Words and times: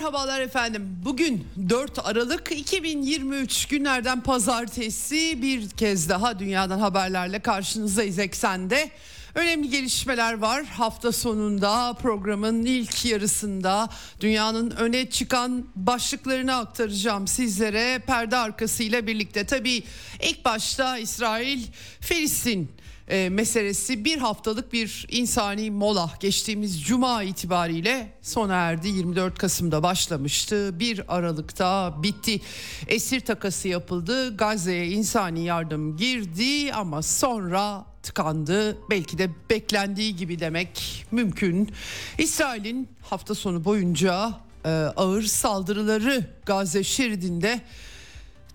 Merhabalar 0.00 0.40
efendim. 0.40 0.98
Bugün 1.04 1.46
4 1.68 2.06
Aralık 2.06 2.52
2023 2.52 3.66
günlerden 3.66 4.20
pazartesi 4.20 5.42
bir 5.42 5.70
kez 5.70 6.08
daha 6.08 6.38
dünyadan 6.38 6.78
haberlerle 6.78 7.38
karşınızdayız 7.38 8.18
Eksen'de. 8.18 8.90
Önemli 9.34 9.70
gelişmeler 9.70 10.34
var. 10.34 10.64
Hafta 10.64 11.12
sonunda 11.12 11.92
programın 12.02 12.64
ilk 12.64 13.04
yarısında 13.04 13.88
dünyanın 14.20 14.70
öne 14.70 15.10
çıkan 15.10 15.66
başlıklarını 15.76 16.56
aktaracağım 16.56 17.26
sizlere 17.26 17.98
perde 18.06 18.36
arkasıyla 18.36 19.06
birlikte. 19.06 19.46
Tabii 19.46 19.82
ilk 20.22 20.44
başta 20.44 20.98
İsrail 20.98 21.66
Filistin 22.00 22.70
e, 23.10 23.28
meselesi 23.28 24.04
bir 24.04 24.18
haftalık 24.18 24.72
bir 24.72 25.06
insani 25.10 25.70
mola 25.70 26.10
geçtiğimiz 26.20 26.82
cuma 26.82 27.22
itibariyle 27.22 28.12
sona 28.22 28.54
erdi. 28.54 28.88
24 28.88 29.38
Kasım'da 29.38 29.82
başlamıştı. 29.82 30.80
1 30.80 31.16
Aralık'ta 31.16 31.94
bitti. 32.02 32.40
Esir 32.86 33.20
takası 33.20 33.68
yapıldı. 33.68 34.36
Gazze'ye 34.36 34.86
insani 34.86 35.44
yardım 35.44 35.96
girdi 35.96 36.72
ama 36.72 37.02
sonra 37.02 37.84
tıkandı. 38.02 38.78
Belki 38.90 39.18
de 39.18 39.30
beklendiği 39.50 40.16
gibi 40.16 40.38
demek 40.38 41.04
mümkün. 41.10 41.72
İsrail'in 42.18 42.88
hafta 43.02 43.34
sonu 43.34 43.64
boyunca 43.64 44.32
e, 44.64 44.68
ağır 44.96 45.22
saldırıları 45.22 46.26
Gazze 46.46 46.84
şeridinde 46.84 47.60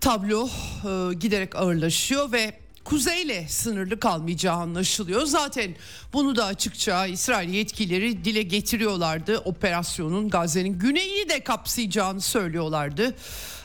tablo 0.02 0.48
e, 0.48 1.14
giderek 1.14 1.56
ağırlaşıyor 1.56 2.32
ve 2.32 2.65
kuzeyle 2.86 3.48
sınırlı 3.50 4.00
kalmayacağı 4.00 4.56
anlaşılıyor. 4.56 5.26
Zaten 5.26 5.76
bunu 6.14 6.36
da 6.36 6.46
açıkça 6.46 7.06
İsrail 7.06 7.50
yetkilileri 7.50 8.26
dile 8.26 8.42
getiriyorlardı. 8.42 9.38
Operasyonun 9.38 10.30
Gazze'nin 10.30 10.80
güneyini 10.80 11.30
de 11.30 11.44
kapsayacağını 11.44 12.22
söylüyorlardı. 12.22 13.16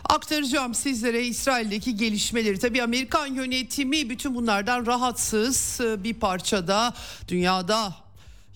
Aktaracağım 0.05 0.75
sizlere 0.75 1.27
İsrail'deki 1.27 1.97
gelişmeleri. 1.97 2.59
Tabii 2.59 2.83
Amerikan 2.83 3.27
yönetimi 3.27 4.11
bütün 4.11 4.35
bunlardan 4.35 4.87
rahatsız. 4.87 5.81
Bir 5.81 6.15
parçada 6.15 6.95
dünyada 7.29 7.95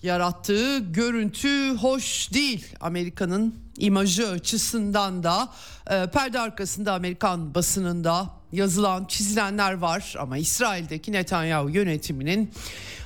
yarattığı 0.02 0.78
görüntü 0.78 1.76
hoş 1.76 2.32
değil. 2.32 2.66
Amerika'nın 2.81 3.54
imajı 3.78 4.28
açısından 4.28 5.22
da 5.22 5.48
e, 5.91 6.06
perde 6.10 6.41
arkasında 6.41 6.92
Amerikan 6.92 7.54
basınında 7.54 8.31
yazılan 8.54 9.04
çizilenler 9.04 9.72
var 9.72 10.15
ama 10.19 10.38
İsrail'deki 10.38 11.12
Netanyahu 11.12 11.70
yönetiminin 11.70 12.53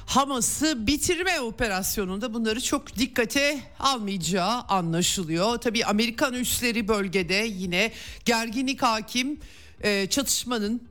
Hamas'ı 0.06 0.86
bitirme 0.86 1.40
operasyonunda 1.40 2.34
bunları 2.34 2.60
çok 2.60 2.96
dikkate 2.96 3.60
almayacağı 3.78 4.60
anlaşılıyor. 4.60 5.58
Tabii 5.58 5.84
Amerikan 5.84 6.34
üsleri 6.34 6.88
bölgede 6.88 7.34
yine 7.34 7.92
gerginlik 8.24 8.82
hakim 8.82 9.40
e, 9.82 10.06
çatışmanın 10.06 10.88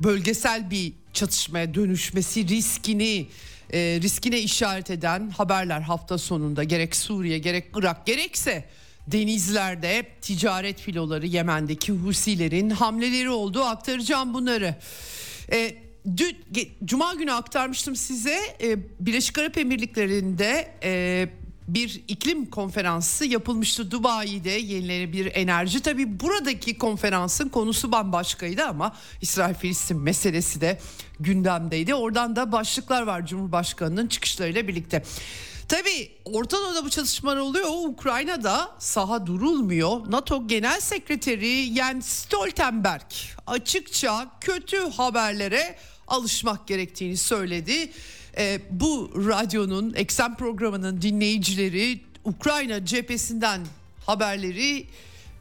bölgesel 0.00 0.70
bir 0.70 0.92
çatışmaya 1.12 1.74
dönüşmesi 1.74 2.48
riskini 2.48 3.26
e, 3.72 3.78
riskine 4.02 4.40
işaret 4.40 4.90
eden 4.90 5.30
haberler 5.30 5.80
hafta 5.80 6.18
sonunda 6.18 6.64
gerek 6.64 6.96
Suriye 6.96 7.38
gerek 7.38 7.64
Irak 7.76 8.06
gerekse 8.06 8.64
denizlerde 9.12 10.06
ticaret 10.20 10.80
filoları 10.80 11.26
Yemen'deki 11.26 11.92
Husilerin 11.92 12.70
hamleleri 12.70 13.30
olduğu 13.30 13.62
aktaracağım 13.62 14.34
bunları. 14.34 14.74
E, 15.52 15.76
dün 16.16 16.36
Cuma 16.84 17.14
günü 17.14 17.32
aktarmıştım 17.32 17.96
size 17.96 18.38
e, 18.62 18.76
Birleşik 19.00 19.38
Arap 19.38 19.58
Emirlikleri'nde 19.58 20.74
e, 20.82 21.28
bir 21.68 22.02
iklim 22.08 22.46
konferansı 22.46 23.24
yapılmıştı 23.24 23.90
Dubai'de 23.90 24.50
yenilenebilir 24.50 25.32
enerji. 25.34 25.80
Tabi 25.80 26.20
buradaki 26.20 26.78
konferansın 26.78 27.48
konusu 27.48 27.92
bambaşkaydı 27.92 28.64
ama 28.64 28.96
İsrail-Filistin 29.20 29.98
meselesi 30.00 30.60
de 30.60 30.78
gündemdeydi. 31.20 31.94
Oradan 31.94 32.36
da 32.36 32.52
başlıklar 32.52 33.02
var 33.02 33.26
Cumhurbaşkanı'nın 33.26 34.06
çıkışlarıyla 34.06 34.68
birlikte. 34.68 35.02
Tabii 35.68 36.10
Orta 36.24 36.56
Doğu'da 36.56 36.84
bu 36.84 36.90
çalışmalar 36.90 37.36
oluyor. 37.36 37.66
Ukrayna'da 37.86 38.70
saha 38.78 39.26
durulmuyor. 39.26 40.10
NATO 40.10 40.46
Genel 40.48 40.80
Sekreteri 40.80 41.74
Jens 41.74 42.06
Stoltenberg 42.06 43.02
açıkça 43.46 44.30
kötü 44.40 44.90
haberlere 44.90 45.76
alışmak 46.08 46.68
gerektiğini 46.68 47.16
söyledi. 47.16 47.90
Ee, 48.38 48.60
bu 48.70 49.10
radyonun 49.28 49.94
eksen 49.94 50.36
programının 50.36 51.02
dinleyicileri 51.02 52.00
Ukrayna 52.24 52.86
cephesinden 52.86 53.60
haberleri 54.06 54.86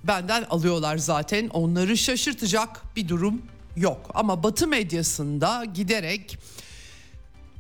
benden 0.03 0.43
alıyorlar 0.43 0.97
zaten. 0.97 1.47
Onları 1.47 1.97
şaşırtacak 1.97 2.95
bir 2.95 3.07
durum 3.07 3.41
yok. 3.77 4.11
Ama 4.13 4.43
Batı 4.43 4.67
medyasında 4.67 5.65
giderek 5.65 6.37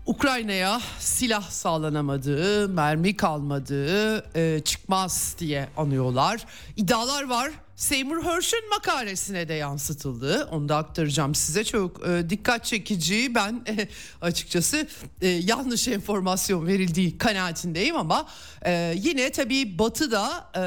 Ukrayna'ya 0.07 0.81
silah 0.99 1.49
sağlanamadığı, 1.49 2.69
mermi 2.69 3.17
kalmadığı 3.17 4.17
e, 4.37 4.59
çıkmaz 4.59 5.35
diye 5.39 5.69
anıyorlar. 5.77 6.45
İddialar 6.75 7.29
var. 7.29 7.51
Seymour 7.77 8.23
Hersh'ün 8.23 8.69
makalesine 8.69 9.47
de 9.47 9.53
yansıtıldı. 9.53 10.47
Onu 10.51 10.69
da 10.69 10.77
aktaracağım 10.77 11.35
size. 11.35 11.63
Çok 11.63 12.07
e, 12.07 12.29
dikkat 12.29 12.65
çekici. 12.65 13.35
Ben 13.35 13.63
e, 13.67 13.87
açıkçası 14.21 14.87
e, 15.21 15.27
yanlış 15.27 15.87
enformasyon 15.87 16.67
verildiği 16.67 17.17
kanaatindeyim 17.17 17.95
ama 17.95 18.27
e, 18.65 18.93
yine 18.97 19.31
tabii 19.31 19.79
Batı'da 19.79 20.51
e, 20.57 20.63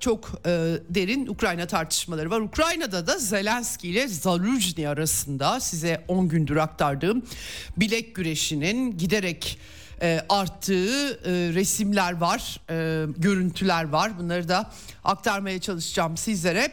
çok 0.00 0.30
e, 0.46 0.50
derin 0.88 1.26
Ukrayna 1.26 1.66
tartışmaları 1.66 2.30
var. 2.30 2.40
Ukrayna'da 2.40 3.06
da 3.06 3.18
Zelenski 3.18 3.88
ile 3.88 4.08
Zaluzhny 4.08 4.88
arasında 4.88 5.60
size 5.60 6.04
10 6.08 6.28
gündür 6.28 6.56
aktardığım 6.56 7.22
bilek 7.76 8.14
güreşinin 8.14 8.98
giderek 8.98 9.58
e, 10.04 10.20
arttığı 10.28 11.10
e, 11.10 11.32
resimler 11.54 12.12
var, 12.12 12.60
e, 12.70 13.06
görüntüler 13.16 13.88
var. 13.88 14.18
Bunları 14.18 14.48
da 14.48 14.70
aktarmaya 15.04 15.60
çalışacağım 15.60 16.16
sizlere. 16.16 16.72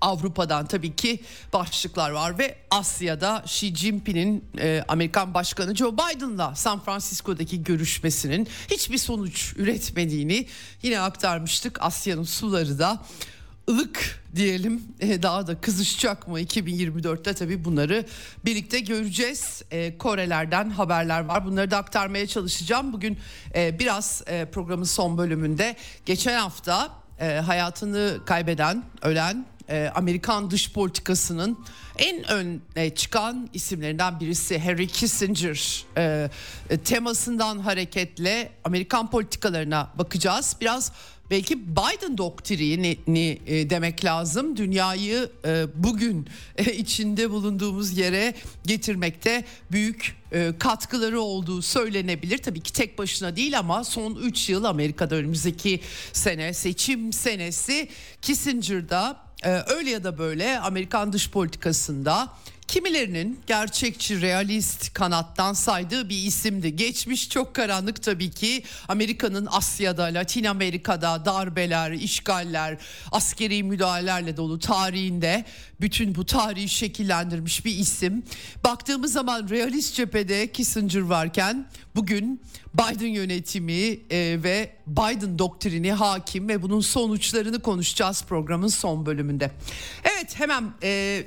Avrupa'dan 0.00 0.66
tabii 0.66 0.96
ki 0.96 1.20
başlıklar 1.52 2.10
var 2.10 2.38
ve 2.38 2.56
Asya'da 2.70 3.42
Xi 3.44 3.76
Jinping'in 3.76 4.44
e, 4.58 4.84
Amerikan 4.88 5.34
Başkanı 5.34 5.76
Joe 5.76 5.92
Biden'la 5.92 6.54
San 6.54 6.80
Francisco'daki 6.80 7.62
görüşmesinin 7.62 8.48
hiçbir 8.70 8.98
sonuç 8.98 9.54
üretmediğini 9.56 10.46
yine 10.82 11.00
aktarmıştık. 11.00 11.82
Asya'nın 11.82 12.22
suları 12.22 12.78
da 12.78 13.02
ılık 13.70 14.20
diyelim 14.36 14.82
e, 15.00 15.22
daha 15.22 15.46
da 15.46 15.60
kızışacak 15.60 16.28
mı 16.28 16.40
2024'te 16.40 17.34
tabii 17.34 17.64
bunları 17.64 18.04
birlikte 18.44 18.80
göreceğiz. 18.80 19.62
E, 19.70 19.98
Korelerden 19.98 20.70
haberler 20.70 21.20
var 21.20 21.46
bunları 21.46 21.70
da 21.70 21.76
aktarmaya 21.76 22.26
çalışacağım. 22.26 22.92
Bugün 22.92 23.18
e, 23.54 23.78
biraz 23.78 24.22
programın 24.52 24.84
son 24.84 25.18
bölümünde 25.18 25.76
geçen 26.06 26.38
hafta 26.38 27.06
hayatını 27.46 28.18
kaybeden 28.26 28.84
ölen 29.02 29.46
Amerikan 29.94 30.50
dış 30.50 30.72
politikasının 30.72 31.58
en 31.98 32.30
öne 32.30 32.94
çıkan 32.94 33.48
isimlerinden 33.52 34.20
birisi 34.20 34.58
Harry 34.58 34.86
Kissinger 34.86 35.84
temasından 36.84 37.58
hareketle 37.58 38.52
Amerikan 38.64 39.10
politikalarına 39.10 39.90
bakacağız. 39.98 40.56
Biraz 40.60 40.92
belki 41.30 41.68
Biden 41.68 42.18
doktrini 42.18 43.38
e, 43.46 43.70
demek 43.70 44.04
lazım. 44.04 44.56
Dünyayı 44.56 45.30
e, 45.44 45.64
bugün 45.74 46.28
e, 46.56 46.72
içinde 46.72 47.30
bulunduğumuz 47.30 47.98
yere 47.98 48.34
getirmekte 48.66 49.44
büyük 49.72 50.26
katkıları 50.58 51.20
olduğu 51.20 51.62
söylenebilir. 51.62 52.38
Tabii 52.38 52.60
ki 52.60 52.72
tek 52.72 52.98
başına 52.98 53.36
değil 53.36 53.58
ama 53.58 53.84
son 53.84 54.14
3 54.14 54.48
yıl 54.48 54.64
Amerika'da 54.64 55.14
önümüzdeki 55.14 55.80
sene 56.12 56.54
seçim 56.54 57.12
senesi 57.12 57.88
Kissinger'da 58.22 59.20
öyle 59.66 59.90
ya 59.90 60.04
da 60.04 60.18
böyle 60.18 60.58
Amerikan 60.58 61.12
dış 61.12 61.30
politikasında 61.30 62.32
Kimilerinin 62.76 63.40
gerçekçi, 63.46 64.20
realist 64.20 64.92
kanattan 64.92 65.52
saydığı 65.52 66.08
bir 66.08 66.22
isimdi. 66.24 66.76
Geçmiş 66.76 67.28
çok 67.28 67.54
karanlık 67.54 68.02
tabii 68.02 68.30
ki. 68.30 68.62
Amerika'nın 68.88 69.48
Asya'da, 69.50 70.02
Latin 70.02 70.44
Amerika'da 70.44 71.24
darbeler, 71.24 71.92
işgaller, 71.92 72.78
askeri 73.12 73.62
müdahalelerle 73.62 74.36
dolu 74.36 74.58
tarihinde 74.58 75.44
bütün 75.80 76.14
bu 76.14 76.26
tarihi 76.26 76.68
şekillendirmiş 76.68 77.64
bir 77.64 77.78
isim. 77.78 78.24
Baktığımız 78.64 79.12
zaman 79.12 79.48
realist 79.48 79.94
cephede 79.94 80.52
Kissinger 80.52 81.00
varken 81.00 81.66
bugün 81.94 82.40
Biden 82.78 83.06
yönetimi 83.06 83.72
e, 84.10 84.38
ve 84.42 84.70
Biden 84.86 85.38
doktrini 85.38 85.92
hakim 85.92 86.48
ve 86.48 86.62
bunun 86.62 86.80
sonuçlarını 86.80 87.60
konuşacağız 87.62 88.24
programın 88.28 88.68
son 88.68 89.06
bölümünde. 89.06 89.50
Evet 90.04 90.38
hemen 90.40 90.64
e, 90.82 91.22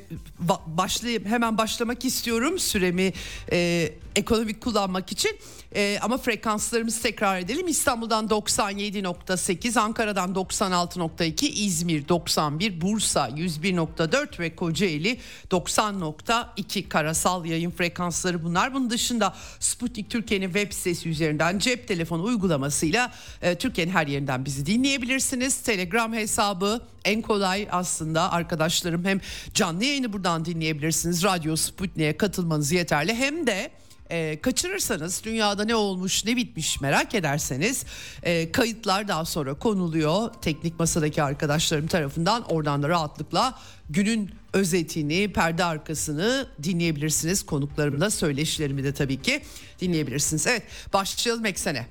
başlayayım 0.68 1.26
hemen 1.26 1.58
başlamak 1.58 2.06
istiyorum 2.06 2.60
süremi 2.60 3.14
e, 3.52 3.90
ekonomik 4.16 4.62
kullanmak 4.62 5.12
için. 5.12 5.40
E, 5.76 6.00
ama 6.02 6.18
frekanslarımızı 6.18 7.02
tekrar 7.02 7.40
edelim. 7.40 7.68
İstanbul'dan 7.68 8.28
97.8, 8.28 9.80
Ankara'dan 9.80 10.34
96.2, 10.34 11.46
İzmir 11.46 12.08
91, 12.08 12.82
Bursa 12.82 13.30
101.4 13.30 14.40
ve 14.40 14.56
Kocaeli 14.56 15.20
90.2 15.52 16.88
karasal 16.88 17.46
yayın 17.46 17.72
frekansları 17.72 18.44
bunlar. 18.44 18.74
Bunun 18.74 18.90
dışında 18.90 19.36
Sputnik 19.60 20.10
Türkiye'nin 20.10 20.46
web 20.54 20.72
sitesi 20.74 21.10
üzerinden 21.40 21.60
cep 21.60 21.88
telefonu 21.88 22.24
uygulamasıyla 22.24 23.12
e, 23.42 23.56
Türkiye'nin 23.56 23.92
her 23.92 24.08
yerinden 24.08 24.46
bizi 24.46 24.66
dinleyebilirsiniz. 24.66 25.62
Telegram 25.62 26.14
hesabı 26.14 26.82
en 27.06 27.22
kolay 27.22 27.68
aslında 27.72 28.32
arkadaşlarım 28.32 29.06
hem 29.06 29.22
canlı 29.54 29.86
yayını 29.86 30.14
buradan 30.14 30.46
dinleyebilirsiniz. 30.46 31.24
Radyo 31.24 31.56
Sputnik'e 31.56 32.18
katılmanız 32.18 32.72
yeterli 32.72 33.16
hem 33.16 33.48
de 33.48 33.72
e, 34.10 34.40
kaçırırsanız 34.42 35.24
dünyada 35.24 35.66
ne 35.66 35.76
olmuş 35.76 36.26
ne 36.26 36.36
bitmiş 36.36 36.82
merak 36.82 37.16
ederseniz 37.16 37.86
e, 38.24 38.52
kayıtlar 38.52 39.08
daha 39.08 39.26
sonra 39.26 39.54
konuluyor 39.54 40.34
teknik 40.42 40.80
masadaki 40.80 41.24
arkadaşlarım 41.24 41.88
tarafından 41.88 42.44
oradan 42.44 42.84
da 42.84 42.90
rahatlıkla 42.90 43.60
günün 43.90 44.39
özetini 44.54 45.34
perde 45.34 45.64
arkasını 45.64 46.48
dinleyebilirsiniz 46.64 47.46
konuklarımla 47.46 48.10
söyleşilerimi 48.10 48.84
de 48.84 48.94
tabii 48.94 49.22
ki 49.22 49.42
dinleyebilirsiniz 49.82 50.48
evet 50.48 50.64
başlayalım 50.94 51.46
eksene. 51.46 51.86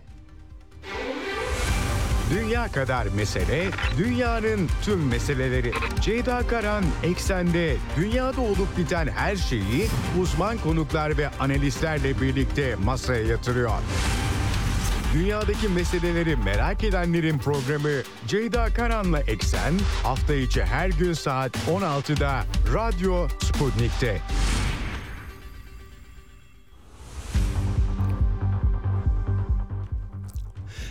Dünya 2.34 2.72
kadar 2.72 3.06
mesele, 3.06 3.70
dünyanın 3.98 4.68
tüm 4.84 5.06
meseleleri. 5.08 5.72
Ceyda 6.00 6.46
Karan 6.46 6.84
Eksen'de 7.02 7.76
dünyada 7.96 8.40
olup 8.40 8.78
biten 8.78 9.06
her 9.06 9.36
şeyi 9.36 9.88
uzman 10.20 10.58
konuklar 10.58 11.18
ve 11.18 11.28
analistlerle 11.28 12.20
birlikte 12.20 12.74
masaya 12.74 13.24
yatırıyor. 13.24 13.70
Dünyadaki 15.14 15.68
meseleleri 15.68 16.36
merak 16.36 16.84
edenlerin 16.84 17.38
programı 17.38 18.02
Ceyda 18.26 18.74
Karan'la 18.74 19.20
Eksen 19.20 19.74
hafta 20.02 20.34
içi 20.34 20.62
her 20.64 20.88
gün 20.88 21.12
saat 21.12 21.56
16'da 21.56 22.44
Radyo 22.74 23.28
Sputnik'te. 23.28 24.22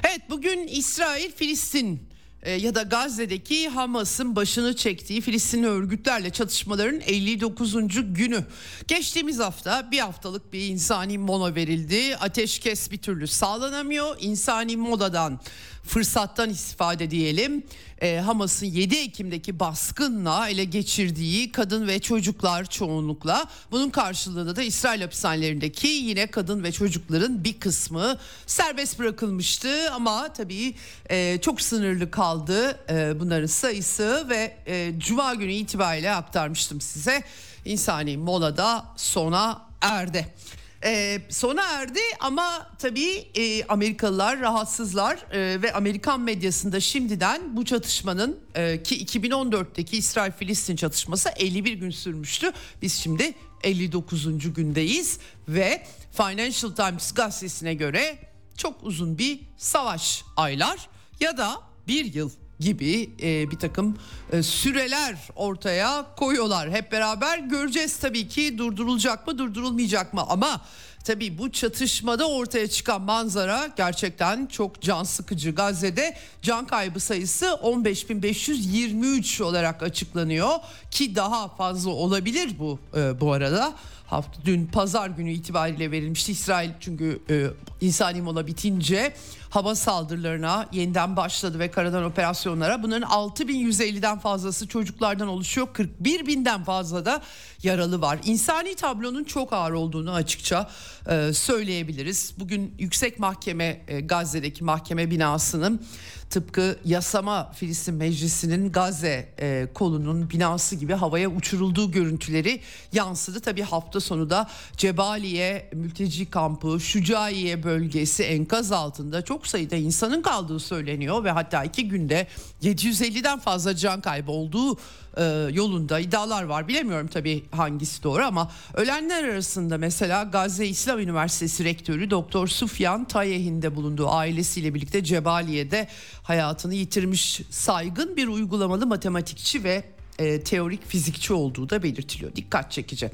Evet 0.04 0.22
bugün 0.30 0.68
İsrail 0.68 1.32
Filistin 1.32 2.07
e, 2.48 2.52
ya 2.52 2.76
da 2.76 2.82
Gazze'deki 2.82 3.70
Hamas'ın 3.70 4.36
başını 4.36 4.76
çektiği 4.76 5.22
Filistin 5.22 5.64
örgütlerle 5.64 6.30
çatışmaların 6.30 7.00
59. 7.00 7.74
günü. 8.14 8.44
Geçtiğimiz 8.88 9.40
hafta 9.40 9.92
bir 9.92 10.00
haftalık 10.00 10.54
bir 10.54 10.68
insani 10.68 11.18
mola 11.18 11.56
verildi. 11.56 12.18
Ateşkes 12.18 12.92
bir 12.92 12.98
türlü 12.98 13.28
sağlanamıyor. 13.28 14.16
İnsani 14.20 14.78
moladan 14.78 15.40
fırsattan 15.88 16.50
istifade 16.50 17.12
diyelim. 17.12 17.64
E, 18.02 18.18
Hamas'ın 18.18 18.66
7 18.66 18.96
Ekim'deki 18.96 19.60
baskınla 19.60 20.50
ele 20.50 20.64
geçirdiği 20.64 21.52
kadın 21.52 21.88
ve 21.88 22.00
çocuklar 22.00 22.66
çoğunlukla. 22.66 23.46
Bunun 23.72 23.90
karşılığında 23.90 24.56
da 24.56 24.64
İsrail 24.64 25.02
hapishanelerindeki 25.02 25.88
yine 25.88 26.28
kadın 26.28 26.64
ve 26.64 26.72
çocukların 26.72 27.44
bir 27.44 27.60
kısmı 27.60 28.18
serbest 28.48 29.00
bırakılmıştı. 29.00 29.92
Ama 29.92 30.34
tabii 30.34 30.76
e, 31.10 31.38
çok 31.42 31.62
sınırlı 31.62 32.12
kaldı 32.12 32.80
e, 32.90 33.20
bunların 33.20 33.48
sayısı 33.48 34.26
ve 34.30 34.58
e, 34.68 34.94
Cuma 34.98 35.34
günü 35.34 35.52
itibariyle 35.52 36.12
aktarmıştım 36.12 36.82
size. 36.82 37.24
İnsani 37.66 38.18
molada 38.18 38.86
sona 38.96 39.62
erdi 39.82 40.34
e, 40.84 41.22
sona 41.30 41.64
erdi 41.64 42.00
ama 42.20 42.72
tabii 42.80 43.28
e, 43.36 43.64
Amerikalılar 43.64 44.40
rahatsızlar 44.40 45.26
e, 45.32 45.62
ve 45.62 45.74
Amerikan 45.74 46.22
medyasında 46.22 46.80
şimdiden 46.80 47.58
bu 47.58 47.66
çatışmanın 47.66 48.40
e, 48.56 48.84
ki 48.84 49.06
2014'teki 49.06 49.98
İsrail-Filistin 49.98 50.76
çatışması 50.76 51.30
51 51.30 51.74
gün 51.74 51.90
sürmüştü. 51.90 52.52
Biz 52.82 52.94
şimdi 52.94 53.34
59. 53.64 54.54
gündeyiz 54.54 55.20
ve 55.48 55.84
Financial 56.12 56.72
Times 56.72 57.14
gazetesine 57.14 57.74
göre 57.74 58.18
çok 58.58 58.84
uzun 58.84 59.18
bir 59.18 59.40
savaş 59.58 60.24
aylar 60.38 60.90
ya 61.20 61.38
da 61.38 61.62
bir 61.88 62.14
yıl 62.14 62.32
gibi 62.60 63.10
e, 63.22 63.52
bir 63.52 63.60
takım 63.60 63.98
e, 64.32 64.44
süreler 64.44 65.16
ortaya 65.36 66.06
koyuyorlar. 66.16 66.72
Hep 66.72 66.92
beraber 66.92 67.40
göreceğiz 67.40 67.98
tabii 67.98 68.28
ki 68.28 68.58
durdurulacak 68.58 69.28
mı 69.28 69.38
durdurulmayacak 69.38 70.14
mı 70.14 70.24
ama 70.30 70.62
tabii 71.04 71.38
bu 71.38 71.52
çatışmada 71.52 72.30
ortaya 72.30 72.68
çıkan 72.68 73.02
manzara 73.02 73.68
gerçekten 73.78 74.46
çok 74.46 74.82
can 74.82 75.04
sıkıcı. 75.04 75.52
Gazze'de 75.56 76.18
can 76.42 76.68
kaybı 76.68 77.00
sayısı 77.00 77.46
15.523 77.46 79.44
olarak 79.44 79.84
açıklanıyor 79.84 80.50
ki 80.92 81.16
daha 81.16 81.48
fazla 81.48 81.90
olabilir 81.90 82.52
bu 82.60 82.80
e, 82.96 83.22
bu 83.22 83.32
arada 83.32 83.74
hafta 84.08 84.42
dün 84.46 84.66
pazar 84.66 85.10
günü 85.10 85.32
itibariyle 85.32 85.92
verilmişti. 85.92 86.32
İsrail 86.32 86.72
çünkü 86.80 87.20
e, 87.30 87.48
insani 87.82 88.22
mola 88.22 88.48
bitince 88.48 89.14
hava 89.50 89.76
saldırılarına 89.76 90.68
yeniden 90.72 91.16
başladı 91.16 91.60
ve 91.60 91.72
karadan 91.72 92.04
operasyonlara. 92.04 92.84
Bunların 92.84 93.10
6150'den 93.10 94.20
fazlası 94.20 94.68
çocuklardan 94.68 95.28
oluşuyor. 95.28 95.68
41 95.74 96.28
binden 96.28 96.64
fazla 96.64 97.06
da 97.06 97.22
yaralı 97.64 98.02
var. 98.02 98.20
İnsani 98.26 98.76
tablonun 98.76 99.24
çok 99.24 99.54
ağır 99.54 99.72
olduğunu 99.72 100.14
açıkça 100.14 100.70
e, 101.10 101.34
söyleyebiliriz. 101.34 102.34
Bugün 102.40 102.76
Yüksek 102.80 103.20
Mahkeme 103.20 103.82
e, 103.88 104.00
Gazze'deki 104.02 104.64
mahkeme 104.64 105.12
binasının 105.12 105.82
tıpkı 106.30 106.80
yasama 106.86 107.52
Filistin 107.52 107.96
Meclisi'nin 107.96 108.72
Gazze 108.72 109.34
e, 109.40 109.68
kolunun 109.74 110.30
binası 110.30 110.76
gibi 110.76 110.94
havaya 110.94 111.30
uçurulduğu 111.30 111.92
görüntüleri 111.92 112.62
yansıdı. 112.94 113.40
Tabi 113.40 113.62
hafta 113.62 114.00
sonu 114.00 114.30
da 114.30 114.50
Cebaliye 114.78 115.70
mülteci 115.74 116.30
kampı, 116.30 116.80
Şucaiye 116.80 117.64
bölgesi 117.64 118.24
enkaz 118.24 118.72
altında 118.72 119.22
çok 119.22 119.37
sayıda 119.46 119.76
insanın 119.76 120.22
kaldığı 120.22 120.60
söyleniyor 120.60 121.24
ve 121.24 121.32
hatta 121.32 121.64
iki 121.64 121.88
günde 121.88 122.28
750'den 122.64 123.40
fazla 123.40 123.76
can 123.76 124.02
kaybı 124.02 124.32
olduğu 124.32 124.78
e, 125.18 125.24
yolunda 125.52 126.00
iddialar 126.00 126.44
var. 126.44 126.68
Bilemiyorum 126.68 127.08
tabii 127.08 127.46
hangisi 127.52 128.04
doğru 128.04 128.24
ama 128.24 128.52
ölenler 128.74 129.24
arasında 129.24 129.78
mesela 129.78 130.24
Gazze 130.24 130.68
İslam 130.68 131.00
Üniversitesi 131.00 131.64
rektörü 131.64 132.10
Doktor 132.10 132.48
Sufyan 132.48 133.06
Tayehin 133.06 133.62
de 133.62 133.76
bulunduğu 133.76 134.10
ailesiyle 134.10 134.74
birlikte 134.74 135.04
Cebaliye'de 135.04 135.88
hayatını 136.24 136.74
yitirmiş 136.74 137.42
saygın 137.50 138.18
bir 138.18 138.28
uygulamalı 138.28 138.88
matematikçi 138.88 139.64
ve 139.64 139.84
e, 140.20 140.42
teorik 140.44 140.88
fizikçi 140.88 141.34
olduğu 141.34 141.70
da 141.70 141.84
belirtiliyor. 141.84 142.36
Dikkat 142.36 142.72
çekici. 142.72 143.12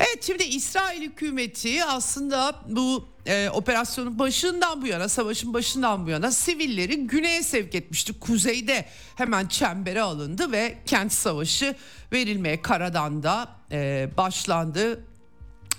Evet 0.00 0.24
şimdi 0.26 0.42
İsrail 0.42 1.02
hükümeti 1.02 1.84
aslında 1.84 2.54
bu 2.68 3.08
e, 3.26 3.50
operasyonun 3.50 4.18
başından 4.18 4.82
bu 4.82 4.86
yana 4.86 5.08
savaşın 5.08 5.54
başından 5.54 6.06
bu 6.06 6.10
yana 6.10 6.30
sivilleri 6.30 7.06
güneye 7.06 7.42
sevk 7.42 7.74
etmişti. 7.74 8.12
Kuzeyde 8.20 8.84
hemen 9.16 9.46
çembere 9.46 10.02
alındı 10.02 10.52
ve 10.52 10.78
kent 10.86 11.12
savaşı 11.12 11.74
verilmeye 12.12 12.62
karadan 12.62 13.22
da 13.22 13.48
e, 13.72 14.08
başlandı. 14.16 15.04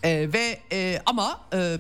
E, 0.04 0.34
ve 0.34 0.60
e, 0.72 1.02
ama 1.06 1.42
e, 1.54 1.78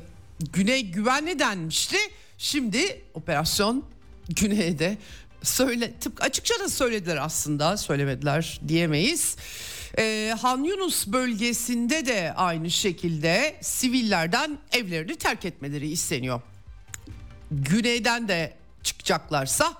güney 0.53 0.91
güvenli 0.91 1.39
denmişti. 1.39 1.97
Şimdi 2.37 3.01
operasyon 3.13 3.85
güneyde 4.29 4.97
söyle 5.43 5.93
tıpkı 5.99 6.23
açıkça 6.23 6.59
da 6.59 6.69
söylediler 6.69 7.17
aslında 7.17 7.77
söylemediler 7.77 8.61
diyemeyiz. 8.67 9.35
Ee, 9.97 10.35
Han 10.41 10.63
Yunus 10.63 11.07
bölgesinde 11.07 12.05
de 12.05 12.33
aynı 12.33 12.71
şekilde 12.71 13.55
sivillerden 13.61 14.57
evlerini 14.71 15.15
terk 15.15 15.45
etmeleri 15.45 15.87
isteniyor. 15.87 16.41
Güneyden 17.51 18.27
de 18.27 18.53
çıkacaklarsa 18.83 19.73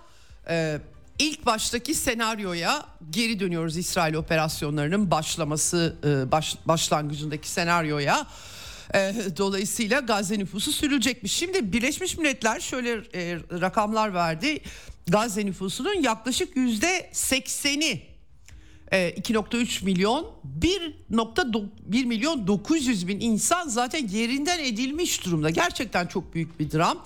e, 0.50 0.80
ilk 1.20 1.46
baştaki 1.46 1.96
senaryoya 1.96 2.86
geri 3.10 3.40
dönüyoruz 3.40 3.78
İsrail 3.78 4.14
operasyonlarının 4.14 5.12
başlaması 5.12 5.96
e, 6.04 6.32
baş, 6.32 6.58
başlangıcındaki 6.66 7.50
senaryoya. 7.50 8.28
E, 8.94 9.16
dolayısıyla 9.38 10.00
Gazze 10.00 10.40
nüfusu 10.40 10.72
sürülecekmiş. 10.72 11.32
Şimdi 11.32 11.74
Birleşmiş 11.74 12.18
Milletler 12.18 12.60
şöyle 12.60 12.92
e, 12.92 13.38
rakamlar 13.62 14.14
verdi. 14.14 14.62
Gazze 15.08 15.46
nüfusunun 15.46 16.02
yaklaşık 16.02 16.58
yüzde 16.58 17.10
sekseni 17.14 18.11
2.3 18.92 19.86
milyon 19.86 20.28
1.1 20.60 22.06
milyon 22.06 22.48
900 22.48 23.08
bin 23.08 23.20
insan 23.20 23.68
zaten 23.68 24.08
yerinden 24.08 24.60
edilmiş 24.60 25.26
durumda. 25.26 25.50
Gerçekten 25.50 26.08
çok 26.08 26.34
büyük 26.34 26.60
bir 26.60 26.72
dram. 26.72 27.06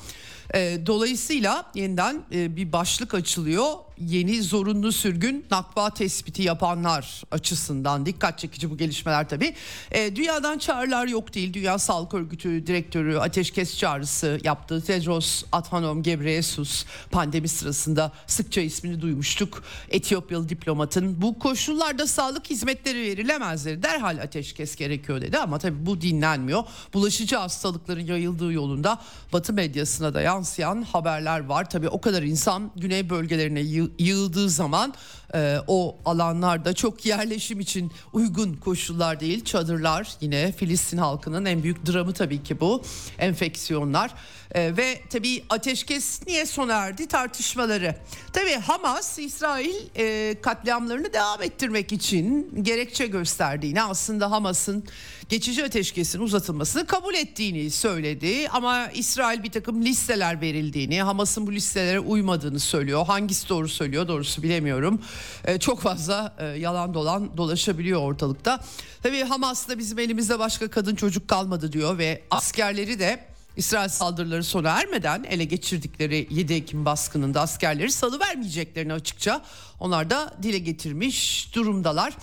Dolayısıyla 0.85 1.71
yeniden 1.75 2.21
bir 2.31 2.71
başlık 2.71 3.13
açılıyor 3.13 3.73
yeni 3.99 4.43
zorunlu 4.43 4.91
sürgün 4.91 5.45
nakba 5.51 5.89
tespiti 5.89 6.43
yapanlar 6.43 7.23
açısından 7.31 8.05
dikkat 8.05 8.39
çekici 8.39 8.71
bu 8.71 8.77
gelişmeler 8.77 9.29
tabii. 9.29 9.55
E, 9.91 10.15
dünyadan 10.15 10.57
çağrılar 10.57 11.07
yok 11.07 11.33
değil. 11.33 11.53
Dünya 11.53 11.77
Sağlık 11.77 12.13
Örgütü 12.13 12.67
direktörü 12.67 13.17
ateşkes 13.17 13.77
çağrısı 13.77 14.39
yaptı. 14.43 14.81
Tedros 14.81 15.43
Adhanom 15.51 16.03
Ghebreyesus 16.03 16.85
pandemi 17.11 17.47
sırasında 17.47 18.11
sıkça 18.27 18.61
ismini 18.61 19.01
duymuştuk. 19.01 19.63
Etiyopyalı 19.89 20.49
diplomatın 20.49 21.21
bu 21.21 21.39
koşullarda 21.39 22.07
sağlık 22.07 22.49
hizmetleri 22.49 23.01
verilemezleri 23.01 23.83
derhal 23.83 24.17
ateşkes 24.17 24.75
gerekiyor 24.75 25.21
dedi 25.21 25.37
ama 25.37 25.59
tabii 25.59 25.85
bu 25.85 26.01
dinlenmiyor. 26.01 26.63
Bulaşıcı 26.93 27.35
hastalıkların 27.35 28.05
yayıldığı 28.05 28.53
yolunda 28.53 29.01
Batı 29.33 29.53
medyasına 29.53 30.13
da 30.13 30.21
yansıyan 30.21 30.81
haberler 30.81 31.45
var. 31.45 31.69
Tabii 31.69 31.89
o 31.89 32.01
kadar 32.01 32.23
insan 32.23 32.71
güney 32.75 33.09
bölgelerine 33.09 33.61
yığıldığı 33.99 34.49
zaman 34.49 34.93
e, 35.33 35.57
o 35.67 35.97
alanlarda 36.05 36.73
çok 36.73 37.05
yerleşim 37.05 37.59
için 37.59 37.91
uygun 38.13 38.53
koşullar 38.53 39.19
değil. 39.19 39.45
Çadırlar 39.45 40.09
yine 40.21 40.51
Filistin 40.51 40.97
halkının 40.97 41.45
en 41.45 41.63
büyük 41.63 41.85
dramı 41.85 42.13
tabii 42.13 42.43
ki 42.43 42.59
bu 42.59 42.83
enfeksiyonlar. 43.17 44.11
E, 44.51 44.77
ve 44.77 45.01
tabii 45.09 45.43
ateşkes 45.49 46.27
niye 46.27 46.45
sona 46.45 46.73
erdi 46.73 47.07
tartışmaları. 47.07 47.95
Tabii 48.33 48.55
Hamas 48.55 49.19
İsrail 49.19 49.75
e, 49.97 50.35
katliamlarını 50.41 51.13
devam 51.13 51.41
ettirmek 51.41 51.91
için 51.91 52.51
gerekçe 52.63 53.07
gösterdiğini 53.07 53.83
aslında 53.83 54.31
Hamas'ın 54.31 54.83
geçici 55.29 55.65
ateşkesin 55.65 56.19
uzatılmasını 56.19 56.85
kabul 56.85 57.13
ettiğini 57.13 57.71
söyledi. 57.71 58.49
Ama 58.49 58.87
İsrail 58.87 59.43
bir 59.43 59.51
takım 59.51 59.81
listeler 59.81 60.41
verildiğini, 60.41 61.01
Hamas'ın 61.01 61.47
bu 61.47 61.53
listelere 61.53 61.99
uymadığını 61.99 62.59
söylüyor. 62.59 63.05
Hangisi 63.05 63.49
doğru 63.49 63.69
söylüyor 63.69 64.07
doğrusu 64.07 64.43
bilemiyorum. 64.43 65.01
E, 65.45 65.59
çok 65.59 65.81
fazla 65.81 66.35
e, 66.39 66.45
yalan 66.45 66.93
dolan 66.93 67.37
dolaşabiliyor 67.37 68.01
ortalıkta. 68.01 68.59
Tabii 69.03 69.23
Hamas'ta 69.23 69.77
bizim 69.77 69.99
elimizde 69.99 70.39
başka 70.39 70.67
kadın 70.67 70.95
çocuk 70.95 71.27
kalmadı 71.27 71.71
diyor 71.71 71.97
ve 71.97 72.21
askerleri 72.31 72.99
de 72.99 73.25
İsrail 73.57 73.89
saldırıları 73.89 74.43
sona 74.43 74.69
ermeden 74.69 75.23
ele 75.23 75.43
geçirdikleri 75.43 76.27
7 76.31 76.53
Ekim 76.53 76.85
baskınında 76.85 77.41
askerleri 77.41 77.91
salı 77.91 78.19
vermeyeceklerini 78.19 78.93
açıkça 78.93 79.41
onlar 79.79 80.09
da 80.09 80.33
dile 80.43 80.57
getirmiş 80.57 81.49
durumdalar. 81.55 82.13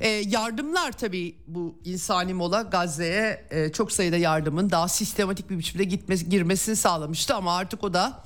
E, 0.00 0.08
yardımlar 0.08 0.92
tabii 0.92 1.34
bu 1.46 1.78
insani 1.84 2.34
mola 2.34 2.62
Gazze'ye 2.62 3.44
e, 3.50 3.72
çok 3.72 3.92
sayıda 3.92 4.16
yardımın 4.16 4.70
daha 4.70 4.88
sistematik 4.88 5.50
bir 5.50 5.58
biçimde 5.58 5.84
gitmesi, 5.84 6.28
girmesini 6.28 6.76
sağlamıştı 6.76 7.34
ama 7.34 7.56
artık 7.56 7.84
o 7.84 7.94
da 7.94 8.24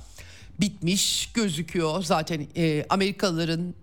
bitmiş 0.59 1.31
gözüküyor. 1.33 2.03
Zaten 2.03 2.47
e, 2.57 2.85
Amerikalıların 2.89 3.73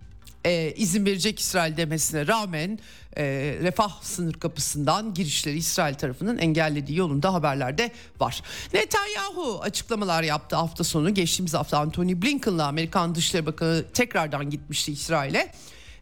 e, 0.45 0.73
izin 0.77 1.07
verecek 1.07 1.41
İsrail 1.41 1.77
demesine 1.77 2.27
rağmen 2.27 2.79
e, 3.17 3.25
refah 3.63 4.03
sınır 4.03 4.35
kapısından 4.35 5.15
girişleri 5.15 5.57
İsrail 5.57 5.95
tarafının 5.95 6.39
engellediği 6.39 6.99
yolunda 6.99 7.35
haberlerde 7.35 7.93
var. 8.21 8.43
Netanyahu 8.75 9.61
açıklamalar 9.63 10.23
yaptı 10.23 10.57
hafta 10.57 10.85
sonu. 10.85 11.15
Geçtiğimiz 11.15 11.55
hafta 11.55 11.79
Anthony 11.79 12.23
Blinken'la 12.23 12.67
Amerikan 12.67 13.15
Dışişleri 13.15 13.47
Bakanı 13.47 13.85
tekrardan 13.95 14.51
gitmişti 14.51 14.93
İsrail'e 14.93 15.53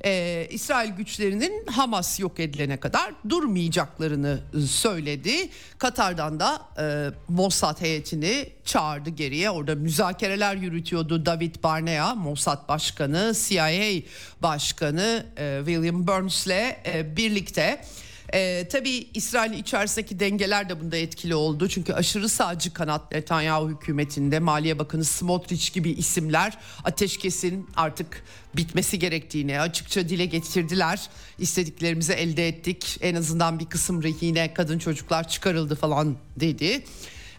e, 0.05 0.47
İsrail 0.51 0.91
güçlerinin 0.91 1.67
Hamas 1.67 2.21
yok 2.21 2.41
edilene 2.41 2.81
kadar 2.81 3.13
durmayacaklarını 3.29 4.41
söyledi. 4.67 5.49
Katar'dan 5.79 6.41
da 6.41 6.63
e, 6.79 6.85
Mossad 7.29 7.81
heyetini 7.81 8.49
çağırdı 8.65 9.11
geriye. 9.11 9.51
Orada 9.51 9.75
müzakereler 9.75 10.57
yürütüyordu 10.57 11.27
David 11.27 11.55
Barnea, 11.63 12.15
Mossad 12.15 12.69
Başkanı, 12.69 13.33
CIA 13.49 14.03
Başkanı 14.43 15.27
e, 15.37 15.63
William 15.67 16.07
Burns'le 16.07 16.77
e, 16.87 17.17
birlikte. 17.17 17.85
E, 18.33 18.69
tabii 18.69 19.07
İsrail 19.15 19.53
içerisindeki 19.53 20.21
dengeler 20.21 20.69
de 20.69 20.81
bunda 20.81 20.97
etkili 20.97 21.35
oldu. 21.35 21.69
Çünkü 21.69 21.93
aşırı 21.93 22.29
sağcı 22.29 22.73
kanat 22.73 23.13
Netanyahu 23.13 23.71
hükümetinde 23.71 24.39
Maliye 24.39 24.79
Bakanı 24.79 25.05
Smotrich 25.05 25.73
gibi 25.73 25.91
isimler 25.91 26.59
ateşkesin 26.85 27.69
artık 27.77 28.25
bitmesi 28.57 28.99
gerektiğini 28.99 29.61
açıkça 29.61 30.09
dile 30.09 30.25
getirdiler. 30.25 31.09
İstediklerimizi 31.39 32.13
elde 32.13 32.49
ettik. 32.49 32.99
En 33.01 33.15
azından 33.15 33.59
bir 33.59 33.67
kısım 33.67 34.03
rehine 34.03 34.55
kadın 34.55 34.79
çocuklar 34.79 35.29
çıkarıldı 35.29 35.75
falan 35.75 36.17
dedi. 36.37 36.85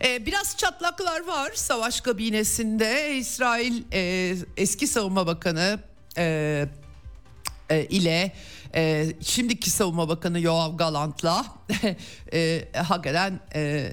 Ee, 0.04 0.26
biraz 0.26 0.58
çatlaklar 0.58 1.28
var 1.28 1.52
savaş 1.56 2.02
kabinesinde. 2.02 3.18
İsrail 3.18 3.84
e, 3.94 4.36
eski 4.58 4.88
savunma 4.88 5.28
bakanı 5.28 5.80
e, 6.18 6.66
e, 7.72 7.86
ile 7.86 8.32
e, 8.76 9.08
şimdiki 9.22 9.70
savunma 9.70 10.10
bakanı 10.10 10.40
Yoav 10.40 10.78
Galant'la 10.78 11.46
e, 12.34 12.68
hakikaten 12.76 13.40
e, 13.56 13.92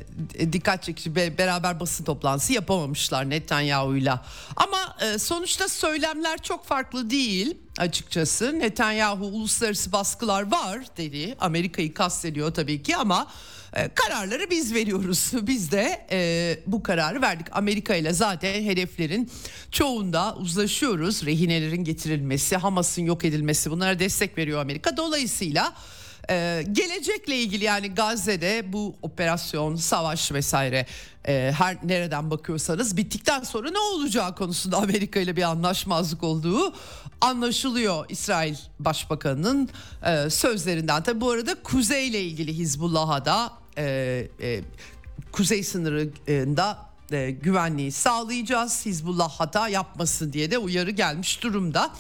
dikkat 0.53 0.83
çekici 0.83 1.17
be, 1.17 1.39
beraber 1.39 1.81
basın 1.81 2.05
toplantısı 2.05 2.53
yapamamışlar 2.53 3.31
Netanyahu'yla. 3.31 4.25
Ama 4.57 4.97
e, 5.01 5.19
sonuçta 5.19 5.69
söylemler 5.69 6.43
çok 6.43 6.67
farklı 6.67 7.11
değil 7.11 7.57
açıkçası. 7.79 8.59
Netanyahu 8.59 9.25
uluslararası 9.25 9.93
baskılar 9.93 10.51
var 10.51 10.79
dedi. 10.97 11.37
Amerika'yı 11.41 11.95
kastediyor 11.95 12.55
tabii 12.55 12.83
ki 12.83 12.97
ama 12.97 13.27
e, 13.77 13.89
kararları 13.95 14.51
biz 14.51 14.75
veriyoruz. 14.75 15.33
Biz 15.43 15.73
de 15.73 16.07
e, 16.11 16.59
bu 16.67 16.83
kararı 16.83 17.23
verdik. 17.23 17.47
Amerika 17.53 17.95
ile 17.95 18.13
zaten 18.13 18.63
hedeflerin 18.63 19.31
çoğunda 19.71 20.37
uzlaşıyoruz. 20.37 21.27
Rehinelerin 21.27 21.85
getirilmesi, 21.85 22.57
Hamas'ın 22.57 23.03
yok 23.03 23.25
edilmesi 23.25 23.71
bunlara 23.71 23.99
destek 23.99 24.39
veriyor 24.39 24.61
Amerika. 24.61 24.97
Dolayısıyla 24.97 25.75
ee, 26.31 26.65
gelecekle 26.73 27.37
ilgili 27.37 27.65
yani 27.65 27.95
Gazze'de 27.95 28.73
bu 28.73 28.97
operasyon, 29.03 29.77
savaş 29.77 30.33
vesaire 30.33 30.87
e, 31.29 31.53
her 31.59 31.77
nereden 31.85 32.31
bakıyorsanız 32.31 32.97
bittikten 32.97 33.43
sonra 33.43 33.71
ne 33.71 33.79
olacağı 33.79 34.35
konusunda 34.35 34.77
Amerika 34.77 35.21
ile 35.21 35.37
bir 35.37 35.43
anlaşmazlık 35.43 36.25
olduğu 36.25 36.75
anlaşılıyor 37.21 38.07
İsrail 38.09 38.57
Başbakanı'nın 38.79 39.69
e, 40.05 40.31
sözlerinden. 40.31 41.03
Tabi 41.03 41.21
bu 41.21 41.31
arada 41.31 41.63
Kuzey 41.63 42.09
ile 42.09 42.23
ilgili 42.23 42.59
Hizbullah'a 42.59 43.25
da 43.25 43.53
e, 43.79 44.29
e, 44.41 44.61
kuzey 45.33 45.63
sınırında 45.63 46.79
e, 47.13 47.31
güvenliği 47.31 47.93
sağlayacağız. 47.93 48.87
Hizbullah 48.87 49.31
hata 49.31 49.69
yapmasın 49.69 50.33
diye 50.33 50.51
de 50.51 50.59
uyarı 50.59 50.91
gelmiş 50.91 51.43
durumda. 51.43 51.91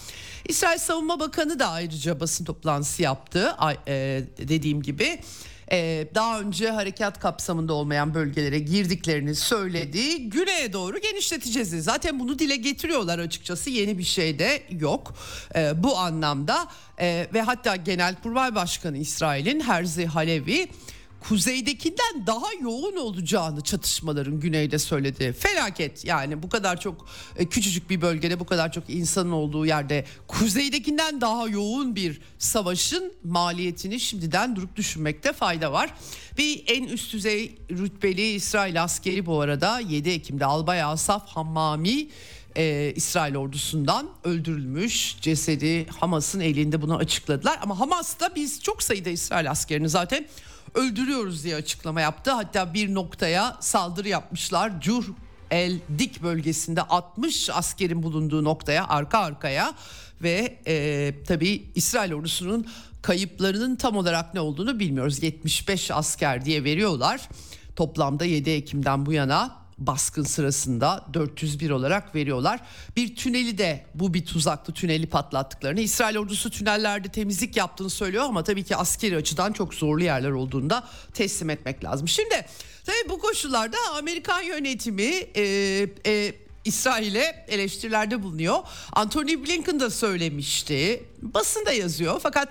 İsrail 0.48 0.78
Savunma 0.78 1.20
Bakanı 1.20 1.58
da 1.58 1.68
ayrıca 1.68 2.20
basın 2.20 2.44
toplantısı 2.44 3.02
yaptı 3.02 3.56
e, 3.88 4.24
dediğim 4.38 4.82
gibi. 4.82 5.20
E, 5.72 6.08
daha 6.14 6.40
önce 6.40 6.70
harekat 6.70 7.20
kapsamında 7.20 7.72
olmayan 7.72 8.14
bölgelere 8.14 8.58
girdiklerini 8.58 9.34
söyledi. 9.34 10.30
Güney'e 10.30 10.72
doğru 10.72 10.98
genişleteceğiz. 10.98 11.84
Zaten 11.84 12.20
bunu 12.20 12.38
dile 12.38 12.56
getiriyorlar 12.56 13.18
açıkçası. 13.18 13.70
Yeni 13.70 13.98
bir 13.98 14.04
şey 14.04 14.38
de 14.38 14.62
yok 14.70 15.14
e, 15.54 15.82
bu 15.82 15.98
anlamda. 15.98 16.68
Ve 17.34 17.42
hatta 17.42 17.76
Genelkurmay 17.76 18.54
Başkanı 18.54 18.98
İsrail'in 18.98 19.60
Herzi 19.60 20.06
Halevi 20.06 20.68
kuzeydekinden 21.20 22.26
daha 22.26 22.46
yoğun 22.60 22.96
olacağını 22.96 23.60
çatışmaların 23.60 24.40
güneyde 24.40 24.78
söyledi. 24.78 25.32
Felaket 25.38 26.04
yani 26.04 26.42
bu 26.42 26.48
kadar 26.48 26.80
çok 26.80 27.08
e, 27.36 27.46
küçücük 27.46 27.90
bir 27.90 28.00
bölgede 28.00 28.40
bu 28.40 28.46
kadar 28.46 28.72
çok 28.72 28.90
insanın 28.90 29.30
olduğu 29.30 29.66
yerde 29.66 30.04
kuzeydekinden 30.28 31.20
daha 31.20 31.48
yoğun 31.48 31.96
bir 31.96 32.20
savaşın 32.38 33.12
maliyetini 33.24 34.00
şimdiden 34.00 34.56
durup 34.56 34.76
düşünmekte 34.76 35.32
fayda 35.32 35.72
var. 35.72 35.90
Bir 36.38 36.64
en 36.66 36.84
üst 36.84 37.12
düzey 37.12 37.58
rütbeli 37.70 38.30
İsrail 38.32 38.82
askeri 38.82 39.26
bu 39.26 39.40
arada 39.40 39.80
7 39.80 40.10
Ekim'de 40.10 40.44
Albay 40.44 40.82
Asaf 40.82 41.28
Hammami 41.28 42.08
e, 42.56 42.92
İsrail 42.96 43.36
ordusundan 43.36 44.08
öldürülmüş. 44.24 45.16
Cesedi 45.20 45.86
Hamas'ın 46.00 46.40
elinde 46.40 46.82
bunu 46.82 46.96
açıkladılar. 46.96 47.58
Ama 47.62 47.80
Hamas 47.80 48.20
da 48.20 48.34
biz 48.34 48.62
çok 48.62 48.82
sayıda 48.82 49.10
İsrail 49.10 49.50
askerini 49.50 49.88
zaten 49.88 50.26
öldürüyoruz 50.74 51.44
diye 51.44 51.56
açıklama 51.56 52.00
yaptı. 52.00 52.30
Hatta 52.30 52.74
bir 52.74 52.94
noktaya 52.94 53.56
saldırı 53.60 54.08
yapmışlar. 54.08 54.80
Cur 54.80 55.04
El 55.50 55.78
Dik 55.98 56.22
bölgesinde 56.22 56.82
60 56.82 57.50
askerin 57.50 58.02
bulunduğu 58.02 58.44
noktaya 58.44 58.88
arka 58.88 59.18
arkaya 59.18 59.74
ve 60.22 60.58
e, 60.66 61.14
tabii 61.26 61.64
İsrail 61.74 62.12
ordusunun 62.12 62.66
kayıplarının 63.02 63.76
tam 63.76 63.96
olarak 63.96 64.34
ne 64.34 64.40
olduğunu 64.40 64.78
bilmiyoruz. 64.78 65.22
75 65.22 65.90
asker 65.90 66.44
diye 66.44 66.64
veriyorlar. 66.64 67.28
Toplamda 67.76 68.24
7 68.24 68.50
Ekim'den 68.50 69.06
bu 69.06 69.12
yana 69.12 69.56
baskın 69.78 70.22
sırasında 70.22 71.04
401 71.14 71.70
olarak 71.70 72.14
veriyorlar. 72.14 72.60
Bir 72.96 73.16
tüneli 73.16 73.58
de 73.58 73.84
bu 73.94 74.14
bir 74.14 74.26
tuzaklı 74.26 74.74
tüneli 74.74 75.06
patlattıklarını 75.06 75.80
İsrail 75.80 76.16
ordusu 76.16 76.50
tünellerde 76.50 77.08
temizlik 77.08 77.56
yaptığını 77.56 77.90
söylüyor 77.90 78.24
ama 78.24 78.44
tabii 78.44 78.64
ki 78.64 78.76
askeri 78.76 79.16
açıdan 79.16 79.52
çok 79.52 79.74
zorlu 79.74 80.04
yerler 80.04 80.30
olduğunda 80.30 80.88
teslim 81.14 81.50
etmek 81.50 81.84
lazım. 81.84 82.08
Şimdi 82.08 82.46
tabii 82.86 83.08
bu 83.08 83.18
koşullarda 83.18 83.76
Amerikan 83.98 84.42
yönetimi 84.42 85.12
e, 85.36 85.42
e, 86.06 86.34
İsrail'e 86.64 87.46
eleştirilerde 87.48 88.22
bulunuyor. 88.22 88.58
Anthony 88.92 89.44
Blinken 89.44 89.80
da 89.80 89.90
söylemişti. 89.90 91.04
Basında 91.22 91.72
yazıyor 91.72 92.20
fakat 92.22 92.48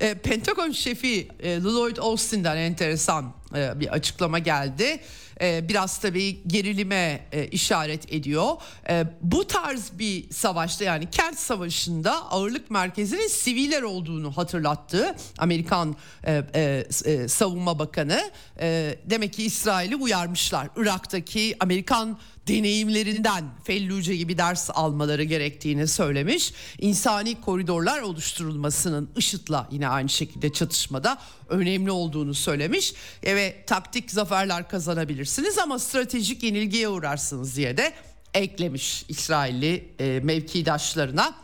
e, 0.00 0.14
Pentagon 0.14 0.70
şefi 0.70 1.28
e, 1.40 1.62
Lloyd 1.62 1.96
Austin'den 1.96 2.56
enteresan 2.56 3.39
bir 3.54 3.88
açıklama 3.88 4.38
geldi. 4.38 5.00
E, 5.40 5.68
biraz 5.68 5.98
tabii 5.98 6.40
gerilime 6.46 7.26
e, 7.32 7.46
işaret 7.46 8.12
ediyor. 8.12 8.56
E, 8.88 9.04
bu 9.22 9.46
tarz 9.46 9.98
bir 9.98 10.30
savaşta 10.30 10.84
yani 10.84 11.10
kent 11.10 11.38
savaşında 11.38 12.30
ağırlık 12.30 12.70
merkezinin 12.70 13.28
siviller 13.28 13.82
olduğunu 13.82 14.36
hatırlattı 14.36 15.16
Amerikan 15.38 15.96
e, 16.26 16.42
e, 16.54 16.84
e, 17.04 17.28
savunma 17.28 17.78
bakanı. 17.78 18.30
E, 18.60 18.98
demek 19.04 19.32
ki 19.32 19.44
İsrail'i 19.44 19.96
uyarmışlar. 19.96 20.68
Irak'taki 20.76 21.56
Amerikan 21.60 22.18
deneyimlerinden 22.50 23.44
Felluce 23.64 24.16
gibi 24.16 24.38
ders 24.38 24.70
almaları 24.70 25.24
gerektiğini 25.24 25.88
söylemiş. 25.88 26.52
İnsani 26.78 27.40
koridorlar 27.40 28.02
oluşturulmasının 28.02 29.10
IŞİD'le 29.16 29.66
yine 29.70 29.88
aynı 29.88 30.08
şekilde 30.08 30.52
çatışmada 30.52 31.18
önemli 31.48 31.90
olduğunu 31.90 32.34
söylemiş. 32.34 32.94
Evet 33.22 33.68
taktik 33.68 34.10
zaferler 34.10 34.68
kazanabilirsiniz 34.68 35.58
ama 35.58 35.78
stratejik 35.78 36.42
yenilgiye 36.42 36.88
uğrarsınız 36.88 37.56
diye 37.56 37.76
de 37.76 37.92
eklemiş 38.34 39.04
İsrailli 39.08 39.88
e, 39.98 40.20
mevkidaşlarına. 40.22 41.34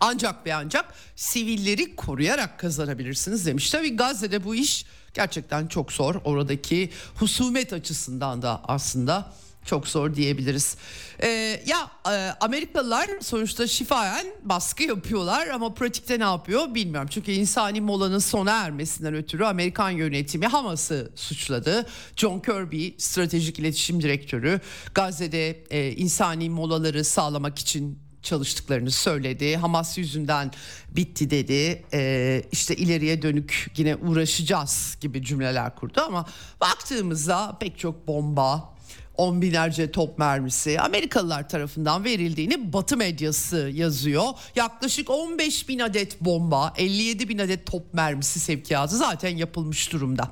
Ancak 0.00 0.46
ve 0.46 0.54
ancak 0.54 0.94
sivilleri 1.16 1.96
koruyarak 1.96 2.58
kazanabilirsiniz 2.58 3.46
demiş. 3.46 3.70
Tabii 3.70 3.96
Gazze'de 3.96 4.44
bu 4.44 4.54
iş 4.54 4.84
gerçekten 5.14 5.66
çok 5.66 5.92
zor. 5.92 6.14
Oradaki 6.24 6.90
husumet 7.14 7.72
açısından 7.72 8.42
da 8.42 8.60
aslında 8.64 9.32
çok 9.66 9.88
zor 9.88 10.14
diyebiliriz. 10.14 10.76
Ee, 11.22 11.62
ya 11.66 11.90
e, 12.12 12.30
Amerikalılar 12.40 13.10
sonuçta 13.20 13.66
şifayen 13.66 14.26
baskı 14.42 14.82
yapıyorlar 14.82 15.48
ama 15.48 15.74
pratikte 15.74 16.18
ne 16.18 16.24
yapıyor 16.24 16.74
bilmiyorum. 16.74 17.08
Çünkü 17.12 17.32
insani 17.32 17.80
molanın 17.80 18.18
sona 18.18 18.64
ermesinden 18.64 19.14
ötürü 19.14 19.44
Amerikan 19.44 19.90
yönetimi 19.90 20.46
Hamas'ı 20.46 21.10
suçladı. 21.14 21.86
John 22.16 22.40
Kirby 22.40 22.88
stratejik 22.98 23.58
iletişim 23.58 24.02
direktörü 24.02 24.60
Gazze'de 24.94 25.64
e, 25.70 25.92
insani 25.92 26.50
molaları 26.50 27.04
sağlamak 27.04 27.58
için 27.58 28.06
çalıştıklarını 28.26 28.90
söyledi. 28.90 29.56
Hamas 29.56 29.98
yüzünden 29.98 30.50
bitti 30.88 31.30
dedi. 31.30 31.84
Ee, 31.92 32.42
işte 32.52 32.76
ileriye 32.76 33.22
dönük 33.22 33.70
yine 33.76 33.96
uğraşacağız 33.96 34.98
gibi 35.00 35.22
cümleler 35.22 35.74
kurdu 35.74 36.00
ama 36.06 36.26
baktığımızda 36.60 37.56
pek 37.60 37.78
çok 37.78 38.06
bomba, 38.08 38.75
on 39.16 39.42
binlerce 39.42 39.92
top 39.92 40.18
mermisi 40.18 40.80
Amerikalılar 40.80 41.48
tarafından 41.48 42.04
verildiğini 42.04 42.72
Batı 42.72 42.96
medyası 42.96 43.70
yazıyor. 43.74 44.24
Yaklaşık 44.56 45.10
15 45.10 45.68
bin 45.68 45.78
adet 45.78 46.20
bomba, 46.20 46.74
57 46.76 47.28
bin 47.28 47.38
adet 47.38 47.66
top 47.66 47.94
mermisi 47.94 48.40
sevkiyatı 48.40 48.96
zaten 48.96 49.36
yapılmış 49.36 49.92
durumda. 49.92 50.30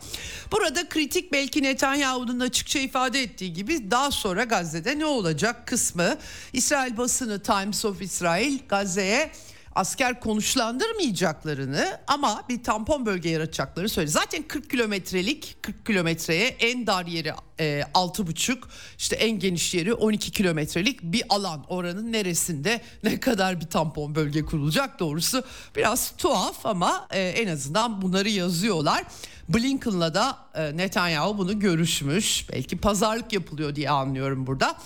Burada 0.53 0.89
kritik 0.89 1.33
belki 1.33 1.63
Netanyahu'nun 1.63 2.41
açıkça 2.41 2.79
ifade 2.79 3.23
ettiği 3.23 3.53
gibi 3.53 3.91
daha 3.91 4.11
sonra 4.11 4.45
Gazze'de 4.45 4.99
ne 4.99 5.07
olacak 5.07 5.67
kısmı 5.67 6.17
İsrail 6.53 6.97
basını 6.97 7.43
Times 7.43 7.85
of 7.85 8.03
Israel 8.03 8.59
Gazze'ye 8.69 9.31
asker 9.75 10.21
konuşlandırmayacaklarını 10.21 12.01
ama 12.07 12.43
bir 12.49 12.63
tampon 12.63 13.07
bölge 13.07 13.29
yaratacaklarını 13.29 13.89
söyledi. 13.89 14.13
Zaten 14.13 14.43
40 14.43 14.71
kilometrelik 14.71 15.57
40 15.63 15.87
kilometreye 15.87 16.49
en 16.49 16.87
dar 16.87 17.07
yeri 17.07 17.33
e, 17.61 17.83
6,5 17.95 18.59
işte 18.99 19.17
en 19.17 19.39
geniş 19.39 19.75
yeri 19.75 19.95
12 19.95 20.31
kilometrelik 20.31 21.03
bir 21.03 21.23
alan. 21.29 21.65
Oranın 21.69 22.13
neresinde 22.13 22.81
ne 23.03 23.21
kadar 23.21 23.61
bir 23.61 23.67
tampon 23.67 24.15
bölge 24.15 24.45
kurulacak 24.45 25.01
doğrusu 25.01 25.45
biraz 25.77 26.13
tuhaf 26.17 26.67
ama 26.67 27.09
e, 27.11 27.21
en 27.21 27.49
azından 27.49 28.03
bunları 28.03 28.29
yazıyorlar. 28.29 29.05
Blinken'la 29.49 30.15
da 30.15 30.39
e, 30.55 30.77
Netanyahu 30.77 31.39
bunu 31.39 31.61
görüşmüş. 31.61 32.47
Belki 32.53 32.79
pazarlık 32.79 33.33
yapılıyor 33.33 33.75
diye 33.75 33.91
anlıyorum 33.91 34.47
burada. 34.47 34.77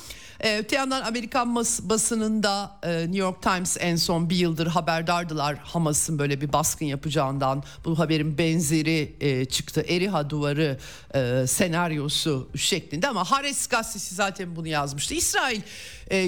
Ee, 0.40 0.58
öte 0.58 0.76
yandan 0.76 1.02
Amerikan 1.02 1.56
basınında 1.56 2.78
e, 2.82 3.00
New 3.00 3.18
York 3.18 3.42
Times 3.42 3.76
en 3.80 3.96
son 3.96 4.30
bir 4.30 4.36
yıldır 4.36 4.66
haberdardılar 4.66 5.56
Hamas'ın 5.56 6.18
böyle 6.18 6.40
bir 6.40 6.52
baskın 6.52 6.86
yapacağından. 6.86 7.62
Bu 7.84 7.98
haberin 7.98 8.38
benzeri 8.38 9.16
e, 9.20 9.44
çıktı. 9.44 9.84
Eriha 9.88 10.30
duvarı 10.30 10.78
e, 11.14 11.46
senaryosu 11.46 12.50
şeklinde 12.58 13.08
ama 13.08 13.30
Hares 13.30 13.66
gazetesi 13.66 14.14
zaten 14.14 14.56
bunu 14.56 14.68
yazmıştı. 14.68 15.14
İsrail 15.14 15.60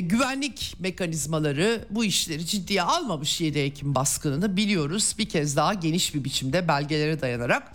güvenlik 0.00 0.74
mekanizmaları 0.78 1.84
bu 1.90 2.04
işleri 2.04 2.46
ciddiye 2.46 2.82
almamış 2.82 3.40
7 3.40 3.58
Ekim 3.58 3.94
baskınını 3.94 4.56
biliyoruz. 4.56 5.14
Bir 5.18 5.28
kez 5.28 5.56
daha 5.56 5.74
geniş 5.74 6.14
bir 6.14 6.24
biçimde 6.24 6.68
belgelere 6.68 7.20
dayanarak. 7.20 7.72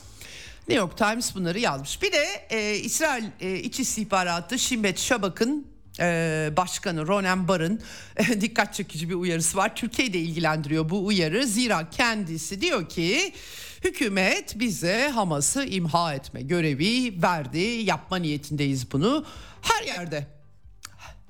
New 0.67 0.81
York 0.81 0.97
Times 0.97 1.35
bunları 1.35 1.59
yazmış. 1.59 2.01
Bir 2.01 2.11
de 2.11 2.25
e, 2.49 2.75
İsrail 2.75 3.23
e, 3.39 3.59
İç 3.59 3.79
İstihbaratı 3.79 4.59
Şimbet 4.59 4.99
Şabak'ın 4.99 5.67
e, 5.99 6.49
Başkanı 6.57 7.07
Ronen 7.07 7.47
Bar'ın 7.47 7.81
e, 8.17 8.41
dikkat 8.41 8.73
çekici 8.73 9.09
bir 9.09 9.15
uyarısı 9.15 9.57
var. 9.57 9.75
Türkiye'yi 9.75 10.13
de 10.13 10.19
ilgilendiriyor 10.19 10.89
bu 10.89 11.05
uyarı. 11.05 11.47
Zira 11.47 11.89
kendisi 11.89 12.61
diyor 12.61 12.89
ki 12.89 13.33
hükümet 13.83 14.59
bize 14.59 15.09
Hamas'ı 15.09 15.65
imha 15.65 16.13
etme 16.13 16.41
görevi 16.41 17.21
verdi. 17.21 17.59
Yapma 17.59 18.17
niyetindeyiz 18.17 18.91
bunu. 18.91 19.25
Her 19.61 19.83
yerde 19.83 20.27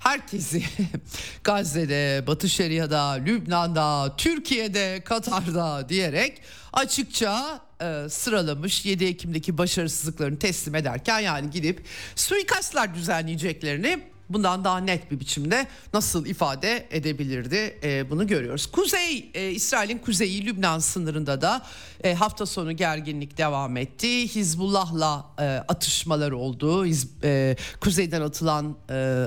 herkesi 0.06 0.63
Gazze'de, 1.43 2.28
Batı 2.28 2.49
Şeria'da, 2.49 3.10
Lübnan'da, 3.12 4.15
Türkiye'de, 4.17 5.01
Katar'da 5.06 5.89
diyerek 5.89 6.41
açıkça 6.73 7.62
e, 7.82 8.10
sıralamış 8.10 8.86
7 8.86 9.06
Ekim'deki 9.06 9.58
başarısızlıklarını 9.58 10.39
teslim 10.39 10.75
ederken 10.75 11.19
yani 11.19 11.49
gidip 11.49 11.86
suikastlar 12.15 12.95
düzenleyeceklerini 12.95 14.14
bundan 14.30 14.64
daha 14.64 14.78
net 14.78 15.12
bir 15.12 15.20
biçimde 15.20 15.68
nasıl 15.94 16.26
ifade 16.26 16.88
edebilirdi 16.92 17.78
e, 17.84 18.10
bunu 18.10 18.28
görüyoruz. 18.28 18.66
Kuzey 18.66 19.32
e, 19.34 19.52
İsrail'in 19.52 19.98
kuzeyi 19.98 20.46
Lübnan 20.46 20.80
sınırında 20.80 21.42
da 21.42 21.66
e, 22.03 22.13
hafta 22.13 22.45
sonu 22.45 22.71
gerginlik 22.71 23.38
devam 23.38 23.77
etti. 23.77 24.36
Hizbullah'la 24.36 25.25
e, 25.39 25.43
atışmalar 25.43 26.31
oldu. 26.31 26.86
Hiz, 26.86 27.08
e, 27.23 27.55
kuzeyden 27.81 28.21
atılan 28.21 28.75
e, 28.89 29.25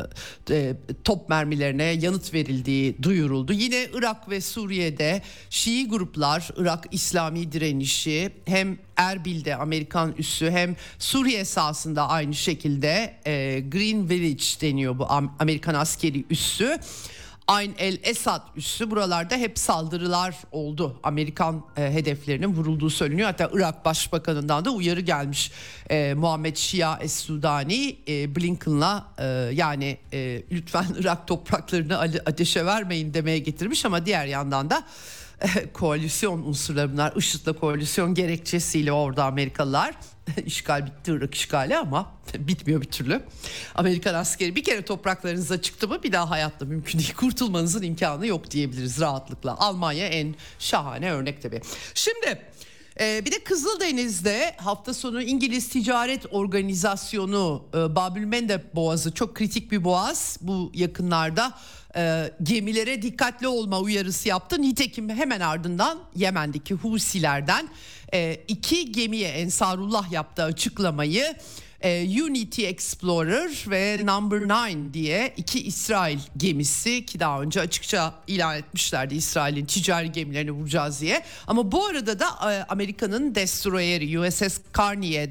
e, 0.50 0.76
top 1.04 1.28
mermilerine 1.28 1.85
yanıt 1.85 2.35
verildiği 2.35 3.02
duyuruldu. 3.02 3.52
Yine 3.52 3.87
Irak 3.94 4.31
ve 4.31 4.40
Suriye'de 4.40 5.22
Şii 5.50 5.88
gruplar 5.88 6.48
Irak 6.57 6.87
İslami 6.90 7.52
direnişi 7.52 8.31
hem 8.44 8.78
Erbil'de 8.96 9.57
Amerikan 9.57 10.14
üssü 10.18 10.50
hem 10.50 10.76
Suriye 10.98 11.44
sahasında 11.44 12.09
aynı 12.09 12.35
şekilde 12.35 13.14
e, 13.26 13.61
Green 13.61 14.09
Village 14.09 14.44
deniyor 14.61 14.98
bu 14.98 15.07
Amerikan 15.38 15.74
askeri 15.74 16.24
üssü. 16.31 16.78
Ayn 17.49 17.75
el 17.79 17.99
Esad 18.03 18.43
üssü 18.57 18.91
buralarda 18.91 19.37
hep 19.37 19.59
saldırılar 19.59 20.35
oldu. 20.53 21.01
Amerikan 21.03 21.65
e, 21.77 21.83
hedeflerinin 21.83 22.47
vurulduğu 22.47 22.91
söyleniyor. 22.91 23.29
Hatta 23.29 23.51
Irak 23.53 23.85
Başbakanı'ndan 23.85 24.65
da 24.65 24.71
uyarı 24.71 25.01
gelmiş. 25.01 25.53
E, 25.91 26.15
Muhammed 26.15 26.57
Şia 26.57 26.99
Es-Sudani 26.99 27.97
e, 28.09 28.37
Blinken'la 28.37 29.07
e, 29.19 29.25
yani 29.55 29.99
e, 30.13 30.43
lütfen 30.53 30.87
Irak 30.99 31.27
topraklarını 31.27 31.99
ateşe 32.27 32.67
vermeyin 32.67 33.15
demeye 33.15 33.39
getirmiş 33.39 33.85
ama 33.85 34.07
diğer 34.07 34.27
yandan 34.27 34.71
da 34.71 34.85
koalisyon 35.72 36.38
unsurları 36.38 36.92
bunlar. 36.92 37.16
IŞİD'le 37.16 37.53
koalisyon 37.61 38.14
gerekçesiyle 38.14 38.92
orada 38.92 39.24
Amerikalılar 39.24 39.94
işgal 40.46 40.87
bitti 40.87 41.12
Irak 41.12 41.35
işgali 41.35 41.77
ama 41.77 42.12
bitmiyor 42.38 42.81
bir 42.81 42.87
türlü. 42.87 43.22
Amerikan 43.74 44.14
askeri 44.14 44.57
bir 44.57 44.64
kere 44.64 44.83
topraklarınıza 44.83 45.62
çıktı 45.62 45.88
mı 45.88 46.03
bir 46.03 46.12
daha 46.12 46.31
hayatta 46.31 46.64
mümkün 46.64 46.98
değil. 46.98 47.14
Kurtulmanızın 47.14 47.83
imkanı 47.83 48.27
yok 48.27 48.51
diyebiliriz 48.51 49.01
rahatlıkla. 49.01 49.57
Almanya 49.59 50.07
en 50.07 50.35
şahane 50.59 51.12
örnek 51.12 51.42
tabii. 51.42 51.61
Şimdi 51.94 52.38
ee, 53.01 53.24
bir 53.24 53.33
de 53.33 53.44
Kızıldeniz'de 53.44 54.57
hafta 54.57 54.94
sonu 54.94 55.22
İngiliz 55.22 55.68
Ticaret 55.68 56.27
Organizasyonu 56.31 57.64
e, 57.74 58.74
Boğazı 58.74 59.14
çok 59.14 59.35
kritik 59.35 59.72
bir 59.72 59.85
boğaz. 59.85 60.38
Bu 60.40 60.72
yakınlarda 60.74 61.55
e, 61.99 62.33
gemilere 62.43 63.03
dikkatli 63.03 63.49
olma 63.49 63.81
uyarısı 63.81 64.29
yaptı. 64.29 64.63
Nitekim 64.63 65.09
hemen 65.09 65.41
ardından 65.41 65.99
Yemen'deki 66.17 66.75
Husilerden 66.75 67.69
e, 68.15 68.41
iki 68.49 68.93
gemiye 68.93 69.29
Ensarullah 69.29 70.13
yaptığı 70.13 70.43
açıklamayı 70.43 71.35
e, 71.81 72.23
Unity 72.23 72.67
Explorer 72.67 73.65
ve 73.71 74.01
Number 74.05 74.41
9 74.41 74.95
diye 74.95 75.35
iki 75.37 75.63
İsrail 75.63 76.19
gemisi 76.37 77.07
ki 77.07 77.21
daha 77.21 77.43
önce 77.43 77.61
açıkça 77.61 78.15
ilan 78.27 78.57
etmişlerdi 78.57 79.15
İsrail'in 79.15 79.67
ticari 79.67 80.13
gemilerini 80.13 80.51
vuracağız 80.51 81.01
diye. 81.01 81.23
Ama 81.47 81.73
bu 81.73 81.87
arada 81.87 82.19
da 82.19 82.27
e, 82.53 82.65
Amerika'nın 82.69 83.35
destroyeri 83.35 84.21
USS 84.21 84.61
Carney'e 84.79 85.31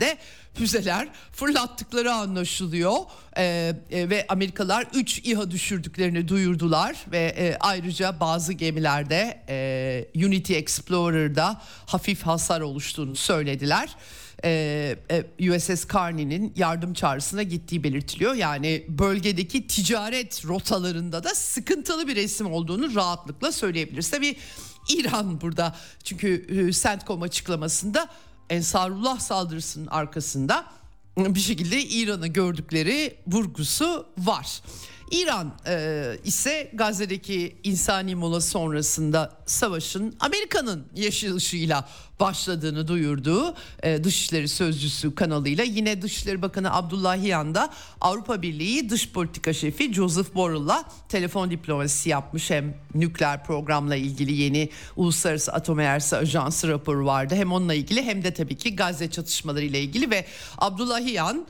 füzeler 0.57 1.07
fırlattıkları 1.31 2.13
anlaşılıyor 2.13 2.95
ee, 3.37 3.73
e, 3.91 4.09
ve 4.09 4.25
Amerikalılar 4.29 4.87
3 4.93 5.19
İHA 5.19 5.51
düşürdüklerini 5.51 6.27
duyurdular 6.27 7.05
ve 7.11 7.35
e, 7.37 7.57
ayrıca 7.59 8.19
bazı 8.19 8.53
gemilerde 8.53 9.43
e, 9.49 10.25
Unity 10.25 10.55
Explorer'da 10.55 11.61
hafif 11.85 12.23
hasar 12.23 12.61
oluştuğunu 12.61 13.15
söylediler 13.15 13.89
e, 14.43 14.95
e, 15.39 15.51
USS 15.51 15.87
Carney'nin 15.93 16.53
yardım 16.55 16.93
çağrısına 16.93 17.43
gittiği 17.43 17.83
belirtiliyor. 17.83 18.33
Yani 18.33 18.85
bölgedeki 18.89 19.67
ticaret 19.67 20.45
rotalarında 20.45 21.23
da 21.23 21.35
sıkıntılı 21.35 22.07
bir 22.07 22.15
resim 22.15 22.51
olduğunu 22.51 22.95
rahatlıkla 22.95 23.51
söyleyebiliriz. 23.51 24.09
Tabii 24.09 24.35
İran 24.89 25.41
burada 25.41 25.75
çünkü 26.03 26.45
e, 26.49 26.71
CENTCOM 26.71 27.21
açıklamasında 27.21 28.09
Ensarullah 28.49 29.19
saldırısının 29.19 29.87
arkasında 29.87 30.65
bir 31.17 31.39
şekilde 31.39 31.83
İran'ı 31.83 32.27
gördükleri 32.27 33.17
vurgusu 33.27 34.05
var. 34.17 34.61
İran 35.11 35.53
e, 35.67 36.17
ise 36.23 36.71
Gazze'deki 36.73 37.55
insani 37.63 38.15
mola 38.15 38.41
sonrasında 38.41 39.33
savaşın 39.45 40.15
Amerika'nın 40.19 40.85
yeşil 40.95 41.35
ışığıyla 41.35 41.89
başladığını 42.19 42.87
duyurduğu 42.87 43.55
e, 43.83 44.03
Dışişleri 44.03 44.47
Sözcüsü 44.47 45.15
kanalıyla 45.15 45.63
yine 45.63 46.01
Dışişleri 46.01 46.41
Bakanı 46.41 46.73
Abdullahiyan 46.73 47.55
da 47.55 47.73
Avrupa 48.01 48.41
Birliği 48.41 48.89
Dış 48.89 49.11
Politika 49.11 49.53
Şefi 49.53 49.93
Joseph 49.93 50.35
Borrell'la 50.35 50.83
telefon 51.09 51.51
diplomasisi 51.51 52.09
yapmış. 52.09 52.49
Hem 52.49 52.77
nükleer 52.95 53.43
programla 53.43 53.95
ilgili 53.95 54.33
yeni 54.33 54.69
Uluslararası 54.95 55.53
Atom 55.53 55.79
Enerjisi 55.79 56.15
Ajansı 56.15 56.67
raporu 56.67 57.05
vardı. 57.05 57.35
Hem 57.35 57.51
onunla 57.51 57.73
ilgili 57.73 58.03
hem 58.03 58.23
de 58.23 58.33
tabii 58.33 58.57
ki 58.57 58.75
Gazze 58.75 59.11
çatışmaları 59.11 59.65
ile 59.65 59.81
ilgili 59.81 60.09
ve 60.09 60.25
Abdullahiyan 60.57 61.47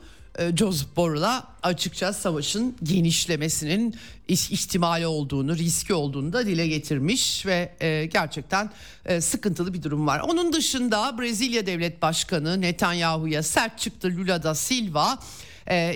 Joseph 0.56 0.96
Borrell'a 0.96 1.46
açıkça 1.62 2.12
savaşın 2.12 2.76
genişlemesinin 2.82 3.94
ihtimali 4.28 5.06
olduğunu, 5.06 5.56
riski 5.56 5.94
olduğunu 5.94 6.32
da 6.32 6.46
dile 6.46 6.66
getirmiş 6.66 7.46
ve 7.46 7.72
e, 7.80 8.06
gerçekten 8.06 8.70
e, 9.04 9.20
sıkıntılı 9.20 9.74
bir 9.74 9.82
durum 9.82 10.06
var. 10.06 10.20
Onun 10.20 10.52
dışında 10.52 11.18
Brezilya 11.18 11.66
Devlet 11.66 12.02
Başkanı 12.02 12.60
Netanyahu'ya 12.60 13.42
sert 13.42 13.78
çıktı 13.78 14.08
Lula 14.16 14.42
da 14.42 14.54
Silva. 14.54 15.18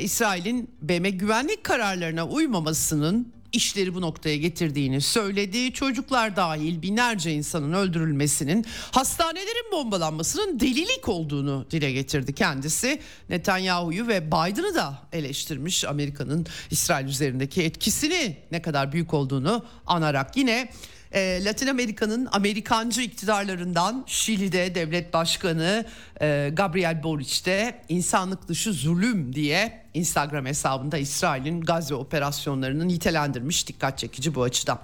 İsrail'in 0.01 0.71
BM 0.83 1.11
güvenlik 1.11 1.65
kararlarına 1.65 2.27
uymamasının 2.27 3.33
işleri 3.53 3.95
bu 3.95 4.01
noktaya 4.01 4.37
getirdiğini 4.37 5.01
söyledi. 5.01 5.73
Çocuklar 5.73 6.37
dahil 6.37 6.83
binlerce 6.83 7.33
insanın 7.33 7.73
öldürülmesinin, 7.73 8.67
hastanelerin 8.91 9.73
bombalanmasının 9.73 10.61
delilik 10.61 11.09
olduğunu 11.09 11.67
dile 11.71 11.93
getirdi 11.93 12.33
kendisi. 12.33 13.01
Netanyahu'yu 13.29 14.09
ve 14.09 14.27
Biden'ı 14.27 14.75
da 14.75 15.03
eleştirmiş 15.13 15.85
Amerika'nın 15.85 16.47
İsrail 16.71 17.07
üzerindeki 17.07 17.63
etkisini 17.63 18.37
ne 18.51 18.63
kadar 18.63 18.93
büyük 18.93 19.15
olduğunu 19.15 19.65
anarak 19.87 20.37
yine 20.37 20.69
e, 21.13 21.45
Latin 21.45 21.67
Amerika'nın 21.67 22.29
Amerikancı 22.33 23.03
iktidarlarından 23.03 24.05
Şili'de 24.07 24.75
devlet 24.75 25.13
başkanı 25.13 25.85
e, 26.21 26.51
Gabriel 26.53 27.03
Boric 27.03 27.45
de 27.45 27.83
insanlık 27.89 28.49
dışı 28.49 28.73
zulüm 28.73 29.35
diye 29.35 29.82
Instagram 29.95 30.47
hesabında 30.47 30.99
İsrail'in 30.99 31.61
Gazze 31.61 31.95
operasyonlarını 31.95 32.89
nitelendirmiş. 32.89 33.69
Dikkat 33.69 33.99
çekici 33.99 34.35
bu 34.35 34.43
açıdan. 34.43 34.81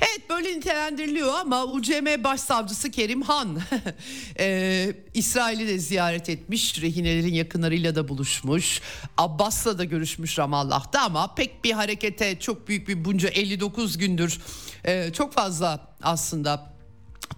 Evet 0.00 0.30
böyle 0.30 0.48
nitelendiriliyor 0.48 1.34
ama 1.34 1.64
UCM 1.64 2.24
Başsavcısı 2.24 2.90
Kerim 2.90 3.22
Han 3.22 3.60
e, 4.38 4.94
İsrail'i 5.14 5.68
de 5.68 5.78
ziyaret 5.78 6.28
etmiş. 6.28 6.82
Rehinelerin 6.82 7.34
yakınlarıyla 7.34 7.94
da 7.94 8.08
buluşmuş. 8.08 8.80
Abbas'la 9.18 9.78
da 9.78 9.84
görüşmüş 9.84 10.38
Ramallah'ta 10.38 11.02
ama 11.02 11.34
pek 11.34 11.64
bir 11.64 11.72
harekete 11.72 12.40
çok 12.40 12.68
büyük 12.68 12.88
bir 12.88 13.04
bunca 13.04 13.28
59 13.28 13.98
gündür 13.98 14.38
e, 14.84 15.12
çok 15.12 15.32
fazla 15.32 15.94
aslında 16.02 16.72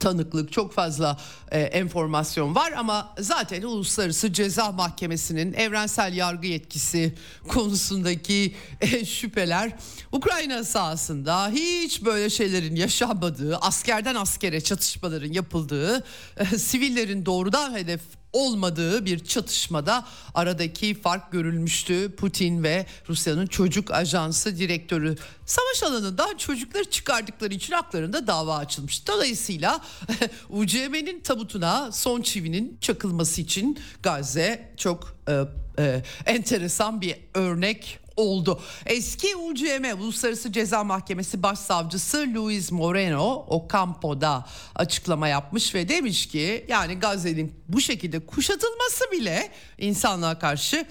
tanıklık 0.00 0.52
çok 0.52 0.72
fazla 0.72 1.20
e, 1.50 1.60
enformasyon 1.60 2.54
var 2.54 2.72
ama 2.72 3.14
zaten 3.18 3.62
Uluslararası 3.62 4.32
Ceza 4.32 4.72
Mahkemesi'nin 4.72 5.52
evrensel 5.52 6.14
yargı 6.14 6.46
yetkisi 6.46 7.14
konusundaki 7.48 8.54
e, 8.80 9.04
şüpheler 9.04 9.72
Ukrayna 10.12 10.64
sahasında 10.64 11.48
hiç 11.48 12.04
böyle 12.04 12.30
şeylerin 12.30 12.76
yaşanmadığı, 12.76 13.56
askerden 13.56 14.14
askere 14.14 14.60
çatışmaların 14.60 15.32
yapıldığı, 15.32 16.04
e, 16.36 16.44
sivillerin 16.44 17.26
doğrudan 17.26 17.74
hedef 17.74 18.00
olmadığı 18.34 19.04
bir 19.04 19.24
çatışmada 19.24 20.06
aradaki 20.34 20.94
fark 20.94 21.32
görülmüştü. 21.32 22.16
Putin 22.16 22.62
ve 22.62 22.86
Rusya'nın 23.08 23.46
çocuk 23.46 23.90
ajansı 23.90 24.58
direktörü 24.58 25.16
savaş 25.46 25.82
alanından 25.82 26.36
çocukları 26.36 26.84
çıkardıkları 26.84 27.54
için 27.54 27.72
haklarında 27.72 28.26
dava 28.26 28.56
açılmış. 28.56 29.08
Dolayısıyla 29.08 29.80
UCM'nin 30.48 31.20
tabutuna 31.20 31.92
son 31.92 32.22
çivinin 32.22 32.78
çakılması 32.80 33.40
için 33.40 33.78
Gazze 34.02 34.74
çok 34.76 35.16
e, 35.28 35.40
e, 35.78 36.02
enteresan 36.26 37.00
bir 37.00 37.16
örnek 37.34 38.03
oldu. 38.16 38.60
Eski 38.86 39.36
UCM 39.36 40.02
Uluslararası 40.02 40.52
Ceza 40.52 40.84
Mahkemesi 40.84 41.42
Başsavcısı 41.42 42.26
Luis 42.34 42.72
Moreno 42.72 43.46
Ocampo'da 43.48 44.46
açıklama 44.74 45.28
yapmış 45.28 45.74
ve 45.74 45.88
demiş 45.88 46.26
ki 46.26 46.64
yani 46.68 46.94
Gazze'nin 46.94 47.54
bu 47.68 47.80
şekilde 47.80 48.26
kuşatılması 48.26 49.04
bile 49.12 49.50
insanlığa 49.78 50.38
karşı 50.38 50.86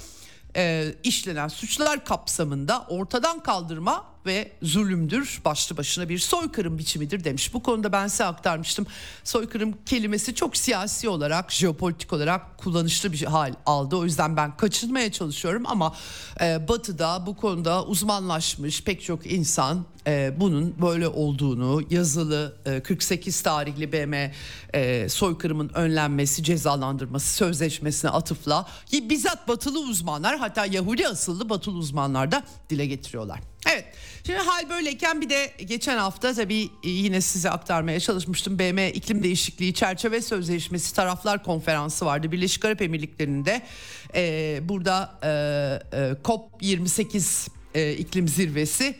e, 0.55 0.93
işlenen 1.03 1.47
suçlar 1.47 2.05
kapsamında 2.05 2.85
ortadan 2.89 3.43
kaldırma 3.43 4.12
ve 4.25 4.51
zulümdür. 4.61 5.41
Başlı 5.45 5.77
başına 5.77 6.09
bir 6.09 6.19
soykırım 6.19 6.77
biçimidir 6.77 7.23
demiş. 7.23 7.53
Bu 7.53 7.63
konuda 7.63 7.91
ben 7.91 8.07
size 8.07 8.25
aktarmıştım. 8.25 8.85
Soykırım 9.23 9.73
kelimesi 9.85 10.35
çok 10.35 10.57
siyasi 10.57 11.09
olarak, 11.09 11.51
jeopolitik 11.51 12.13
olarak 12.13 12.57
kullanışlı 12.57 13.11
bir 13.11 13.21
hal 13.21 13.53
aldı. 13.65 13.95
O 13.95 14.03
yüzden 14.03 14.37
ben 14.37 14.57
kaçınmaya 14.57 15.11
çalışıyorum 15.11 15.63
ama 15.65 15.95
e, 16.41 16.67
Batı'da 16.67 17.25
bu 17.25 17.35
konuda 17.35 17.85
uzmanlaşmış 17.85 18.83
pek 18.83 19.03
çok 19.03 19.31
insan 19.31 19.85
e, 20.07 20.33
bunun 20.39 20.81
böyle 20.81 21.07
olduğunu 21.07 21.81
yazılı 21.89 22.57
e, 22.65 22.79
48 22.79 23.41
tarihli 23.41 23.91
BM 23.91 24.33
e, 24.73 25.09
soykırımın 25.09 25.69
önlenmesi 25.69 26.43
cezalandırması 26.43 27.33
sözleşmesine 27.33 28.11
atıfla 28.11 28.67
bizzat 28.93 29.47
batılı 29.47 29.79
uzmanlar 29.79 30.37
hatta 30.37 30.65
Yahudi 30.65 31.07
asıllı 31.07 31.49
batılı 31.49 31.77
uzmanlar 31.77 32.31
da 32.31 32.43
dile 32.69 32.85
getiriyorlar. 32.85 33.52
Evet 33.65 33.85
şimdi 34.25 34.39
hal 34.39 34.69
böyleyken 34.69 35.21
bir 35.21 35.29
de 35.29 35.51
geçen 35.65 35.97
hafta 35.97 36.33
tabii 36.33 36.69
yine 36.83 37.21
size 37.21 37.49
aktarmaya 37.49 37.99
çalışmıştım. 37.99 38.59
BM 38.59 38.87
iklim 38.87 39.23
Değişikliği 39.23 39.73
Çerçeve 39.73 40.21
Sözleşmesi 40.21 40.95
Taraflar 40.95 41.43
Konferansı 41.43 42.05
vardı 42.05 42.31
Birleşik 42.31 42.65
Arap 42.65 42.81
Emirlikleri'nde. 42.81 43.61
Ee, 44.15 44.59
burada 44.63 45.19
e, 45.23 45.29
e, 45.97 46.11
COP28 46.23 47.47
e, 47.75 47.93
iklim 47.93 48.27
zirvesi. 48.27 48.95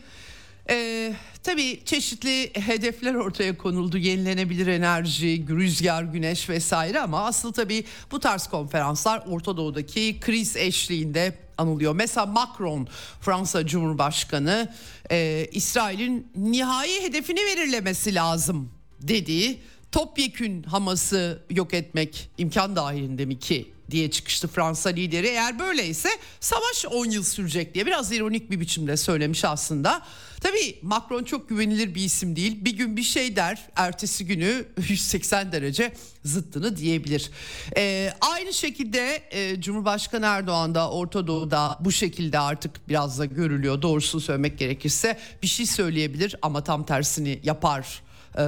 Ee, 0.70 1.14
tabii 1.42 1.84
çeşitli 1.84 2.50
hedefler 2.54 3.14
ortaya 3.14 3.58
konuldu. 3.58 3.98
Yenilenebilir 3.98 4.66
enerji, 4.66 5.46
rüzgar, 5.48 6.02
güneş 6.02 6.48
vesaire 6.48 7.00
ama 7.00 7.24
asıl 7.24 7.52
tabii 7.52 7.84
bu 8.10 8.20
tarz 8.20 8.46
konferanslar 8.46 9.22
Orta 9.26 9.56
Doğu'daki 9.56 10.20
kriz 10.20 10.56
eşliğinde 10.56 11.43
anılıyor. 11.58 11.94
Mesela 11.94 12.26
Macron 12.26 12.88
Fransa 13.20 13.66
Cumhurbaşkanı 13.66 14.72
e, 15.10 15.46
İsrail'in 15.52 16.32
nihai 16.36 17.02
hedefini 17.02 17.40
belirlemesi 17.40 18.14
lazım 18.14 18.70
dediği 19.00 19.60
topyekün 19.92 20.62
Hamas'ı 20.62 21.42
yok 21.50 21.74
etmek 21.74 22.30
imkan 22.38 22.76
dahilinde 22.76 23.24
mi 23.24 23.38
ki 23.38 23.73
diye 23.90 24.10
çıkıştı 24.10 24.48
Fransa 24.48 24.90
lideri. 24.90 25.26
Eğer 25.26 25.58
böyleyse 25.58 26.08
savaş 26.40 26.84
10 26.90 27.10
yıl 27.10 27.24
sürecek 27.24 27.74
diye 27.74 27.86
biraz 27.86 28.12
ironik 28.12 28.50
bir 28.50 28.60
biçimde 28.60 28.96
söylemiş 28.96 29.44
aslında. 29.44 30.02
Tabii 30.40 30.78
Macron 30.82 31.24
çok 31.24 31.48
güvenilir 31.48 31.94
bir 31.94 32.04
isim 32.04 32.36
değil. 32.36 32.64
Bir 32.64 32.76
gün 32.76 32.96
bir 32.96 33.02
şey 33.02 33.36
der, 33.36 33.66
ertesi 33.76 34.26
günü 34.26 34.66
180 34.88 35.52
derece 35.52 35.92
zıttını 36.24 36.76
diyebilir. 36.76 37.30
Ee, 37.76 38.12
aynı 38.20 38.52
şekilde 38.52 39.22
e, 39.30 39.60
Cumhurbaşkanı 39.60 40.26
Erdoğan 40.26 40.74
da 40.74 40.90
Orta 40.90 41.26
Doğu'da 41.26 41.78
bu 41.80 41.92
şekilde 41.92 42.38
artık 42.38 42.88
biraz 42.88 43.18
da 43.18 43.24
görülüyor. 43.24 43.82
Doğrusunu 43.82 44.20
söylemek 44.20 44.58
gerekirse 44.58 45.18
bir 45.42 45.46
şey 45.46 45.66
söyleyebilir 45.66 46.36
ama 46.42 46.64
tam 46.64 46.86
tersini 46.86 47.40
yapar 47.42 48.02
e, 48.34 48.42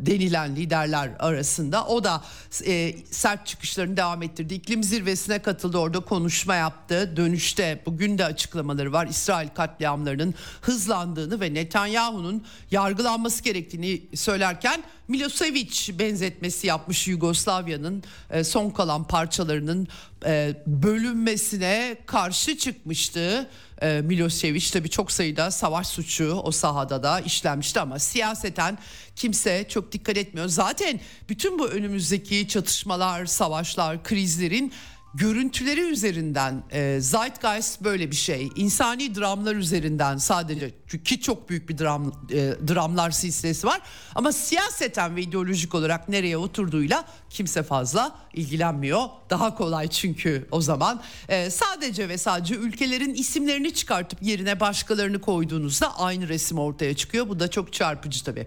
denilen 0.00 0.56
liderler 0.56 1.10
arasında. 1.18 1.86
O 1.86 2.04
da 2.04 2.24
e, 2.66 2.96
sert 3.10 3.46
çıkışlarını 3.46 3.96
devam 3.96 4.22
ettirdi. 4.22 4.54
İklim 4.54 4.82
zirvesine 4.82 5.38
katıldı 5.38 5.78
orada 5.78 6.00
konuşma 6.00 6.54
yaptı. 6.54 7.16
Dönüşte 7.16 7.82
bugün 7.86 8.18
de 8.18 8.24
açıklamaları 8.24 8.92
var. 8.92 9.06
İsrail 9.06 9.48
katliamlarının 9.48 10.34
hızlandığını 10.60 11.40
ve 11.40 11.54
Netanyahu'nun 11.54 12.44
yargılanması 12.70 13.42
gerektiğini 13.42 14.02
söylerken 14.14 14.82
Milosevic 15.08 15.98
benzetmesi 15.98 16.66
yapmış 16.66 17.08
Yugoslavya'nın 17.08 18.02
e, 18.30 18.44
son 18.44 18.70
kalan 18.70 19.04
parçalarının 19.04 19.88
e, 20.26 20.54
bölünmesine 20.66 21.96
karşı 22.06 22.58
çıkmıştı. 22.58 23.50
E, 23.82 24.00
Milosevic 24.00 24.70
tabi 24.72 24.90
çok 24.90 25.12
sayıda 25.12 25.50
savaş 25.50 25.86
suçu 25.86 26.32
o 26.44 26.50
sahada 26.50 27.02
da 27.02 27.20
işlenmişti 27.20 27.80
ama 27.80 27.98
siyaseten 27.98 28.78
kimse 29.16 29.66
çok 29.68 29.92
dikkat 29.92 30.16
etmiyor. 30.16 30.48
Zaten 30.48 31.00
bütün 31.28 31.58
bu 31.58 31.68
önümüzdeki 31.68 32.48
çatışmalar, 32.48 33.26
savaşlar, 33.26 34.04
krizlerin 34.04 34.72
görüntüleri 35.14 35.80
üzerinden 35.80 36.62
e, 36.72 37.00
Zeitgeist 37.00 37.80
böyle 37.80 38.10
bir 38.10 38.16
şey. 38.16 38.48
İnsani 38.56 39.14
dramlar 39.14 39.56
üzerinden 39.56 40.16
sadece 40.16 40.70
ki 41.02 41.20
çok 41.20 41.48
büyük 41.48 41.68
bir 41.68 41.78
dram 41.78 42.12
e, 42.30 42.54
dramlar 42.68 43.10
silsilesi 43.10 43.66
var 43.66 43.80
ama 44.14 44.32
siyaseten 44.32 45.16
ve 45.16 45.22
ideolojik 45.22 45.74
olarak 45.74 46.08
nereye 46.08 46.36
oturduğuyla 46.36 47.04
kimse 47.30 47.62
fazla 47.62 48.16
ilgilenmiyor. 48.34 49.00
Daha 49.30 49.54
kolay 49.54 49.88
çünkü 49.88 50.48
o 50.50 50.60
zaman 50.60 51.02
e, 51.28 51.50
sadece 51.50 52.08
ve 52.08 52.18
sadece 52.18 52.54
ülkelerin 52.54 53.14
isimlerini 53.14 53.74
çıkartıp 53.74 54.22
yerine 54.22 54.60
başkalarını 54.60 55.20
koyduğunuzda 55.20 55.98
aynı 55.98 56.28
resim 56.28 56.58
ortaya 56.58 56.96
çıkıyor. 56.96 57.28
Bu 57.28 57.40
da 57.40 57.50
çok 57.50 57.72
çarpıcı 57.72 58.24
tabii. 58.24 58.46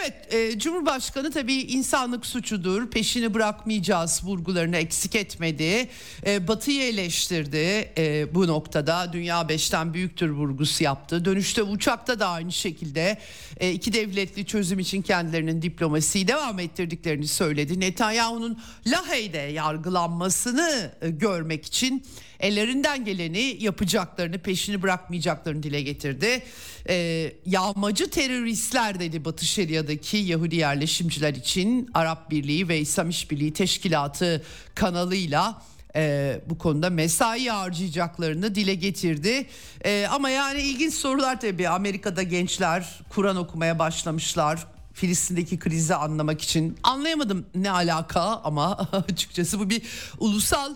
Evet 0.00 0.34
e, 0.34 0.58
Cumhurbaşkanı 0.58 1.30
tabii 1.30 1.54
insanlık 1.54 2.26
suçudur 2.26 2.90
peşini 2.90 3.34
bırakmayacağız 3.34 4.24
vurgularını 4.24 4.76
eksik 4.76 5.14
etmedi. 5.14 5.88
E, 6.26 6.48
Batı'yı 6.48 6.82
eleştirdi 6.82 7.92
e, 7.98 8.34
bu 8.34 8.46
noktada 8.46 9.12
dünya 9.12 9.48
beşten 9.48 9.94
büyüktür 9.94 10.30
vurgusu 10.30 10.84
yaptı. 10.84 11.24
Dönüşte 11.24 11.62
uçakta 11.70 12.20
da 12.20 12.28
aynı 12.28 12.52
şekilde 12.52 13.18
e, 13.56 13.72
iki 13.72 13.92
devletli 13.92 14.46
çözüm 14.46 14.78
için 14.78 15.02
kendilerinin 15.02 15.62
diplomasiyi 15.62 16.28
devam 16.28 16.58
ettirdiklerini 16.58 17.28
söyledi. 17.28 17.80
Netanyahu'nun 17.80 18.58
Lahey'de 18.86 19.38
yargılanmasını 19.38 20.92
e, 21.02 21.10
görmek 21.10 21.66
için 21.66 22.04
ellerinden 22.40 23.04
geleni 23.04 23.56
yapacaklarını 23.60 24.38
peşini 24.38 24.82
bırakmayacaklarını 24.82 25.62
dile 25.62 25.82
getirdi. 25.82 26.42
E, 26.88 27.32
yağmacı 27.46 28.10
teröristler 28.10 29.00
dedi 29.00 29.24
Batı 29.24 29.44
Şeria'daki 29.44 30.16
Yahudi 30.16 30.56
yerleşimciler 30.56 31.34
için 31.34 31.90
Arap 31.94 32.30
Birliği 32.30 32.68
ve 32.68 32.78
İslam 32.80 33.10
İşbirliği 33.10 33.52
Teşkilatı 33.52 34.42
kanalıyla 34.74 35.62
e, 35.96 36.40
bu 36.46 36.58
konuda 36.58 36.90
mesai 36.90 37.46
harcayacaklarını 37.46 38.54
dile 38.54 38.74
getirdi. 38.74 39.46
E, 39.84 40.06
ama 40.06 40.30
yani 40.30 40.60
ilginç 40.60 40.94
sorular 40.94 41.40
tabii. 41.40 41.68
Amerika'da 41.68 42.22
gençler 42.22 43.00
Kur'an 43.08 43.36
okumaya 43.36 43.78
başlamışlar. 43.78 44.66
Filistin'deki 44.92 45.58
krizi 45.58 45.94
anlamak 45.94 46.42
için 46.42 46.78
anlayamadım 46.82 47.46
ne 47.54 47.70
alaka 47.70 48.20
ama 48.20 48.76
açıkçası 49.12 49.60
bu 49.60 49.70
bir 49.70 49.82
ulusal 50.18 50.74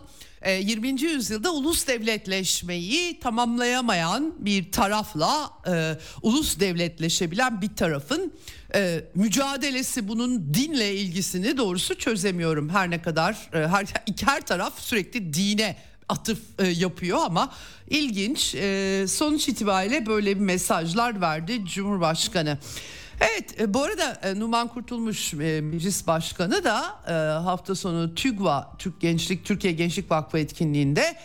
20. 0.50 0.88
E, 0.88 1.06
yüzyılda 1.06 1.52
ulus 1.52 1.86
devletleşmeyi 1.86 3.20
tamamlayamayan 3.20 4.34
bir 4.38 4.72
tarafla 4.72 5.50
e, 5.68 5.98
ulus 6.22 6.60
devletleşebilen 6.60 7.62
bir 7.62 7.76
tarafın 7.76 8.32
e, 8.74 9.04
mücadelesi 9.14 10.08
bunun 10.08 10.54
dinle 10.54 10.94
ilgisini 10.94 11.56
doğrusu 11.56 11.98
çözemiyorum. 11.98 12.68
Her 12.68 12.90
ne 12.90 13.02
kadar 13.02 13.50
e, 13.54 13.58
her, 13.58 13.86
her 14.24 14.46
taraf 14.46 14.80
sürekli 14.80 15.32
dine 15.34 15.76
atıf 16.08 16.38
e, 16.58 16.66
yapıyor 16.66 17.18
ama 17.24 17.52
ilginç 17.90 18.54
e, 18.54 19.04
sonuç 19.08 19.48
itibariyle 19.48 20.06
böyle 20.06 20.36
bir 20.36 20.40
mesajlar 20.40 21.20
verdi 21.20 21.64
Cumhurbaşkanı. 21.64 22.58
Evet 23.20 23.60
e, 23.60 23.74
bu 23.74 23.82
arada 23.82 24.20
e, 24.22 24.40
Numan 24.40 24.68
Kurtulmuş 24.68 25.34
e, 25.34 25.60
meclis 25.60 26.06
başkanı 26.06 26.64
da 26.64 26.80
hafta 27.44 27.74
sonu 27.74 28.14
TÜGVA 28.14 28.72
Türk 28.78 29.00
Gençlik 29.00 29.44
Türkiye 29.44 29.72
Gençlik 29.72 30.10
Vakfı 30.10 30.38
etkinliğinde 30.38 31.16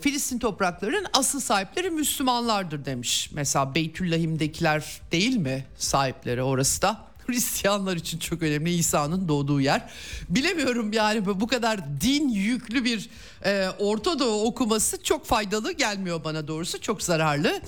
Filistin 0.00 0.38
topraklarının 0.38 1.06
asıl 1.12 1.40
sahipleri 1.40 1.90
Müslümanlardır 1.90 2.84
demiş. 2.84 3.30
Mesela 3.32 3.74
Beytüllahim'dekiler 3.74 5.00
değil 5.12 5.36
mi 5.36 5.64
sahipleri 5.76 6.42
orası 6.42 6.82
da? 6.82 7.06
Hristiyanlar 7.26 7.96
için 7.96 8.18
çok 8.18 8.42
önemli 8.42 8.74
İsa'nın 8.74 9.28
doğduğu 9.28 9.60
yer. 9.60 9.90
Bilemiyorum 10.28 10.92
yani 10.92 11.26
bu 11.26 11.46
kadar 11.46 12.00
din 12.00 12.28
yüklü 12.28 12.84
bir 12.84 13.10
e, 13.44 13.68
Orta 13.78 14.18
Doğu 14.18 14.44
okuması 14.44 15.02
çok 15.02 15.26
faydalı 15.26 15.72
gelmiyor 15.72 16.24
bana 16.24 16.48
doğrusu 16.48 16.80
çok 16.80 17.02
zararlı 17.02 17.60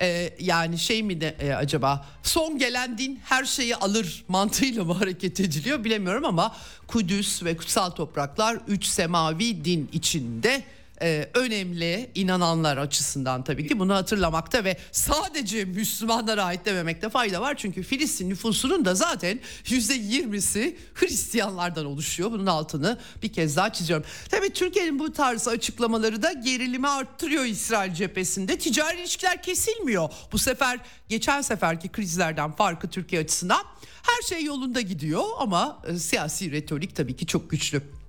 e, 0.00 0.34
yani 0.38 0.78
şey 0.78 1.02
mi 1.02 1.20
de 1.20 1.36
e, 1.40 1.52
acaba 1.52 2.06
son 2.22 2.58
gelen 2.58 2.98
din 2.98 3.20
her 3.24 3.44
şeyi 3.44 3.76
alır 3.76 4.24
mantığıyla 4.28 4.84
mı 4.84 4.92
hareket 4.92 5.40
ediliyor 5.40 5.84
bilemiyorum 5.84 6.24
ama 6.24 6.56
Kudüs 6.86 7.42
ve 7.42 7.56
kutsal 7.56 7.90
topraklar 7.90 8.58
üç 8.68 8.84
semavi 8.84 9.64
din 9.64 9.90
içinde 9.92 10.62
e, 11.04 11.30
önemli 11.34 12.10
inananlar 12.14 12.76
açısından 12.76 13.44
tabii 13.44 13.66
ki 13.68 13.78
bunu 13.78 13.94
hatırlamakta 13.94 14.64
ve 14.64 14.76
sadece 14.92 15.64
Müslümanlara 15.64 16.44
ait 16.44 16.64
dememekte 16.64 17.08
fayda 17.08 17.40
var. 17.40 17.54
Çünkü 17.56 17.82
Filistin 17.82 18.30
nüfusunun 18.30 18.84
da 18.84 18.94
zaten 18.94 19.40
yüzde 19.68 19.94
yirmisi 19.94 20.76
Hristiyanlardan 20.94 21.86
oluşuyor. 21.86 22.32
Bunun 22.32 22.46
altını 22.46 22.98
bir 23.22 23.32
kez 23.32 23.56
daha 23.56 23.72
çiziyorum. 23.72 24.06
Tabii 24.28 24.50
Türkiye'nin 24.52 24.98
bu 24.98 25.12
tarz 25.12 25.48
açıklamaları 25.48 26.22
da 26.22 26.32
gerilimi 26.32 26.88
arttırıyor 26.88 27.44
İsrail 27.44 27.94
cephesinde. 27.94 28.58
Ticari 28.58 29.00
ilişkiler 29.00 29.42
kesilmiyor. 29.42 30.08
Bu 30.32 30.38
sefer 30.38 30.80
geçen 31.08 31.40
seferki 31.40 31.88
krizlerden 31.88 32.52
farkı 32.52 32.88
Türkiye 32.88 33.22
açısından 33.22 33.62
her 34.02 34.22
şey 34.28 34.44
yolunda 34.44 34.80
gidiyor 34.80 35.24
ama 35.38 35.82
e, 35.86 35.98
siyasi 35.98 36.52
retorik 36.52 36.96
tabii 36.96 37.16
ki 37.16 37.26
çok 37.26 37.50
güçlü. 37.50 38.03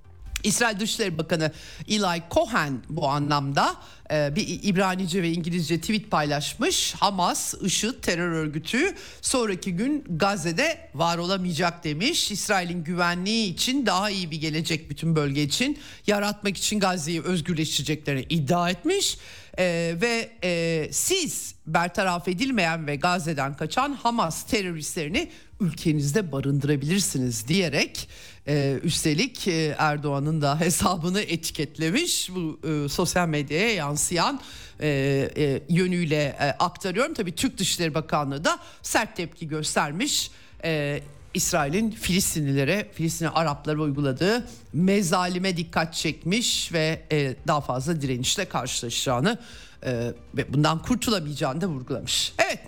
İsrail 0.46 0.80
Dışişleri 0.80 1.18
Bakanı 1.18 1.52
Eli 1.88 2.24
Cohen 2.32 2.82
bu 2.90 3.08
anlamda 3.08 3.76
e, 4.12 4.36
bir 4.36 4.60
İbranice 4.64 5.24
ve 5.24 5.32
İngilizce 5.32 5.82
tweet 5.82 6.12
paylaşmış. 6.12 6.94
Hamas, 6.94 7.54
IŞİD 7.62 7.94
terör 8.02 8.32
örgütü 8.32 8.96
sonraki 9.22 9.76
gün 9.76 10.04
Gazze'de 10.10 10.90
var 10.94 11.18
olamayacak 11.18 11.84
demiş. 11.84 12.32
İsrail'in 12.32 12.84
güvenliği 12.84 13.54
için 13.54 13.86
daha 13.86 14.10
iyi 14.10 14.32
bir 14.32 14.42
gelecek 14.42 14.90
bütün 14.90 15.16
bölge 15.16 15.44
için 15.44 15.78
yaratmak 16.08 16.58
için 16.58 16.80
Gazze'yi 16.80 17.22
özgürleştireceklerini 17.22 18.26
iddia 18.30 18.70
etmiş. 18.70 19.18
Ee, 19.60 19.96
ve 20.02 20.30
e, 20.44 20.88
siz 20.92 21.56
bertaraf 21.68 22.28
edilmeyen 22.28 22.88
ve 22.88 22.96
Gazze'den 22.96 23.54
kaçan 23.54 23.94
Hamas 23.94 24.44
teröristlerini 24.44 25.30
ülkenizde 25.60 26.32
barındırabilirsiniz 26.32 27.48
diyerek 27.48 28.10
e, 28.48 28.80
üstelik 28.84 29.48
e, 29.48 29.76
Erdoğan'ın 29.78 30.42
da 30.42 30.60
hesabını 30.60 31.22
etiketlemiş 31.22 32.30
bu 32.36 32.60
e, 32.68 32.90
sosyal 32.90 33.28
medyaya 33.28 33.74
yansıyan 33.74 34.40
e, 34.80 34.88
e, 35.38 35.62
yönüyle 35.70 36.38
e, 36.40 36.44
aktarıyorum. 36.44 37.14
Tabii 37.14 37.36
Türk 37.36 37.58
Dışişleri 37.58 37.94
Bakanlığı 37.94 38.46
da 38.46 38.60
sert 38.82 39.16
tepki 39.16 39.48
göstermiş. 39.48 40.32
E, 40.64 41.02
İsrail'in 41.34 41.92
Filistinlilere, 41.92 42.92
Filistin 42.94 43.26
Araplara 43.26 43.82
uyguladığı 43.82 44.48
mezalime 44.74 45.58
dikkat 45.58 45.94
çekmiş 45.94 46.74
ve 46.74 47.02
e, 47.12 47.36
daha 47.48 47.62
fazla 47.62 48.02
direnişle 48.02 48.46
karşılaşacağını 48.46 49.40
e, 49.84 50.14
ve 50.36 50.54
bundan 50.54 50.82
kurtulamayacağını 50.82 51.62
da 51.62 51.68
vurgulamış. 51.68 52.34
Evet 52.38 52.60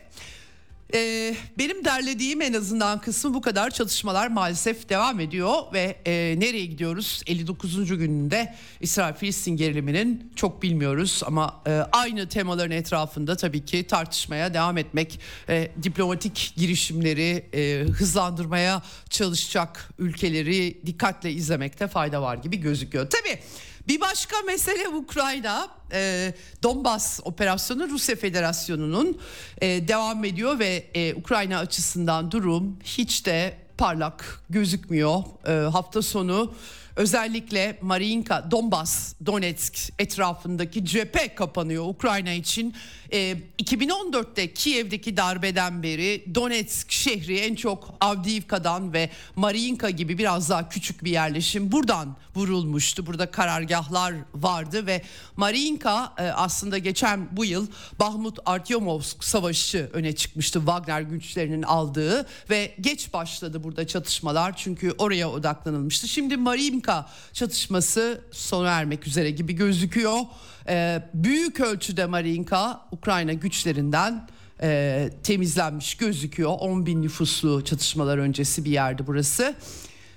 Ee, 0.94 1.36
benim 1.58 1.86
derlediğim 1.86 2.42
en 2.42 2.54
azından 2.54 3.02
kısmı 3.02 3.34
bu 3.34 3.42
kadar. 3.42 3.70
Çalışmalar 3.70 4.28
maalesef 4.28 4.90
devam 4.90 5.20
ediyor 5.20 5.54
ve 5.74 5.96
e, 6.06 6.36
nereye 6.40 6.66
gidiyoruz? 6.66 7.22
59. 7.28 7.88
gününde 7.98 8.56
İsrail-Filistin 8.82 9.58
geriliminin 9.58 10.32
çok 10.36 10.64
bilmiyoruz 10.64 11.22
ama 11.26 11.62
e, 11.68 11.72
aynı 11.92 12.30
temaların 12.30 12.72
etrafında 12.72 13.38
tabii 13.38 13.66
ki 13.66 13.88
tartışmaya 13.88 14.54
devam 14.54 14.78
etmek, 14.78 15.20
e, 15.50 15.72
diplomatik 15.84 16.54
girişimleri 16.56 17.46
e, 17.54 17.84
hızlandırmaya 17.92 18.82
çalışacak 19.10 19.90
ülkeleri 20.00 20.82
dikkatle 20.86 21.32
izlemekte 21.32 21.88
fayda 21.88 22.22
var 22.22 22.38
gibi 22.38 22.58
gözüküyor. 22.58 23.10
Tabii 23.10 23.40
bir 23.88 24.02
başka 24.02 24.36
mesele 24.42 24.88
Ukrayna. 24.88 25.68
E, 25.92 26.34
Donbas 26.64 27.20
operasyonu 27.24 27.90
Rusya 27.90 28.16
Federasyonu'nun 28.16 29.18
e, 29.62 29.88
devam 29.88 30.26
ediyor 30.26 30.60
ve 30.60 30.88
e, 30.94 31.14
Ukrayna 31.14 31.60
açısından 31.60 32.32
durum 32.32 32.80
hiç 32.84 33.26
de 33.26 33.58
parlak 33.78 34.42
gözükmüyor. 34.50 35.24
E, 35.48 35.52
hafta 35.52 36.02
sonu 36.02 36.54
özellikle 36.96 37.80
Mariinka, 37.82 38.52
Donbas, 38.52 39.14
Donetsk 39.26 39.94
etrafındaki 40.00 40.86
cephe 40.86 41.36
kapanıyor 41.36 41.86
Ukrayna 41.86 42.32
için. 42.32 42.76
E, 43.14 43.38
2014'te 43.60 44.54
Kiev'deki 44.54 45.18
darbeden 45.18 45.84
beri 45.84 46.26
Donetsk 46.36 46.92
şehri 46.92 47.38
en 47.38 47.56
çok 47.56 47.94
Avdiivka'dan 48.02 48.94
ve 48.94 49.10
Mariinka 49.36 49.90
gibi 49.90 50.18
biraz 50.18 50.50
daha 50.50 50.70
küçük 50.70 51.04
bir 51.04 51.12
yerleşim 51.12 51.72
buradan 51.72 52.16
vurulmuştu. 52.36 53.06
Burada 53.06 53.32
karargahlar 53.32 54.14
vardı 54.36 54.88
ve 54.88 55.02
Mariinka 55.38 56.14
e, 56.18 56.24
aslında 56.24 56.78
geçen 56.78 57.28
bu 57.38 57.46
yıl 57.46 57.68
Bahmut 58.00 58.40
Artyomovsk 58.46 59.24
savaşı 59.24 59.90
öne 59.94 60.16
çıkmıştı 60.16 60.60
Wagner 60.60 61.02
güçlerinin 61.02 61.64
aldığı 61.64 62.28
ve 62.50 62.76
geç 62.82 63.14
başladı 63.14 63.64
burada 63.64 63.88
çatışmalar 63.88 64.58
çünkü 64.58 64.94
oraya 64.98 65.30
odaklanılmıştı. 65.30 66.08
Şimdi 66.08 66.38
Mariinka 66.38 67.10
çatışması 67.34 68.22
sona 68.32 68.70
ermek 68.70 69.08
üzere 69.08 69.32
gibi 69.32 69.54
gözüküyor. 69.54 70.20
E, 70.70 71.02
büyük 71.14 71.60
ölçüde 71.60 72.06
Mariinka 72.06 72.82
Ukrayna 72.92 73.34
güçlerinden 73.34 74.28
e, 74.62 75.10
temizlenmiş 75.24 75.96
gözüküyor. 75.96 76.52
10 76.60 76.86
bin 76.86 77.02
nüfuslu 77.02 77.64
çatışmalar 77.66 78.18
öncesi 78.18 78.66
bir 78.66 78.72
yerdi 78.72 79.08
burası. 79.08 79.56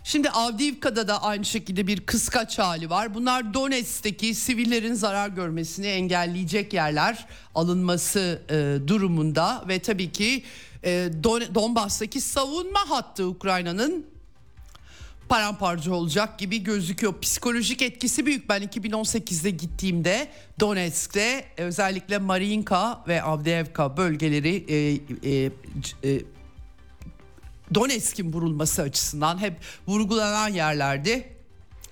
Şimdi 0.05 0.31
Avdiivka'da 0.31 1.09
da 1.09 1.23
aynı 1.23 1.45
şekilde 1.45 1.87
bir 1.87 2.01
kıskaç 2.01 2.59
hali 2.59 2.91
var. 2.91 3.15
Bunlar 3.15 3.55
Donetsk'teki 3.55 4.35
sivillerin 4.35 4.95
zarar 4.95 5.29
görmesini 5.29 5.87
engelleyecek 5.87 6.73
yerler 6.73 7.27
alınması 7.55 8.43
e, 8.51 8.89
durumunda 8.89 9.65
ve 9.69 9.79
tabii 9.79 10.13
ki 10.13 10.43
e, 10.85 11.11
Don- 11.23 11.55
Donbas'taki 11.55 12.21
savunma 12.21 12.81
hattı 12.89 13.27
Ukrayna'nın 13.27 14.07
paramparça 15.31 15.93
olacak 15.93 16.39
gibi 16.39 16.63
gözüküyor. 16.63 17.21
Psikolojik 17.21 17.83
etkisi 17.83 18.27
büyük. 18.27 18.49
Ben 18.49 18.63
2018'de 18.63 19.51
gittiğimde 19.51 20.29
Donetsk'te 20.61 21.45
özellikle 21.57 22.19
Mariinka 22.19 23.05
ve 23.09 23.23
Avdiivka 23.23 23.97
bölgeleri 23.97 24.65
e, 24.69 24.77
e, 25.31 25.51
e, 26.05 26.21
Donetsk'in 27.75 28.33
vurulması 28.33 28.83
açısından 28.83 29.39
hep 29.39 29.55
vurgulanan 29.87 30.49
yerlerdi. 30.49 31.37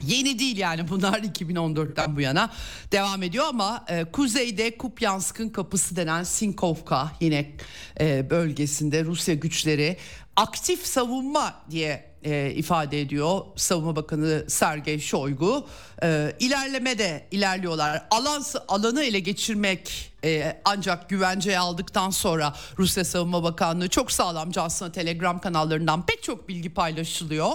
Yeni 0.02 0.38
değil 0.38 0.56
yani 0.56 0.88
bunlar 0.88 1.18
2014'ten 1.22 2.16
bu 2.16 2.20
yana 2.20 2.50
devam 2.92 3.22
ediyor 3.22 3.44
ama 3.48 3.84
e, 3.88 4.04
kuzeyde 4.04 4.76
Kupyansk'ın 4.76 5.48
kapısı 5.48 5.96
denen 5.96 6.22
Sinkovka 6.22 7.12
yine 7.20 7.52
e, 8.00 8.30
bölgesinde 8.30 9.04
Rusya 9.04 9.34
güçleri 9.34 9.96
aktif 10.36 10.86
savunma 10.86 11.54
diye 11.70 12.08
e, 12.28 12.52
ifade 12.54 13.00
ediyor 13.00 13.40
Savunma 13.56 13.96
Bakanı 13.96 14.44
Sergey 14.48 14.98
Shoigu. 14.98 15.66
E, 16.02 16.32
ilerleme 16.40 16.98
de 16.98 17.26
ilerliyorlar. 17.30 18.02
Alan 18.10 18.42
alanı 18.68 19.04
ele 19.04 19.20
geçirmek 19.20 20.12
e, 20.24 20.60
ancak 20.64 21.08
güvenceye 21.08 21.58
aldıktan 21.58 22.10
sonra 22.10 22.54
Rusya 22.78 23.04
Savunma 23.04 23.42
Bakanlığı 23.42 23.88
çok 23.88 24.12
sağlamca 24.12 24.62
aslında 24.62 24.92
Telegram 24.92 25.40
kanallarından 25.40 26.06
pek 26.06 26.22
çok 26.22 26.48
bilgi 26.48 26.70
paylaşılıyor. 26.70 27.50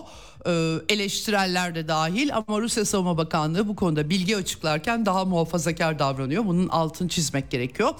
E, 0.45 0.51
eleştireller 0.89 1.75
de 1.75 1.87
dahil 1.87 2.35
ama 2.35 2.61
Rusya 2.61 2.85
Savunma 2.85 3.17
Bakanlığı 3.17 3.67
bu 3.67 3.75
konuda 3.75 4.09
bilgi 4.09 4.37
açıklarken 4.37 5.05
daha 5.05 5.25
muhafazakar 5.25 5.99
davranıyor. 5.99 6.45
Bunun 6.45 6.67
altını 6.67 7.07
çizmek 7.07 7.51
gerekiyor. 7.51 7.93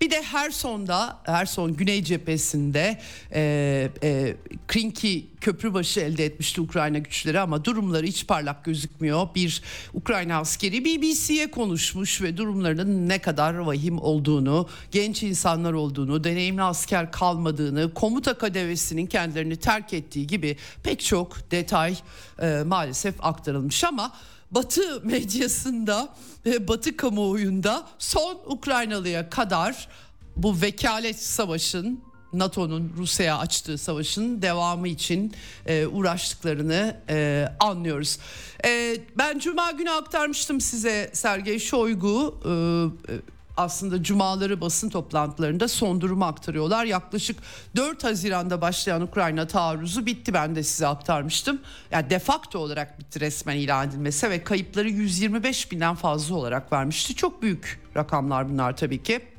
Bir 0.00 0.10
de 0.10 0.22
Herson'da, 0.22 1.18
Herson 1.24 1.76
Güney 1.76 2.04
cephesinde 2.04 3.00
e, 3.32 3.90
e, 4.02 4.36
Krinki 4.68 5.26
köprübaşı 5.40 6.00
elde 6.00 6.24
etmişti 6.24 6.60
Ukrayna 6.60 6.98
güçleri 6.98 7.40
ama 7.40 7.64
durumları 7.64 8.06
hiç 8.06 8.26
parlak 8.26 8.64
gözükmüyor. 8.64 9.28
Bir 9.34 9.62
Ukrayna 9.94 10.38
askeri 10.38 10.84
BBC'ye 10.84 11.50
konuşmuş 11.50 12.22
ve 12.22 12.36
durumlarının 12.36 13.08
ne 13.08 13.18
kadar 13.18 13.54
vahim 13.54 13.98
olduğunu, 13.98 14.68
genç 14.90 15.22
insanlar 15.22 15.72
olduğunu, 15.72 16.24
deneyimli 16.24 16.62
asker 16.62 17.12
kalmadığını, 17.12 17.94
komuta 17.94 18.34
kadevesinin 18.34 19.06
kendilerini 19.06 19.56
terk 19.56 19.92
ettiği 19.92 20.26
gibi 20.26 20.56
pek 20.82 21.00
çok 21.00 21.50
detay 21.50 21.96
e, 22.42 22.62
maalesef 22.66 23.14
aktarılmış. 23.24 23.84
Ama 23.84 24.12
Batı 24.50 25.00
medyasında 25.04 26.08
ve 26.46 26.68
Batı 26.68 26.96
kamuoyunda 26.96 27.86
son 27.98 28.38
Ukraynalıya 28.46 29.30
kadar 29.30 29.88
bu 30.36 30.60
vekalet 30.62 31.22
savaşın 31.22 32.00
NATO'nun 32.32 32.92
Rusya'ya 32.96 33.38
açtığı 33.38 33.78
savaşın 33.78 34.42
devamı 34.42 34.88
için 34.88 35.32
e, 35.66 35.86
uğraştıklarını 35.86 36.96
e, 37.08 37.48
anlıyoruz. 37.60 38.18
E, 38.64 38.96
ben 39.18 39.38
Cuma 39.38 39.70
günü 39.70 39.90
aktarmıştım 39.90 40.60
size 40.60 41.10
Sergey 41.12 41.58
Shoigu 41.58 42.40
e, 42.44 43.12
e, 43.12 43.16
aslında 43.56 44.02
cumaları 44.02 44.60
basın 44.60 44.90
toplantılarında 44.90 45.68
son 45.68 46.00
durumu 46.00 46.24
aktarıyorlar. 46.24 46.84
Yaklaşık 46.84 47.38
4 47.76 48.04
Haziran'da 48.04 48.60
başlayan 48.60 49.02
Ukrayna 49.02 49.46
taarruzu 49.46 50.06
bitti 50.06 50.34
ben 50.34 50.56
de 50.56 50.62
size 50.62 50.86
aktarmıştım. 50.86 51.60
Yani 51.90 52.10
defakto 52.10 52.58
olarak 52.58 52.98
bitti 53.00 53.20
resmen 53.20 53.56
ilan 53.56 53.88
edilmesi 53.88 54.30
ve 54.30 54.44
kayıpları 54.44 54.88
125 54.88 55.72
binden 55.72 55.94
fazla 55.94 56.34
olarak 56.34 56.72
vermişti. 56.72 57.14
Çok 57.14 57.42
büyük 57.42 57.80
rakamlar 57.96 58.48
bunlar 58.48 58.76
tabii 58.76 59.02
ki. 59.02 59.35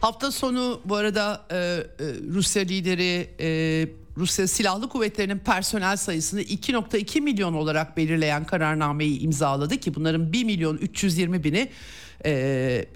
Hafta 0.00 0.32
sonu 0.32 0.80
bu 0.84 0.96
arada 0.96 1.46
e, 1.50 1.56
e, 1.56 1.84
Rusya 2.34 2.62
lideri 2.62 3.30
e, 3.40 3.88
Rusya 4.18 4.48
Silahlı 4.48 4.88
Kuvvetleri'nin 4.88 5.38
personel 5.38 5.96
sayısını 5.96 6.42
2.2 6.42 7.20
milyon 7.20 7.54
olarak 7.54 7.96
belirleyen 7.96 8.44
kararnameyi 8.44 9.20
imzaladı 9.20 9.76
ki 9.76 9.94
bunların 9.94 10.32
1 10.32 10.44
milyon 10.44 10.76
320 10.76 11.44
bini 11.44 11.68
e, 12.24 12.30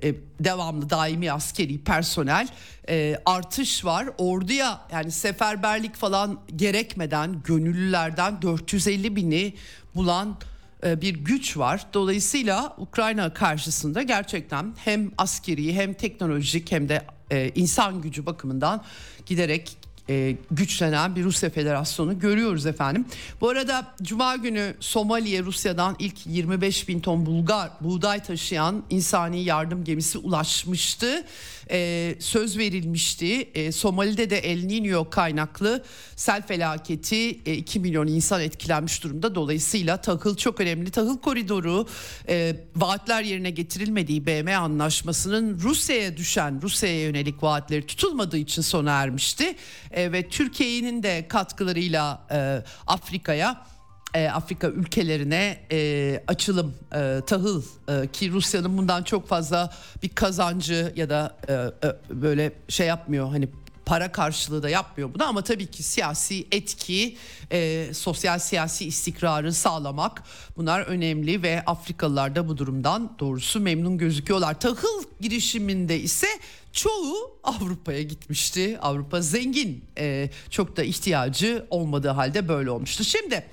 e, 0.02 0.14
devamlı 0.40 0.90
daimi 0.90 1.32
askeri 1.32 1.78
personel 1.78 2.48
e, 2.88 3.16
artış 3.24 3.84
var. 3.84 4.08
Orduya 4.18 4.80
yani 4.92 5.10
seferberlik 5.10 5.96
falan 5.96 6.40
gerekmeden 6.56 7.42
gönüllülerden 7.44 8.42
450 8.42 9.16
bini 9.16 9.54
bulan 9.94 10.36
bir 10.84 11.14
güç 11.14 11.56
var. 11.56 11.86
Dolayısıyla 11.94 12.74
Ukrayna 12.78 13.34
karşısında 13.34 14.02
gerçekten 14.02 14.74
hem 14.76 15.10
askeri 15.18 15.74
hem 15.74 15.94
teknolojik 15.94 16.72
hem 16.72 16.88
de 16.88 17.06
e, 17.30 17.52
insan 17.54 18.02
gücü 18.02 18.26
bakımından 18.26 18.84
giderek 19.26 19.76
e, 20.08 20.36
güçlenen 20.50 21.16
bir 21.16 21.24
Rusya 21.24 21.50
Federasyonu 21.50 22.18
görüyoruz 22.18 22.66
efendim. 22.66 23.06
Bu 23.40 23.48
arada 23.48 23.94
Cuma 24.02 24.36
günü 24.36 24.74
Somali'ye 24.80 25.42
Rusya'dan 25.42 25.96
ilk 25.98 26.26
25 26.26 26.88
bin 26.88 27.00
ton 27.00 27.26
Bulgar 27.26 27.70
buğday 27.80 28.22
taşıyan 28.22 28.82
insani 28.90 29.44
yardım 29.44 29.84
gemisi 29.84 30.18
ulaşmıştı. 30.18 31.24
E, 31.72 32.14
söz 32.18 32.58
verilmişti. 32.58 33.48
E, 33.54 33.72
Somali'de 33.72 34.30
de 34.30 34.38
El 34.38 34.64
Niño 34.64 35.10
kaynaklı 35.10 35.84
sel 36.16 36.42
felaketi 36.46 37.40
e, 37.46 37.54
2 37.54 37.80
milyon 37.80 38.06
insan 38.06 38.40
etkilenmiş 38.40 39.04
durumda. 39.04 39.34
Dolayısıyla 39.34 39.96
tahıl 39.96 40.36
çok 40.36 40.60
önemli. 40.60 40.90
Tahıl 40.90 41.18
koridoru 41.18 41.86
e, 42.28 42.56
vaatler 42.76 43.22
yerine 43.22 43.50
getirilmediği 43.50 44.26
BM 44.26 44.56
anlaşmasının 44.56 45.58
Rusya'ya 45.60 46.16
düşen 46.16 46.62
Rusya'ya 46.62 47.02
yönelik 47.02 47.42
vaatleri 47.42 47.86
tutulmadığı 47.86 48.38
için 48.38 48.62
sona 48.62 49.02
ermişti. 49.02 49.54
E, 49.90 50.12
ve 50.12 50.28
Türkiye'nin 50.28 51.02
de 51.02 51.28
katkılarıyla 51.28 52.26
e, 52.30 52.64
Afrika'ya 52.86 53.71
e, 54.14 54.28
Afrika 54.28 54.68
ülkelerine 54.68 55.60
e, 55.72 56.22
açılım 56.26 56.74
e, 56.94 57.20
tahıl 57.26 57.62
e, 57.88 58.08
ki 58.12 58.32
Rusya'nın 58.32 58.78
bundan 58.78 59.02
çok 59.02 59.28
fazla 59.28 59.72
bir 60.02 60.08
kazancı 60.08 60.92
ya 60.96 61.10
da 61.10 61.36
e, 61.48 61.52
e, 61.52 61.96
böyle 62.10 62.52
şey 62.68 62.86
yapmıyor 62.86 63.28
hani 63.28 63.48
para 63.86 64.12
karşılığı 64.12 64.62
da 64.62 64.68
yapmıyor 64.68 65.14
bunu 65.14 65.24
ama 65.24 65.42
tabii 65.42 65.66
ki 65.66 65.82
siyasi 65.82 66.46
etki, 66.52 67.16
e, 67.52 67.88
sosyal 67.94 68.38
siyasi 68.38 68.86
istikrarı 68.86 69.52
sağlamak 69.52 70.22
bunlar 70.56 70.80
önemli 70.80 71.42
ve 71.42 71.62
Afrikalılar 71.66 72.34
da 72.34 72.48
bu 72.48 72.58
durumdan 72.58 73.16
doğrusu 73.18 73.60
memnun 73.60 73.98
gözüküyorlar. 73.98 74.60
Tahıl 74.60 75.02
girişiminde 75.20 76.00
ise 76.00 76.26
çoğu 76.72 77.38
Avrupa'ya 77.44 78.02
gitmişti. 78.02 78.78
Avrupa 78.82 79.20
zengin 79.20 79.84
e, 79.98 80.30
çok 80.50 80.76
da 80.76 80.82
ihtiyacı 80.82 81.66
olmadığı 81.70 82.08
halde 82.08 82.48
böyle 82.48 82.70
olmuştu. 82.70 83.04
Şimdi 83.04 83.44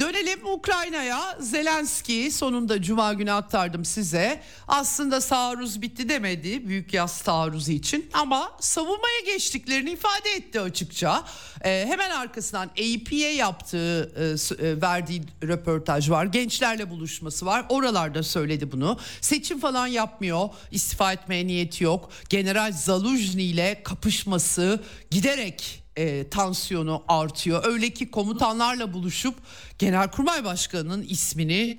Dönelim 0.00 0.46
Ukrayna'ya. 0.46 1.38
Zelenski 1.40 2.30
sonunda 2.30 2.82
cuma 2.82 3.12
günü 3.12 3.32
aktardım 3.32 3.84
size. 3.84 4.42
Aslında 4.68 5.20
taarruz 5.20 5.82
bitti 5.82 6.08
demedi 6.08 6.68
büyük 6.68 6.94
yaz 6.94 7.22
taarruzu 7.22 7.72
için 7.72 8.10
ama 8.12 8.52
savunmaya 8.60 9.20
geçtiklerini 9.26 9.90
ifade 9.90 10.30
etti 10.30 10.60
açıkça. 10.60 11.24
Ee, 11.64 11.86
hemen 11.88 12.10
arkasından 12.10 12.66
AP'ye 12.68 13.34
yaptığı 13.34 14.12
e, 14.16 14.66
e, 14.66 14.80
verdiği 14.80 15.22
röportaj 15.42 16.10
var. 16.10 16.24
Gençlerle 16.24 16.90
buluşması 16.90 17.46
var. 17.46 17.66
Oralarda 17.68 18.22
söyledi 18.22 18.72
bunu. 18.72 18.98
Seçim 19.20 19.60
falan 19.60 19.86
yapmıyor. 19.86 20.48
İstifa 20.70 21.12
etmeye 21.12 21.46
niyeti 21.46 21.84
yok. 21.84 22.10
General 22.28 22.72
Zaluzhny 22.72 23.50
ile 23.50 23.82
kapışması 23.84 24.80
giderek 25.10 25.83
e, 25.96 26.28
tansiyonu 26.28 27.02
artıyor. 27.08 27.64
Öyle 27.66 27.90
ki 27.90 28.10
komutanlarla 28.10 28.92
buluşup 28.92 29.34
Genelkurmay 29.78 30.44
Başkanı'nın 30.44 31.02
ismini 31.02 31.78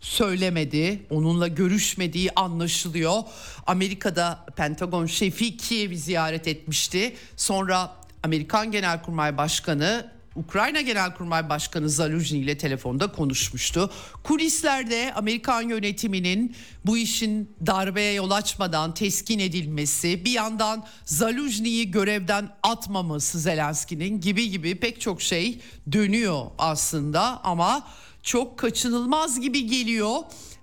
söylemedi. 0.00 1.06
Onunla 1.10 1.48
görüşmediği 1.48 2.30
anlaşılıyor. 2.36 3.22
Amerika'da 3.66 4.46
Pentagon 4.56 5.06
şefi 5.06 5.56
Kiev'i 5.56 5.98
ziyaret 5.98 6.48
etmişti. 6.48 7.16
Sonra 7.36 7.96
Amerikan 8.22 8.70
Genelkurmay 8.70 9.36
Başkanı 9.36 10.12
Ukrayna 10.36 10.80
Genelkurmay 10.80 11.48
Başkanı 11.48 11.88
Zaluzhny 11.88 12.38
ile 12.38 12.58
telefonda 12.58 13.12
konuşmuştu. 13.12 13.90
Kulislerde 14.22 15.12
Amerikan 15.14 15.62
yönetiminin 15.62 16.56
bu 16.86 16.96
işin 16.96 17.54
darbeye 17.66 18.12
yol 18.12 18.30
açmadan 18.30 18.94
teskin 18.94 19.38
edilmesi, 19.38 20.24
bir 20.24 20.30
yandan 20.30 20.86
Zaluzhny'yi 21.04 21.90
görevden 21.90 22.48
atmaması 22.62 23.40
Zelenski'nin 23.40 24.20
gibi 24.20 24.50
gibi 24.50 24.74
pek 24.74 25.00
çok 25.00 25.22
şey 25.22 25.60
dönüyor 25.92 26.46
aslında 26.58 27.44
ama 27.44 27.86
çok 28.22 28.58
kaçınılmaz 28.58 29.40
gibi 29.40 29.66
geliyor. 29.66 30.16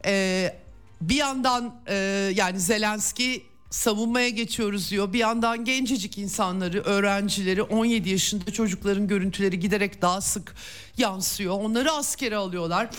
Ee, 0.06 0.56
bir 1.02 1.16
yandan 1.16 1.76
e, 1.88 1.96
yani 2.36 2.60
Zelenski 2.60 3.51
savunmaya 3.72 4.30
geçiyoruz 4.30 4.92
diyor. 4.92 5.14
Bir 5.14 5.20
yandan 5.20 5.66
gencecik 5.66 6.18
insanları, 6.18 6.82
öğrencileri, 6.82 7.64
17 7.64 8.10
yaşında 8.10 8.52
çocukların 8.52 9.08
görüntüleri 9.08 9.60
giderek 9.60 10.02
daha 10.02 10.22
sık 10.22 10.56
yansıyor. 10.98 11.54
Onları 11.60 11.92
askere 11.92 12.36
alıyorlar. 12.36 12.90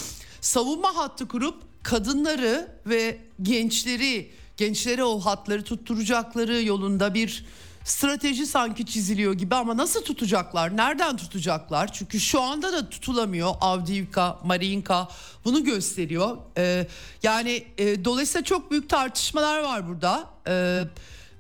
Savunma 0.41 0.97
hattı 0.97 1.29
kurup 1.29 1.55
kadınları 1.83 2.69
ve 2.87 3.19
gençleri, 3.43 4.31
gençlere 4.57 5.05
o 5.05 5.21
hatları 5.21 5.63
tutturacakları 5.65 6.63
yolunda 6.63 7.15
bir 7.15 7.45
strateji 7.85 8.47
sanki 8.47 8.87
çiziliyor 8.87 9.33
gibi 9.33 9.55
ama 9.55 9.77
nasıl 9.77 10.05
tutacaklar? 10.05 10.77
Nereden 10.77 11.17
tutacaklar? 11.17 11.93
Çünkü 11.93 12.21
şu 12.21 12.41
anda 12.41 12.73
da 12.73 12.91
tutulamıyor. 12.91 13.55
Avdiivka, 13.61 14.39
Mariinka 14.45 15.09
bunu 15.45 15.65
gösteriyor. 15.65 16.39
Ee, 16.59 16.87
yani 17.23 17.65
e, 17.79 18.05
dolayısıyla 18.05 18.45
çok 18.45 18.71
büyük 18.71 18.89
tartışmalar 18.89 19.63
var 19.63 19.89
burada. 19.89 20.31
Ee, 20.49 20.83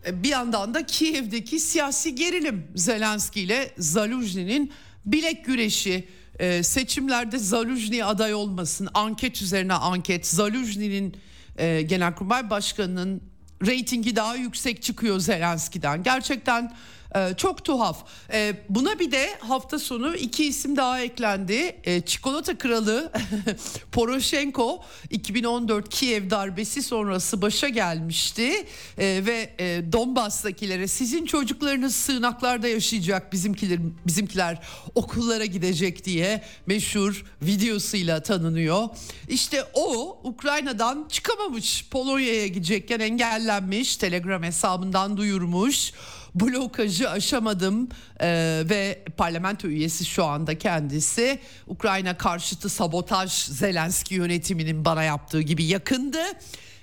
bir 0.07 0.28
yandan 0.28 0.74
da 0.74 0.86
Kiev'deki 0.86 1.61
siyasi 1.61 2.14
gerilim 2.14 2.66
Zelenski 2.74 3.40
ile 3.40 3.74
Zaluzhny'nin 3.78 4.72
bilek 5.07 5.45
güreşi 5.45 6.09
ee, 6.38 6.62
seçimlerde 6.62 7.38
Zaluzhny 7.38 8.05
aday 8.05 8.34
olmasın 8.34 8.88
anket 8.95 9.43
üzerine 9.43 9.74
anket 9.74 10.26
Zaluzhny'nin 10.26 11.16
e, 11.59 11.82
Genelkurmay 11.82 12.51
Başkanı'nın 12.51 13.22
reytingi 13.66 14.16
daha 14.16 14.34
yüksek 14.36 14.82
çıkıyor 14.82 15.20
Zelenski'den. 15.20 16.02
Gerçekten 16.02 16.72
e, 17.14 17.34
çok 17.36 17.64
tuhaf. 17.64 18.04
E, 18.32 18.54
buna 18.68 18.98
bir 18.98 19.12
de 19.12 19.28
hafta 19.40 19.78
sonu 19.78 20.16
iki 20.16 20.44
isim 20.44 20.76
daha 20.76 21.00
eklendi. 21.00 21.76
E, 21.84 22.00
Çikolata 22.00 22.58
Kralı 22.58 23.12
Poroshenko 23.92 24.82
2014 25.10 25.88
Kiev 25.88 26.30
darbesi 26.30 26.82
sonrası 26.82 27.42
başa 27.42 27.68
gelmişti. 27.68 28.66
Ve 28.98 29.54
e, 29.58 29.92
Donbas'takilere 29.92 30.88
sizin 30.88 31.26
çocuklarınız 31.26 31.94
sığınaklarda 31.94 32.68
yaşayacak 32.68 33.32
bizimkiler, 33.32 33.78
bizimkiler 34.06 34.62
okullara 34.94 35.44
gidecek 35.44 36.04
diye 36.04 36.42
meşhur 36.66 37.24
videosuyla 37.42 38.22
tanınıyor. 38.22 38.88
İşte 39.28 39.64
o 39.74 40.18
Ukrayna'dan 40.24 41.08
çıkamamış 41.08 41.88
Polonya'ya 41.90 42.46
gidecekken 42.46 43.00
engellenmiş 43.00 43.96
Telegram 43.96 44.42
hesabından 44.42 45.16
duyurmuş 45.16 45.92
blokajı 46.35 47.11
aşamadım 47.11 47.89
ee, 48.20 48.62
ve 48.70 49.05
parlamento 49.16 49.68
üyesi 49.68 50.05
şu 50.05 50.24
anda 50.24 50.59
kendisi 50.59 51.39
Ukrayna 51.66 52.16
karşıtı 52.16 52.68
sabotaj 52.68 53.33
Zelenski 53.33 54.14
yönetiminin 54.14 54.85
bana 54.85 55.03
yaptığı 55.03 55.41
gibi 55.41 55.64
yakındı. 55.64 56.22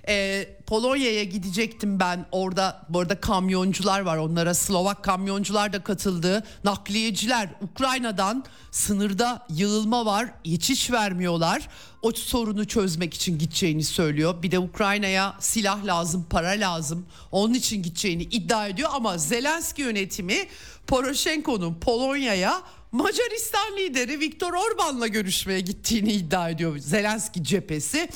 Ee, 0.09 0.47
Polonya'ya 0.67 1.23
gidecektim 1.23 1.99
ben 1.99 2.25
orada. 2.31 2.85
Bu 2.89 2.99
arada 2.99 3.21
kamyoncular 3.21 3.99
var 3.99 4.17
onlara. 4.17 4.53
Slovak 4.53 5.03
kamyoncular 5.03 5.73
da 5.73 5.83
katıldı. 5.83 6.43
Nakliyeciler 6.63 7.49
Ukrayna'dan 7.61 8.43
sınırda 8.71 9.45
yığılma 9.49 10.05
var. 10.05 10.29
Geçiş 10.43 10.91
vermiyorlar. 10.91 11.67
O 12.01 12.11
sorunu 12.11 12.67
çözmek 12.67 13.13
için 13.13 13.37
gideceğini 13.37 13.83
söylüyor. 13.83 14.43
Bir 14.43 14.51
de 14.51 14.59
Ukrayna'ya 14.59 15.35
silah 15.39 15.85
lazım 15.85 16.25
para 16.29 16.49
lazım. 16.49 17.05
Onun 17.31 17.53
için 17.53 17.83
gideceğini 17.83 18.23
iddia 18.23 18.67
ediyor. 18.67 18.89
Ama 18.93 19.17
Zelenski 19.17 19.81
yönetimi 19.81 20.47
Poroshenko'nun 20.87 21.79
Polonya'ya 21.79 22.61
Macaristan 22.91 23.77
lideri 23.77 24.19
Viktor 24.19 24.53
Orban'la 24.53 25.07
görüşmeye 25.07 25.59
gittiğini 25.59 26.11
iddia 26.11 26.49
ediyor. 26.49 26.77
Zelenski 26.77 27.43
cephesi. 27.43 28.09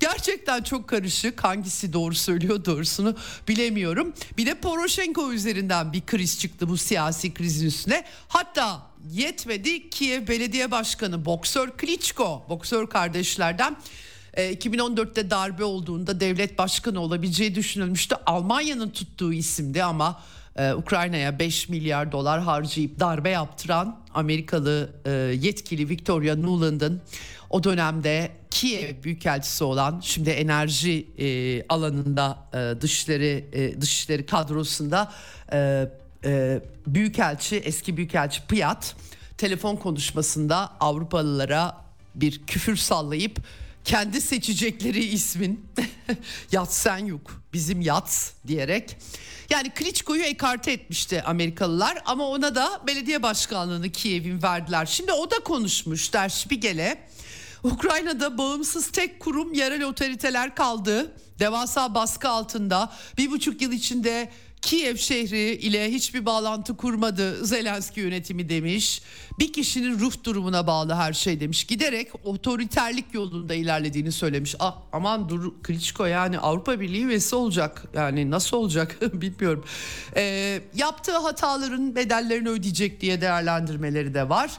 Gerçekten 0.00 0.62
çok 0.62 0.88
karışık. 0.88 1.44
Hangisi 1.44 1.92
doğru 1.92 2.14
söylüyor 2.14 2.64
doğrusunu 2.64 3.16
bilemiyorum. 3.48 4.12
Bir 4.36 4.46
de 4.46 4.54
Poroshenko 4.54 5.32
üzerinden 5.32 5.92
bir 5.92 6.00
kriz 6.00 6.40
çıktı 6.40 6.68
bu 6.68 6.76
siyasi 6.76 7.34
krizin 7.34 7.66
üstüne. 7.66 8.04
Hatta 8.28 8.82
yetmedi 9.10 9.90
Kiev 9.90 10.28
Belediye 10.28 10.70
Başkanı 10.70 11.24
boksör 11.24 11.70
Klitschko, 11.70 12.46
boksör 12.48 12.86
kardeşlerden 12.86 13.76
2014'te 14.36 15.20
e, 15.20 15.30
darbe 15.30 15.64
olduğunda 15.64 16.20
devlet 16.20 16.58
başkanı 16.58 17.00
olabileceği 17.00 17.54
düşünülmüştü. 17.54 18.16
Almanya'nın 18.26 18.90
tuttuğu 18.90 19.32
isimdi 19.32 19.84
ama 19.84 20.22
e, 20.56 20.72
Ukrayna'ya 20.72 21.38
5 21.38 21.68
milyar 21.68 22.12
dolar 22.12 22.40
harcayıp 22.40 23.00
darbe 23.00 23.30
yaptıran 23.30 24.00
Amerikalı 24.14 24.90
e, 25.04 25.10
yetkili 25.40 25.88
Victoria 25.88 26.36
Nuland'ın 26.36 27.02
o 27.50 27.64
dönemde 27.64 28.39
Kiev 28.50 29.02
Büyükelçisi 29.02 29.64
olan 29.64 30.00
şimdi 30.04 30.30
enerji 30.30 31.06
e, 31.18 31.62
alanında 31.68 32.38
e, 32.54 32.80
dışları 32.80 33.44
e, 33.52 33.80
dışişleri 33.80 34.26
kadrosunda 34.26 35.12
e, 35.52 35.88
e, 36.24 36.60
Büyükelçi 36.86 37.56
eski 37.56 37.96
Büyükelçi 37.96 38.42
Piyat 38.46 38.96
telefon 39.38 39.76
konuşmasında 39.76 40.72
Avrupalılara 40.80 41.84
bir 42.14 42.46
küfür 42.46 42.76
sallayıp 42.76 43.38
kendi 43.84 44.20
seçecekleri 44.20 45.04
ismin 45.04 45.66
Yatsenyuk 46.52 47.42
bizim 47.52 47.80
Yats 47.80 48.30
diyerek 48.46 48.96
yani 49.50 49.70
Klitschko'yu 49.70 50.22
ekarte 50.22 50.72
etmişti 50.72 51.22
Amerikalılar 51.22 52.02
ama 52.04 52.28
ona 52.28 52.54
da 52.54 52.80
belediye 52.86 53.22
başkanlığını 53.22 53.90
Kiev'in 53.90 54.42
verdiler. 54.42 54.86
Şimdi 54.86 55.12
o 55.12 55.30
da 55.30 55.38
konuşmuş 55.44 56.12
Der 56.12 56.28
Spiegel'e 56.28 56.98
Ukrayna'da 57.62 58.38
bağımsız 58.38 58.90
tek 58.90 59.20
kurum 59.20 59.52
yerel 59.52 59.82
otoriteler 59.82 60.54
kaldı. 60.54 61.16
Devasa 61.38 61.94
baskı 61.94 62.28
altında 62.28 62.92
bir 63.18 63.30
buçuk 63.30 63.62
yıl 63.62 63.72
içinde 63.72 64.30
Kiev 64.62 64.96
şehri 64.96 65.38
ile 65.38 65.90
hiçbir 65.90 66.26
bağlantı 66.26 66.76
kurmadı 66.76 67.46
Zelenski 67.46 68.00
yönetimi 68.00 68.48
demiş. 68.48 69.02
Bir 69.38 69.52
kişinin 69.52 69.98
ruh 69.98 70.12
durumuna 70.24 70.66
bağlı 70.66 70.94
her 70.94 71.12
şey 71.12 71.40
demiş. 71.40 71.64
Giderek 71.64 72.08
otoriterlik 72.24 73.14
yolunda 73.14 73.54
ilerlediğini 73.54 74.12
söylemiş. 74.12 74.54
Ah 74.58 74.76
aman 74.92 75.28
dur 75.28 75.52
Klitschko 75.62 76.04
yani 76.04 76.38
Avrupa 76.38 76.80
Birliği 76.80 77.04
üyesi 77.04 77.36
olacak. 77.36 77.82
Yani 77.94 78.30
nasıl 78.30 78.56
olacak 78.56 78.96
bilmiyorum. 79.12 79.64
E, 80.16 80.60
yaptığı 80.74 81.18
hataların 81.18 81.96
bedellerini 81.96 82.48
ödeyecek 82.48 83.00
diye 83.00 83.20
değerlendirmeleri 83.20 84.14
de 84.14 84.28
var. 84.28 84.50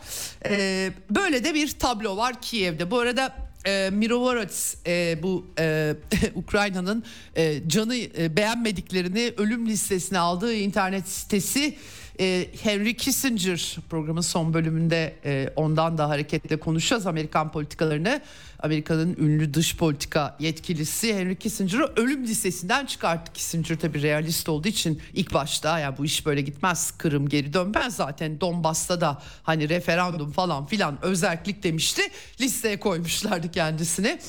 E, 0.45 0.91
böyle 1.10 1.43
de 1.43 1.54
bir 1.54 1.80
tablo 1.80 2.18
var 2.18 2.41
Kiev'de. 2.41 2.91
Bu 2.91 2.99
arada 2.99 3.51
e, 3.66 3.89
Mirovorets 3.93 4.76
e, 4.88 5.24
bu 5.24 5.47
e, 5.59 5.95
Ukrayna'nın 6.36 7.03
e, 7.36 7.70
canı 7.70 7.95
e, 7.95 8.38
beğenmediklerini 8.38 9.34
ölüm 9.38 9.68
listesine 9.68 10.20
aldığı 10.20 10.53
internet 10.53 11.07
sitesi 11.07 11.78
e, 12.20 12.47
Henry 12.64 12.97
Kissinger 12.97 13.78
programın 13.89 14.22
son 14.22 14.53
bölümünde 14.53 15.16
e, 15.26 15.53
ondan 15.55 15.97
da 15.97 16.09
hareketle 16.09 16.59
konuşacağız 16.59 17.07
Amerikan 17.07 17.51
politikalarını. 17.51 18.22
Amerika'nın 18.59 19.16
ünlü 19.20 19.53
dış 19.53 19.78
politika 19.78 20.38
yetkilisi 20.39 21.16
Henry 21.16 21.36
Kissinger'ı 21.36 21.93
ölüm 21.95 22.24
listesinden 22.24 22.86
çıkarttı. 22.86 23.34
Kissinger 23.34 23.80
tabii 23.80 24.01
realist 24.01 24.49
olduğu 24.49 24.68
için 24.68 25.01
ilk 25.14 25.34
başta 25.34 25.80
ya 25.80 25.97
bu 25.97 26.05
iş 26.05 26.26
böyle 26.26 26.41
gitmez 26.41 26.91
Kırım 26.91 27.30
geri 27.30 27.53
dönmez 27.53 27.95
zaten 27.95 28.41
Donbas'ta 28.41 29.01
da 29.01 29.22
hani 29.43 29.70
referandum 29.70 30.32
falan 30.32 30.66
filan 30.66 30.97
özellik 31.01 31.64
demişti. 31.64 32.01
Listeye 32.41 32.80
koymuşlardı 32.80 33.51
kendisini. 33.51 34.20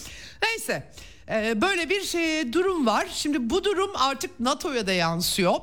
Neyse 0.42 0.90
e, 1.30 1.60
böyle 1.60 1.90
bir 1.90 2.02
şey, 2.02 2.52
durum 2.52 2.86
var. 2.86 3.06
Şimdi 3.12 3.50
bu 3.50 3.64
durum 3.64 3.90
artık 3.94 4.40
NATO'ya 4.40 4.86
da 4.86 4.92
yansıyor. 4.92 5.54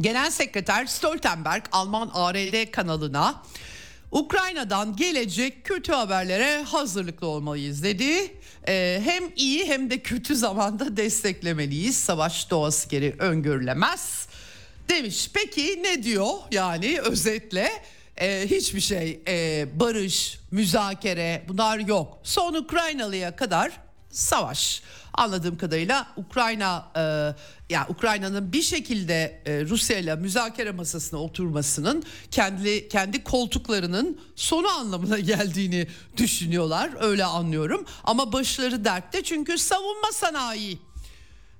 Genel 0.00 0.30
Sekreter 0.30 0.86
Stoltenberg 0.86 1.62
Alman 1.72 2.10
ARD 2.14 2.70
kanalına 2.70 3.42
Ukrayna'dan 4.10 4.96
gelecek 4.96 5.64
kötü 5.64 5.92
haberlere 5.92 6.62
hazırlıklı 6.62 7.26
olmalıyız 7.26 7.82
dedi. 7.82 8.34
Ee, 8.68 9.00
hem 9.04 9.24
iyi 9.36 9.68
hem 9.68 9.90
de 9.90 9.98
kötü 9.98 10.36
zamanda 10.36 10.96
desteklemeliyiz. 10.96 11.96
Savaş 11.96 12.50
doğası 12.50 12.88
geri 12.88 13.14
öngörülemez 13.18 14.28
demiş. 14.88 15.30
Peki 15.34 15.82
ne 15.82 16.02
diyor 16.02 16.34
yani 16.50 17.00
özetle? 17.00 17.70
Ee, 18.16 18.46
hiçbir 18.50 18.80
şey 18.80 19.20
ee, 19.28 19.66
barış, 19.74 20.38
müzakere 20.50 21.44
bunlar 21.48 21.78
yok. 21.78 22.18
Son 22.22 22.54
Ukraynalıya 22.54 23.36
kadar 23.36 23.72
savaş. 24.10 24.82
Anladığım 25.14 25.58
kadarıyla 25.58 26.06
Ukrayna 26.16 26.86
e, 26.96 27.00
ya 27.74 27.86
Ukrayna'nın 27.88 28.52
bir 28.52 28.62
şekilde 28.62 29.42
e, 29.46 29.64
Rusya 29.64 29.98
ile 29.98 30.14
müzakere 30.14 30.70
masasına 30.70 31.20
oturmasının 31.20 32.02
kendi 32.30 32.88
kendi 32.88 33.24
koltuklarının 33.24 34.20
sonu 34.36 34.68
anlamına 34.68 35.18
geldiğini 35.18 35.86
düşünüyorlar. 36.16 36.90
Öyle 37.00 37.24
anlıyorum. 37.24 37.86
Ama 38.04 38.32
başları 38.32 38.84
dertte 38.84 39.22
çünkü 39.22 39.58
savunma 39.58 40.12
sanayi 40.12 40.78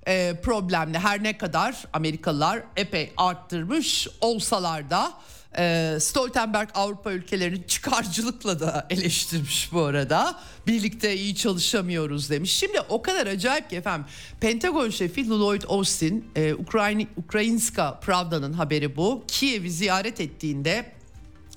e, 0.07 0.41
problemli. 0.43 0.97
Her 0.99 1.23
ne 1.23 1.37
kadar 1.37 1.85
Amerikalılar 1.93 2.63
epey 2.75 3.13
arttırmış 3.17 4.07
olsalar 4.21 4.89
da 4.89 5.13
e, 5.57 5.97
Stoltenberg 5.99 6.69
Avrupa 6.73 7.11
ülkelerinin 7.11 7.63
çıkarcılıkla 7.63 8.59
da 8.59 8.87
eleştirmiş 8.89 9.69
bu 9.71 9.81
arada. 9.81 10.39
Birlikte 10.67 11.17
iyi 11.17 11.35
çalışamıyoruz 11.35 12.29
demiş. 12.29 12.53
Şimdi 12.53 12.81
o 12.89 13.01
kadar 13.01 13.27
acayip 13.27 13.69
ki 13.69 13.75
efendim 13.75 14.07
Pentagon 14.39 14.89
şefi 14.89 15.29
Lloyd 15.29 15.61
Austin 15.67 16.25
e, 16.35 16.53
Ukrayna, 16.53 17.03
Ukrayinska 17.17 17.99
Pravda'nın 17.99 18.53
haberi 18.53 18.95
bu. 18.95 19.23
Kiev'i 19.27 19.71
ziyaret 19.71 20.21
ettiğinde 20.21 20.91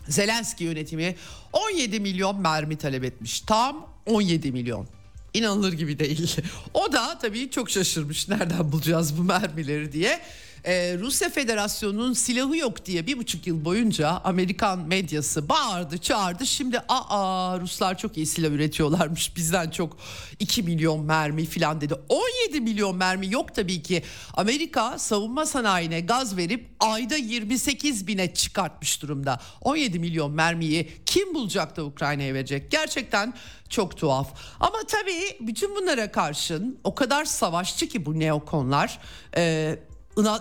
Zelenski 0.08 0.64
yönetimi 0.64 1.16
17 1.52 2.00
milyon 2.00 2.40
mermi 2.40 2.78
talep 2.78 3.04
etmiş. 3.04 3.40
Tam 3.40 3.86
17 4.06 4.52
milyon. 4.52 4.86
İnanılır 5.34 5.72
gibi 5.72 5.98
değil. 5.98 6.36
O 6.74 6.92
da 6.92 7.18
tabii 7.18 7.50
çok 7.50 7.70
şaşırmış 7.70 8.28
nereden 8.28 8.72
bulacağız 8.72 9.18
bu 9.18 9.22
mermileri 9.22 9.92
diye 9.92 10.20
e, 10.64 10.98
Rusya 10.98 11.30
Federasyonu'nun 11.30 12.12
silahı 12.12 12.56
yok 12.56 12.86
diye 12.86 13.06
bir 13.06 13.18
buçuk 13.18 13.46
yıl 13.46 13.64
boyunca 13.64 14.08
Amerikan 14.24 14.78
medyası 14.78 15.48
bağırdı 15.48 15.98
çağırdı. 15.98 16.46
Şimdi 16.46 16.80
aa 16.88 17.60
Ruslar 17.60 17.98
çok 17.98 18.16
iyi 18.16 18.26
silah 18.26 18.50
üretiyorlarmış 18.50 19.36
bizden 19.36 19.70
çok 19.70 19.96
2 20.40 20.62
milyon 20.62 21.04
mermi 21.04 21.44
filan 21.44 21.80
dedi. 21.80 21.94
17 22.08 22.60
milyon 22.60 22.96
mermi 22.96 23.32
yok 23.32 23.54
tabii 23.54 23.82
ki. 23.82 24.02
Amerika 24.34 24.98
savunma 24.98 25.46
sanayine 25.46 26.00
gaz 26.00 26.36
verip 26.36 26.66
ayda 26.80 27.16
28 27.16 28.06
bine 28.06 28.34
çıkartmış 28.34 29.02
durumda. 29.02 29.40
17 29.60 29.98
milyon 29.98 30.30
mermiyi 30.32 30.88
kim 31.06 31.34
bulacak 31.34 31.76
da 31.76 31.84
Ukrayna'ya 31.84 32.34
verecek? 32.34 32.70
Gerçekten 32.70 33.34
çok 33.68 33.96
tuhaf. 33.96 34.34
Ama 34.60 34.78
tabii 34.88 35.36
bütün 35.40 35.76
bunlara 35.76 36.12
karşın 36.12 36.78
o 36.84 36.94
kadar 36.94 37.24
savaşçı 37.24 37.88
ki 37.88 38.06
bu 38.06 38.18
neokonlar. 38.18 38.98
E, 39.36 39.78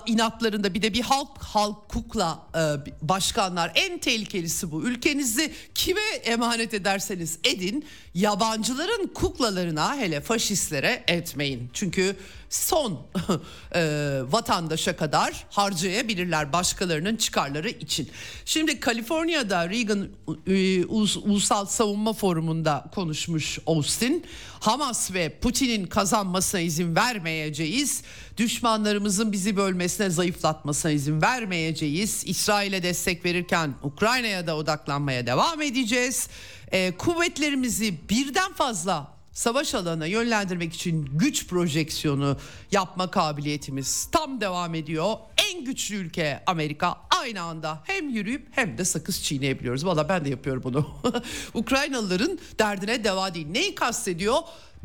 inatlarında 0.06 0.74
bir 0.74 0.82
de 0.82 0.94
bir 0.94 1.02
halk 1.02 1.38
halk 1.38 1.90
kukla 1.90 2.48
e, 2.56 2.62
başkanlar 3.02 3.72
en 3.76 3.98
tehlikelisi 3.98 4.72
bu. 4.72 4.84
Ülkenizi 4.84 5.52
kime 5.76 6.02
emanet 6.24 6.74
ederseniz 6.74 7.40
edin 7.44 7.86
yabancıların 8.14 9.08
kuklalarına 9.08 9.98
hele 9.98 10.22
faşistlere 10.22 11.04
etmeyin. 11.08 11.70
Çünkü 11.74 12.16
son 12.52 13.00
e, 13.76 13.82
vatandaşa 14.28 14.96
kadar 14.96 15.46
harcayabilirler 15.50 16.54
başkalarının 16.54 17.16
çıkarları 17.16 17.70
için. 17.70 18.10
Şimdi 18.46 18.80
Kaliforniya'da 18.80 19.70
Reagan 19.70 20.08
e, 20.48 20.86
Ulusal 20.86 21.66
Savunma 21.66 22.14
Forumu'nda 22.14 22.86
konuşmuş 22.96 23.60
Austin. 23.66 24.26
Hamas 24.60 25.14
ve 25.14 25.40
Putin'in 25.40 25.86
kazanmasına 25.86 26.62
izin 26.62 26.96
vermeyeceğiz. 26.96 28.02
Düşmanlarımızın 28.38 29.32
bizi 29.32 29.58
bölmesine, 29.58 30.10
zayıflatmasına 30.10 30.92
izin 30.92 31.22
vermeyeceğiz. 31.22 32.24
İsrail'e 32.26 32.84
destek 32.84 33.26
verirken 33.26 33.74
Ukrayna'ya 33.84 34.48
da 34.48 34.58
odaklanmaya 34.58 35.28
devam 35.28 35.62
edeceğiz. 35.62 36.28
E, 36.72 36.98
kuvvetlerimizi 36.98 38.10
birden 38.10 38.54
fazla 38.54 39.21
savaş 39.34 39.76
alanına 39.76 40.06
yönlendirmek 40.06 40.74
için 40.74 41.10
güç 41.14 41.48
projeksiyonu 41.48 42.38
yapma 42.72 43.12
kabiliyetimiz 43.12 44.08
tam 44.12 44.42
devam 44.42 44.76
ediyor. 44.76 45.14
En 45.52 45.66
güçlü 45.66 45.96
ülke 45.96 46.44
Amerika 46.46 46.98
aynı 47.20 47.42
anda 47.42 47.84
hem 47.84 48.10
yürüyüp 48.10 48.48
hem 48.52 48.78
de 48.78 48.86
sakız 48.86 49.24
çiğneyebiliyoruz. 49.24 49.86
Valla 49.86 50.10
ben 50.10 50.26
de 50.26 50.30
yapıyorum 50.30 50.64
bunu. 50.64 50.88
Ukraynalıların 51.54 52.40
derdine 52.60 53.04
deva 53.04 53.34
değil. 53.34 53.48
Neyi 53.48 53.76
kastediyor? 53.76 54.36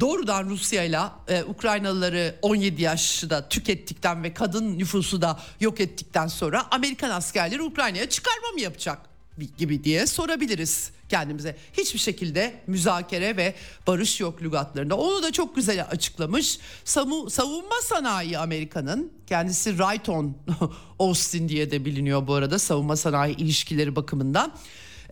Doğrudan 0.00 0.44
Rusya 0.44 0.84
ile 0.84 1.00
Ukraynalıları 1.46 2.34
17 2.42 2.82
yaşta 2.82 3.48
tükettikten 3.48 4.22
ve 4.22 4.34
kadın 4.34 4.78
nüfusu 4.78 5.22
da 5.22 5.40
yok 5.60 5.80
ettikten 5.80 6.26
sonra 6.26 6.66
Amerikan 6.70 7.10
askerleri 7.10 7.62
Ukrayna'ya 7.62 8.08
çıkarma 8.08 8.48
mı 8.54 8.60
yapacak 8.60 9.15
gibi 9.58 9.84
diye 9.84 10.06
sorabiliriz 10.06 10.90
kendimize. 11.08 11.56
Hiçbir 11.72 11.98
şekilde 11.98 12.60
müzakere 12.66 13.36
ve 13.36 13.54
barış 13.86 14.20
yok 14.20 14.42
lügatlarında. 14.42 14.96
Onu 14.96 15.22
da 15.22 15.32
çok 15.32 15.56
güzel 15.56 15.86
açıklamış. 15.90 16.58
Samu, 16.84 17.30
savunma 17.30 17.76
sanayi 17.82 18.38
Amerika'nın 18.38 19.12
kendisi 19.26 19.78
Rayton 19.78 20.36
Austin 20.98 21.48
diye 21.48 21.70
de 21.70 21.84
biliniyor 21.84 22.26
bu 22.26 22.34
arada 22.34 22.58
savunma 22.58 22.96
sanayi 22.96 23.36
ilişkileri 23.36 23.96
bakımından. 23.96 24.52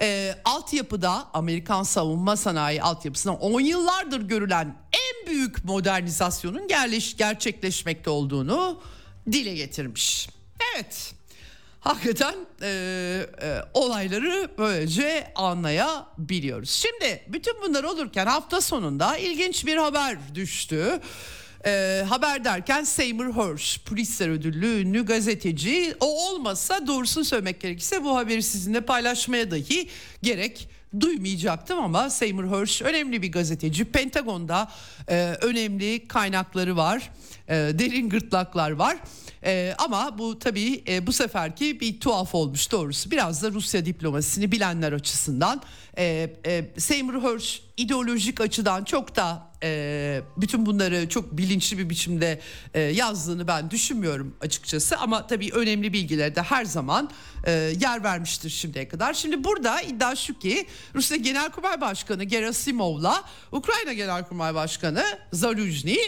E, 0.00 0.34
altyapıda 0.44 1.28
Amerikan 1.34 1.82
savunma 1.82 2.36
sanayi 2.36 2.82
altyapısına 2.82 3.34
10 3.34 3.60
yıllardır 3.60 4.20
görülen 4.20 4.76
en 4.92 5.32
büyük 5.32 5.64
modernizasyonun 5.64 6.68
gerleş, 6.68 7.16
gerçekleşmekte 7.16 8.10
olduğunu 8.10 8.80
dile 9.32 9.54
getirmiş. 9.54 10.28
Evet 10.74 11.13
hakikaten 11.84 12.34
e, 12.62 12.68
e, 13.42 13.58
olayları 13.74 14.48
böylece 14.58 15.32
anlayabiliyoruz. 15.34 16.70
Şimdi 16.70 17.22
bütün 17.28 17.54
bunlar 17.62 17.84
olurken 17.84 18.26
hafta 18.26 18.60
sonunda 18.60 19.16
ilginç 19.16 19.66
bir 19.66 19.76
haber 19.76 20.16
düştü. 20.34 21.00
E, 21.66 22.04
haber 22.08 22.44
derken 22.44 22.84
Seymour 22.84 23.34
Hersh 23.34 23.78
Pulitzer 23.78 24.28
ödüllü 24.28 24.80
ünlü 24.80 25.06
gazeteci 25.06 25.94
o 26.00 26.30
olmasa 26.30 26.86
doğrusunu 26.86 27.24
söylemek 27.24 27.60
gerekirse 27.60 28.04
bu 28.04 28.16
haberi 28.16 28.42
sizinle 28.42 28.80
paylaşmaya 28.80 29.50
dahi 29.50 29.88
gerek 30.22 30.68
duymayacaktım 31.00 31.78
ama 31.78 32.10
Seymour 32.10 32.60
Hersh 32.60 32.82
önemli 32.82 33.22
bir 33.22 33.32
gazeteci. 33.32 33.84
Pentagon'da 33.84 34.70
e, 35.08 35.36
önemli 35.40 36.08
kaynakları 36.08 36.76
var, 36.76 37.10
e, 37.48 37.54
derin 37.54 38.08
gırtlaklar 38.08 38.70
var. 38.70 38.96
E, 39.44 39.74
ama 39.78 40.18
bu 40.18 40.38
tabii 40.38 40.84
e, 40.88 41.06
bu 41.06 41.12
seferki 41.12 41.80
bir 41.80 42.00
tuhaf 42.00 42.34
olmuş 42.34 42.72
doğrusu. 42.72 43.10
Biraz 43.10 43.42
da 43.42 43.50
Rusya 43.50 43.86
diplomasisini 43.86 44.52
bilenler 44.52 44.92
açısından. 44.92 45.62
E, 45.98 46.34
e, 46.46 46.64
Seymour 46.78 47.22
Hersh 47.22 47.60
ideolojik 47.76 48.40
açıdan 48.40 48.84
çok 48.84 49.16
da 49.16 49.53
e, 49.64 50.22
bütün 50.36 50.66
bunları 50.66 51.08
çok 51.08 51.38
bilinçli 51.38 51.78
bir 51.78 51.90
biçimde 51.90 52.40
e, 52.74 52.80
yazdığını 52.80 53.46
ben 53.46 53.70
düşünmüyorum 53.70 54.36
açıkçası. 54.40 54.96
Ama 54.96 55.26
tabii 55.26 55.50
önemli 55.52 55.92
bilgileri 55.92 56.36
de 56.36 56.42
her 56.42 56.64
zaman 56.64 57.10
e, 57.46 57.52
yer 57.80 58.04
vermiştir 58.04 58.50
şimdiye 58.50 58.88
kadar. 58.88 59.14
Şimdi 59.14 59.44
burada 59.44 59.80
iddia 59.80 60.16
şu 60.16 60.38
ki 60.38 60.66
Rusya 60.94 61.16
Genelkurmay 61.16 61.80
Başkanı 61.80 62.24
Gerasimov'la 62.24 63.24
Ukrayna 63.52 63.92
Genelkurmay 63.92 64.54
Başkanı 64.54 65.04
Zaluzny 65.32 65.98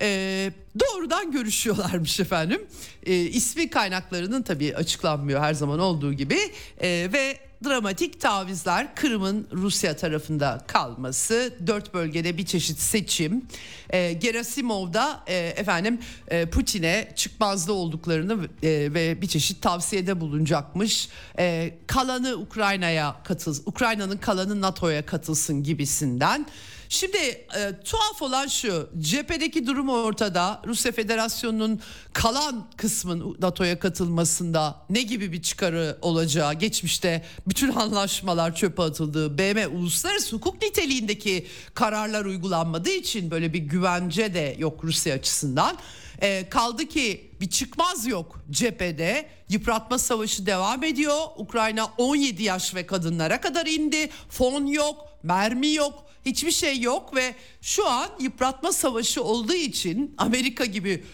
e, 0.00 0.50
doğrudan 0.80 1.32
görüşüyorlarmış 1.32 2.20
efendim. 2.20 2.66
E, 3.06 3.14
ismi 3.14 3.70
kaynaklarının 3.70 4.42
tabii 4.42 4.76
açıklanmıyor 4.76 5.40
her 5.40 5.54
zaman 5.54 5.78
olduğu 5.78 6.12
gibi 6.12 6.38
e, 6.80 7.08
ve 7.12 7.51
dramatik 7.64 8.20
tavizler 8.20 8.94
Kırım'ın 8.94 9.46
Rusya 9.52 9.96
tarafında 9.96 10.64
kalması, 10.66 11.54
dört 11.66 11.94
bölgede 11.94 12.38
bir 12.38 12.46
çeşit 12.46 12.78
seçim, 12.78 13.46
e, 13.90 14.12
Gerasimov'da 14.12 15.20
e, 15.26 15.36
efendim 15.36 16.00
e, 16.28 16.46
Putin'e 16.46 17.12
çıkmazda 17.16 17.72
olduklarını 17.72 18.32
e, 18.62 18.68
ve 18.94 19.22
bir 19.22 19.26
çeşit 19.26 19.62
tavsiyede 19.62 20.20
bulunacakmış. 20.20 21.08
E, 21.38 21.74
kalanı 21.86 22.34
Ukrayna'ya 22.34 23.16
katıl, 23.24 23.56
Ukrayna'nın 23.66 24.16
kalanı 24.16 24.60
NATO'ya 24.60 25.06
katılsın 25.06 25.62
gibisinden. 25.62 26.46
Şimdi 26.92 27.16
e, 27.16 27.72
tuhaf 27.84 28.22
olan 28.22 28.46
şu 28.46 28.90
cephedeki 28.98 29.66
durum 29.66 29.88
ortada 29.88 30.62
Rusya 30.66 30.92
Federasyonu'nun 30.92 31.80
kalan 32.12 32.66
kısmın 32.76 33.36
NATO'ya 33.40 33.78
katılmasında 33.78 34.86
ne 34.90 35.02
gibi 35.02 35.32
bir 35.32 35.42
çıkarı 35.42 35.98
olacağı 36.02 36.54
geçmişte 36.54 37.24
bütün 37.48 37.72
anlaşmalar 37.72 38.54
çöpe 38.54 38.82
atıldığı 38.82 39.38
BM 39.38 39.66
uluslararası 39.66 40.36
hukuk 40.36 40.62
niteliğindeki 40.62 41.46
kararlar 41.74 42.24
uygulanmadığı 42.24 42.92
için 42.92 43.30
böyle 43.30 43.52
bir 43.52 43.58
güvence 43.58 44.34
de 44.34 44.56
yok 44.58 44.84
Rusya 44.84 45.14
açısından. 45.14 45.76
E, 46.20 46.48
kaldı 46.48 46.86
ki 46.86 47.30
bir 47.40 47.50
çıkmaz 47.50 48.06
yok 48.06 48.40
cephede. 48.50 49.28
Yıpratma 49.48 49.98
savaşı 49.98 50.46
devam 50.46 50.84
ediyor. 50.84 51.20
Ukrayna 51.36 51.84
17 51.98 52.42
yaş 52.42 52.74
ve 52.74 52.86
kadınlara 52.86 53.40
kadar 53.40 53.66
indi. 53.66 54.10
Fon 54.28 54.66
yok, 54.66 55.08
mermi 55.22 55.72
yok 55.72 56.11
hiçbir 56.26 56.50
şey 56.50 56.80
yok 56.80 57.16
ve 57.16 57.34
şu 57.62 57.88
an 57.88 58.10
yıpratma 58.20 58.72
savaşı 58.72 59.22
olduğu 59.22 59.54
için 59.54 60.14
Amerika 60.18 60.64
gibi 60.64 61.04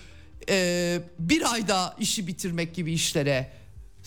e, 0.49 0.99
bir 1.19 1.53
ayda 1.53 1.97
işi 2.01 2.27
bitirmek 2.27 2.75
gibi 2.75 2.93
işlere 2.93 3.58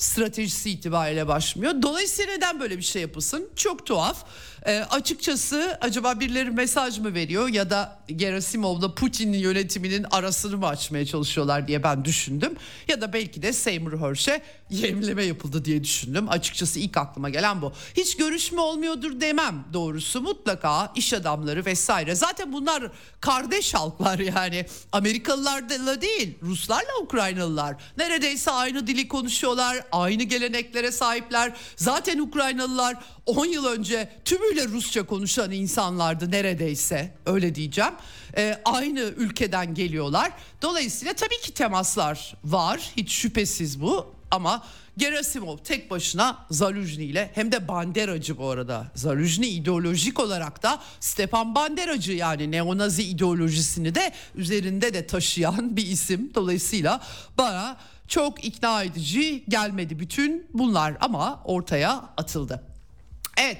stratejisi 0.01 0.69
itibariyle 0.69 1.27
başlıyor. 1.27 1.73
Dolayısıyla 1.81 2.33
neden 2.33 2.59
böyle 2.59 2.77
bir 2.77 2.83
şey 2.83 3.01
yapılsın? 3.01 3.49
Çok 3.55 3.85
tuhaf. 3.85 4.25
E, 4.65 4.79
açıkçası 4.79 5.77
acaba 5.81 6.19
birileri 6.19 6.51
mesaj 6.51 6.99
mı 6.99 7.13
veriyor 7.13 7.47
ya 7.47 7.69
da 7.69 7.99
Gerasimov'la 8.07 8.95
Putin 8.95 9.33
yönetiminin 9.33 10.05
arasını 10.11 10.57
mı 10.57 10.67
açmaya 10.67 11.05
çalışıyorlar 11.05 11.67
diye 11.67 11.83
ben 11.83 12.05
düşündüm. 12.05 12.55
Ya 12.87 13.01
da 13.01 13.13
belki 13.13 13.41
de 13.41 13.53
Seymour 13.53 13.99
Hersh'e 13.99 14.41
yemleme 14.69 15.23
yapıldı 15.23 15.65
diye 15.65 15.83
düşündüm. 15.83 16.29
Açıkçası 16.29 16.79
ilk 16.79 16.97
aklıma 16.97 17.29
gelen 17.29 17.61
bu. 17.61 17.73
Hiç 17.97 18.17
görüşme 18.17 18.61
olmuyordur 18.61 19.21
demem 19.21 19.65
doğrusu. 19.73 20.21
Mutlaka 20.21 20.91
iş 20.95 21.13
adamları 21.13 21.65
vesaire. 21.65 22.15
Zaten 22.15 22.53
bunlar 22.53 22.91
kardeş 23.21 23.73
halklar 23.73 24.19
yani. 24.19 24.65
Amerikalılarla 24.91 26.01
değil 26.01 26.37
Ruslarla 26.41 26.97
Ukraynalılar. 27.03 27.75
Neredeyse 27.97 28.51
aynı 28.51 28.87
dili 28.87 29.07
konuşuyorlar. 29.07 29.83
Aynı 29.91 30.23
geleneklere 30.23 30.91
sahipler. 30.91 31.53
Zaten 31.75 32.19
Ukraynalılar 32.19 32.97
10 33.25 33.45
yıl 33.45 33.65
önce 33.65 34.09
tümüyle 34.25 34.67
Rusça 34.67 35.05
konuşan 35.05 35.51
insanlardı 35.51 36.31
neredeyse 36.31 37.13
öyle 37.25 37.55
diyeceğim. 37.55 37.93
Ee, 38.37 38.61
aynı 38.65 38.99
ülkeden 38.99 39.73
geliyorlar. 39.73 40.31
Dolayısıyla 40.61 41.13
tabii 41.13 41.41
ki 41.41 41.53
temaslar 41.53 42.35
var 42.43 42.91
hiç 42.97 43.11
şüphesiz 43.11 43.81
bu 43.81 44.15
ama 44.31 44.63
Gerasimov 44.97 45.57
tek 45.57 45.91
başına 45.91 46.45
Zaluzhny 46.51 47.05
ile 47.05 47.31
hem 47.33 47.51
de 47.51 47.67
Banderacı 47.67 48.37
bu 48.37 48.49
arada. 48.49 48.91
Zaluzhny 48.95 49.55
ideolojik 49.55 50.19
olarak 50.19 50.63
da 50.63 50.81
Stepan 50.99 51.55
Banderacı 51.55 52.11
yani 52.11 52.51
neonazi 52.51 53.03
ideolojisini 53.03 53.95
de 53.95 54.11
üzerinde 54.35 54.93
de 54.93 55.07
taşıyan 55.07 55.77
bir 55.77 55.87
isim. 55.87 56.31
Dolayısıyla 56.35 57.01
bana 57.37 57.77
çok 58.11 58.45
ikna 58.45 58.83
edici 58.83 59.43
gelmedi 59.49 59.99
bütün 59.99 60.47
bunlar 60.53 60.97
ama 60.99 61.41
ortaya 61.45 62.09
atıldı. 62.17 62.63
Evet. 63.37 63.57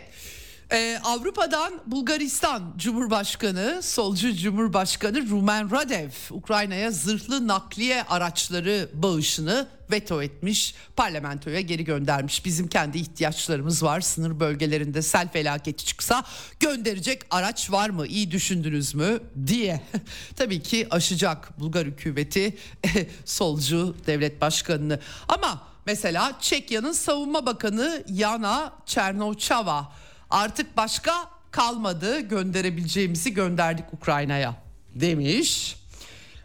Ee, 0.73 0.99
Avrupa'dan 1.03 1.73
Bulgaristan 1.85 2.73
Cumhurbaşkanı, 2.77 3.79
solcu 3.83 4.35
Cumhurbaşkanı 4.35 5.29
Rumen 5.29 5.71
Radev 5.71 6.09
Ukrayna'ya 6.29 6.91
zırhlı 6.91 7.47
nakliye 7.47 8.03
araçları 8.03 8.89
bağışını 8.93 9.67
veto 9.91 10.23
etmiş, 10.23 10.75
parlamentoya 10.95 11.61
geri 11.61 11.83
göndermiş. 11.83 12.45
Bizim 12.45 12.67
kendi 12.67 12.97
ihtiyaçlarımız 12.97 13.83
var. 13.83 14.01
Sınır 14.01 14.39
bölgelerinde 14.39 15.01
sel 15.01 15.27
felaketi 15.31 15.85
çıksa 15.85 16.23
gönderecek 16.59 17.21
araç 17.31 17.71
var 17.71 17.89
mı? 17.89 18.07
İyi 18.07 18.31
düşündünüz 18.31 18.95
mü? 18.95 19.19
diye. 19.47 19.81
Tabii 20.35 20.61
ki 20.61 20.87
aşacak 20.91 21.59
Bulgar 21.59 21.85
hükümeti 21.85 22.57
solcu 23.25 23.95
devlet 24.07 24.41
başkanını. 24.41 24.99
Ama 25.27 25.67
mesela 25.85 26.37
Çekya'nın 26.41 26.91
savunma 26.91 27.45
bakanı 27.45 28.03
Yana 28.09 28.73
Çernovçava 28.85 29.91
artık 30.31 30.77
başka 30.77 31.13
kalmadı 31.51 32.19
gönderebileceğimizi 32.19 33.33
gönderdik 33.33 33.85
Ukrayna'ya 33.93 34.55
demiş. 34.95 35.75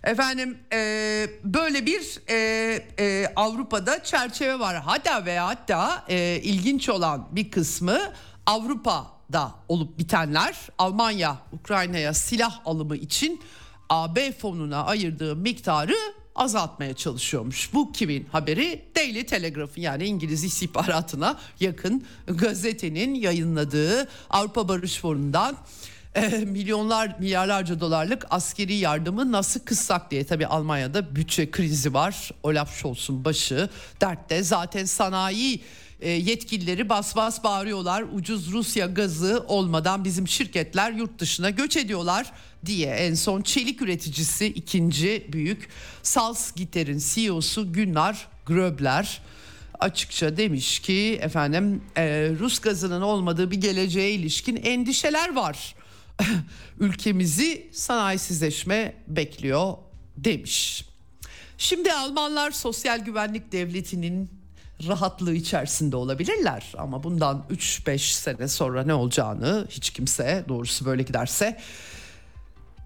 Efendim 0.04 0.58
e, 0.72 0.78
böyle 1.44 1.86
bir 1.86 2.20
e, 2.28 2.36
e, 2.98 3.32
Avrupa'da 3.36 4.04
çerçeve 4.04 4.58
var. 4.58 4.76
Hatta 4.76 5.26
ve 5.26 5.38
hatta 5.38 6.04
e, 6.08 6.40
ilginç 6.42 6.88
olan 6.88 7.28
bir 7.32 7.50
kısmı 7.50 7.98
Avrupa'da 8.46 9.54
olup 9.68 9.98
bitenler 9.98 10.56
Almanya 10.78 11.36
Ukrayna'ya 11.52 12.14
silah 12.14 12.60
alımı 12.64 12.96
için 12.96 13.42
AB 13.88 14.32
fonuna 14.32 14.84
ayırdığı 14.84 15.36
miktarı 15.36 15.96
azaltmaya 16.36 16.94
çalışıyormuş. 16.94 17.74
Bu 17.74 17.92
kimin 17.92 18.26
haberi? 18.32 18.84
Daily 18.96 19.26
Telegraph'ın 19.26 19.80
yani 19.80 20.04
İngiliz 20.04 20.44
istihbaratına 20.44 21.38
yakın 21.60 22.04
gazetenin 22.26 23.14
yayınladığı 23.14 24.08
Avrupa 24.30 24.68
Barış 24.68 25.00
Fonu'ndan 25.00 25.56
e, 26.14 26.28
milyonlar 26.28 27.16
milyarlarca 27.18 27.80
dolarlık 27.80 28.26
askeri 28.30 28.74
yardımı 28.74 29.32
nasıl 29.32 29.60
kıssak 29.60 30.10
diye 30.10 30.24
tabi 30.24 30.46
Almanya'da 30.46 31.16
bütçe 31.16 31.50
krizi 31.50 31.94
var. 31.94 32.30
Olaf 32.42 32.78
Scholz'un 32.78 33.24
başı 33.24 33.68
dertte 34.00 34.42
zaten 34.42 34.84
sanayi 34.84 35.60
e, 36.00 36.10
yetkilileri 36.10 36.88
bas 36.88 37.16
bas 37.16 37.44
bağırıyorlar. 37.44 38.04
Ucuz 38.12 38.52
Rusya 38.52 38.86
gazı 38.86 39.44
olmadan 39.48 40.04
bizim 40.04 40.28
şirketler 40.28 40.92
yurt 40.92 41.18
dışına 41.18 41.50
göç 41.50 41.76
ediyorlar 41.76 42.32
diye 42.66 42.90
en 42.90 43.14
son 43.14 43.42
çelik 43.42 43.82
üreticisi 43.82 44.46
ikinci 44.46 45.26
büyük 45.32 45.68
Salzgitter'in 46.02 47.02
CEO'su 47.14 47.72
Gunnar 47.72 48.28
Gröbler 48.46 49.20
açıkça 49.80 50.36
demiş 50.36 50.78
ki 50.78 51.18
efendim 51.22 51.82
e, 51.96 52.30
Rus 52.38 52.58
gazının 52.58 53.02
olmadığı 53.02 53.50
bir 53.50 53.60
geleceğe 53.60 54.12
ilişkin 54.12 54.56
endişeler 54.56 55.34
var. 55.34 55.74
Ülkemizi 56.80 57.66
sanayisizleşme 57.72 58.94
bekliyor 59.08 59.74
demiş. 60.16 60.84
Şimdi 61.58 61.92
Almanlar 61.92 62.50
sosyal 62.50 62.98
güvenlik 62.98 63.52
devletinin 63.52 64.35
rahatlığı 64.88 65.34
içerisinde 65.34 65.96
olabilirler 65.96 66.72
ama 66.78 67.02
bundan 67.02 67.44
3-5 67.50 67.98
sene 67.98 68.48
sonra 68.48 68.84
ne 68.84 68.94
olacağını 68.94 69.66
hiç 69.70 69.90
kimse 69.90 70.44
doğrusu 70.48 70.84
böyle 70.84 71.02
giderse 71.02 71.58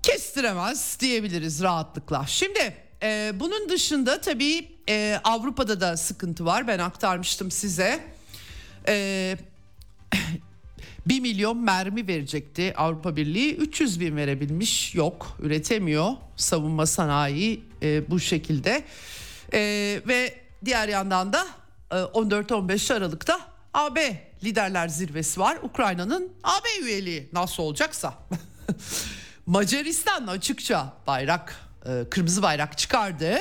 kestiremez 0.02 0.96
diyebiliriz 1.00 1.62
rahatlıkla. 1.62 2.24
Şimdi 2.26 2.76
e, 3.02 3.32
bunun 3.34 3.68
dışında 3.68 4.20
tabii 4.20 4.68
e, 4.88 5.20
Avrupa'da 5.24 5.80
da 5.80 5.96
sıkıntı 5.96 6.44
var 6.44 6.68
ben 6.68 6.78
aktarmıştım 6.78 7.50
size. 7.50 8.00
E, 8.88 9.36
1 11.06 11.20
milyon 11.20 11.56
mermi 11.56 12.08
verecekti 12.08 12.74
Avrupa 12.76 13.16
Birliği 13.16 13.54
300 13.54 14.00
bin 14.00 14.16
verebilmiş 14.16 14.94
yok 14.94 15.36
üretemiyor 15.40 16.12
savunma 16.36 16.86
sanayi 16.86 17.62
e, 17.82 18.10
bu 18.10 18.20
şekilde 18.20 18.84
e, 19.52 19.60
ve 20.08 20.34
diğer 20.64 20.88
yandan 20.88 21.32
da 21.32 21.46
14-15 21.90 22.92
e, 22.92 22.96
Aralık'ta 22.96 23.40
AB 23.74 24.30
liderler 24.44 24.88
zirvesi 24.88 25.40
var. 25.40 25.58
Ukrayna'nın 25.62 26.32
AB 26.44 26.68
üyeliği 26.82 27.28
nasıl 27.32 27.62
olacaksa. 27.62 28.14
Macaristan 29.46 30.26
açıkça 30.26 30.92
bayrak 31.06 31.56
e, 31.86 32.04
kırmızı 32.10 32.42
bayrak 32.42 32.78
çıkardı. 32.78 33.38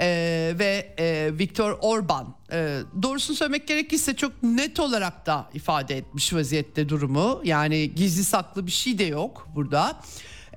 Ee, 0.00 0.54
ve 0.58 0.94
e, 0.98 1.30
Viktor 1.38 1.78
Orban 1.80 2.34
e, 2.52 2.78
doğrusunu 3.02 3.36
söylemek 3.36 3.68
gerekirse 3.68 4.16
çok 4.16 4.42
net 4.42 4.80
olarak 4.80 5.26
da 5.26 5.50
ifade 5.54 5.96
etmiş 5.96 6.34
vaziyette 6.34 6.88
durumu. 6.88 7.40
Yani 7.44 7.94
gizli 7.94 8.24
saklı 8.24 8.66
bir 8.66 8.72
şey 8.72 8.98
de 8.98 9.04
yok 9.04 9.48
burada. 9.54 10.00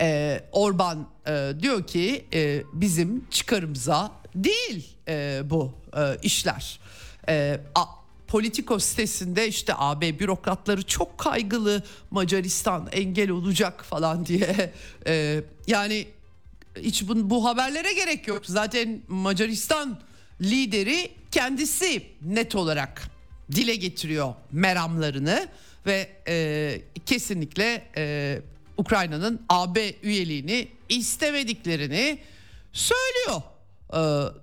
Ee, 0.01 0.43
Orban 0.51 1.07
e, 1.27 1.51
diyor 1.59 1.87
ki 1.87 2.25
e, 2.33 2.63
bizim 2.73 3.27
çıkarımıza 3.29 4.11
değil 4.35 4.97
e, 5.07 5.41
bu 5.45 5.73
e, 5.97 6.17
işler 6.21 6.79
e, 7.29 7.59
a, 7.75 7.85
Politico 8.27 8.79
sitesinde 8.79 9.47
işte 9.47 9.73
AB 9.77 10.19
bürokratları 10.19 10.83
çok 10.83 11.17
kaygılı 11.17 11.83
Macaristan 12.11 12.89
engel 12.91 13.29
olacak 13.29 13.83
falan 13.85 14.25
diye 14.25 14.73
e, 15.07 15.41
yani 15.67 16.07
hiç 16.81 17.07
bu, 17.07 17.29
bu 17.29 17.45
haberlere 17.45 17.93
gerek 17.93 18.27
yok 18.27 18.45
zaten 18.45 19.01
Macaristan 19.07 19.99
lideri 20.41 21.11
kendisi 21.31 22.03
net 22.21 22.55
olarak 22.55 23.01
dile 23.51 23.75
getiriyor 23.75 24.33
meramlarını 24.51 25.47
ve 25.85 26.09
e, 26.27 26.81
kesinlikle 27.05 27.87
e, 27.97 28.41
Ukrayna'nın 28.77 29.41
AB 29.49 29.93
üyeliğini 30.03 30.67
istemediklerini 30.89 32.19
söylüyor. 32.73 33.41
E, 33.93 33.97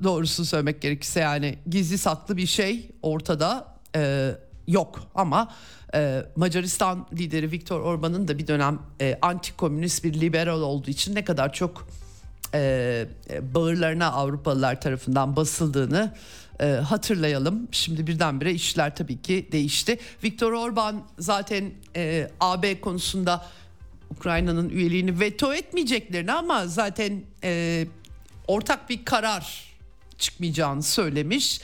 doğrusunu 0.05 0.47
söylemek 0.47 0.83
gerekirse 0.83 1.21
yani 1.21 1.59
gizli 1.71 1.99
saklı 1.99 2.37
bir 2.37 2.47
şey 2.47 2.91
ortada 3.03 3.75
e, 3.97 4.31
yok 4.69 5.01
ama 5.15 5.53
e, 5.95 6.23
Macaristan 6.37 7.07
lideri 7.13 7.51
Viktor 7.51 7.81
Orban'ın 7.81 8.29
da 8.29 8.39
bir 8.39 8.47
dönem 8.47 8.79
e, 9.01 9.19
anti-komünist 9.23 10.05
bir 10.05 10.21
liberal 10.21 10.61
olduğu 10.61 10.91
için 10.91 11.15
ne 11.15 11.25
kadar 11.25 11.53
çok 11.53 11.89
e, 12.55 13.07
bağırlarına 13.55 14.13
Avrupalılar 14.13 14.81
tarafından 14.81 15.37
basıldığını 15.37 16.15
e, 16.61 16.67
hatırlayalım. 16.67 17.69
Şimdi 17.73 18.07
birdenbire 18.07 18.53
işler 18.53 18.97
tabii 18.97 19.23
ki 19.23 19.49
değişti. 19.53 19.99
Viktor 20.25 20.53
Orban 20.53 21.03
zaten 21.19 21.71
e, 21.97 22.31
AB 22.41 22.81
konusunda 22.81 23.47
Ukrayna'nın 24.11 24.69
üyeliğini 24.69 25.21
veto 25.21 25.55
etmeyeceklerini 25.55 26.33
ama 26.33 26.67
zaten 26.67 27.23
e, 27.45 27.87
ortak 28.49 28.91
bir 28.91 29.05
karar 29.05 29.75
çıkmayacağını 30.19 30.83
söylemiş. 30.83 31.61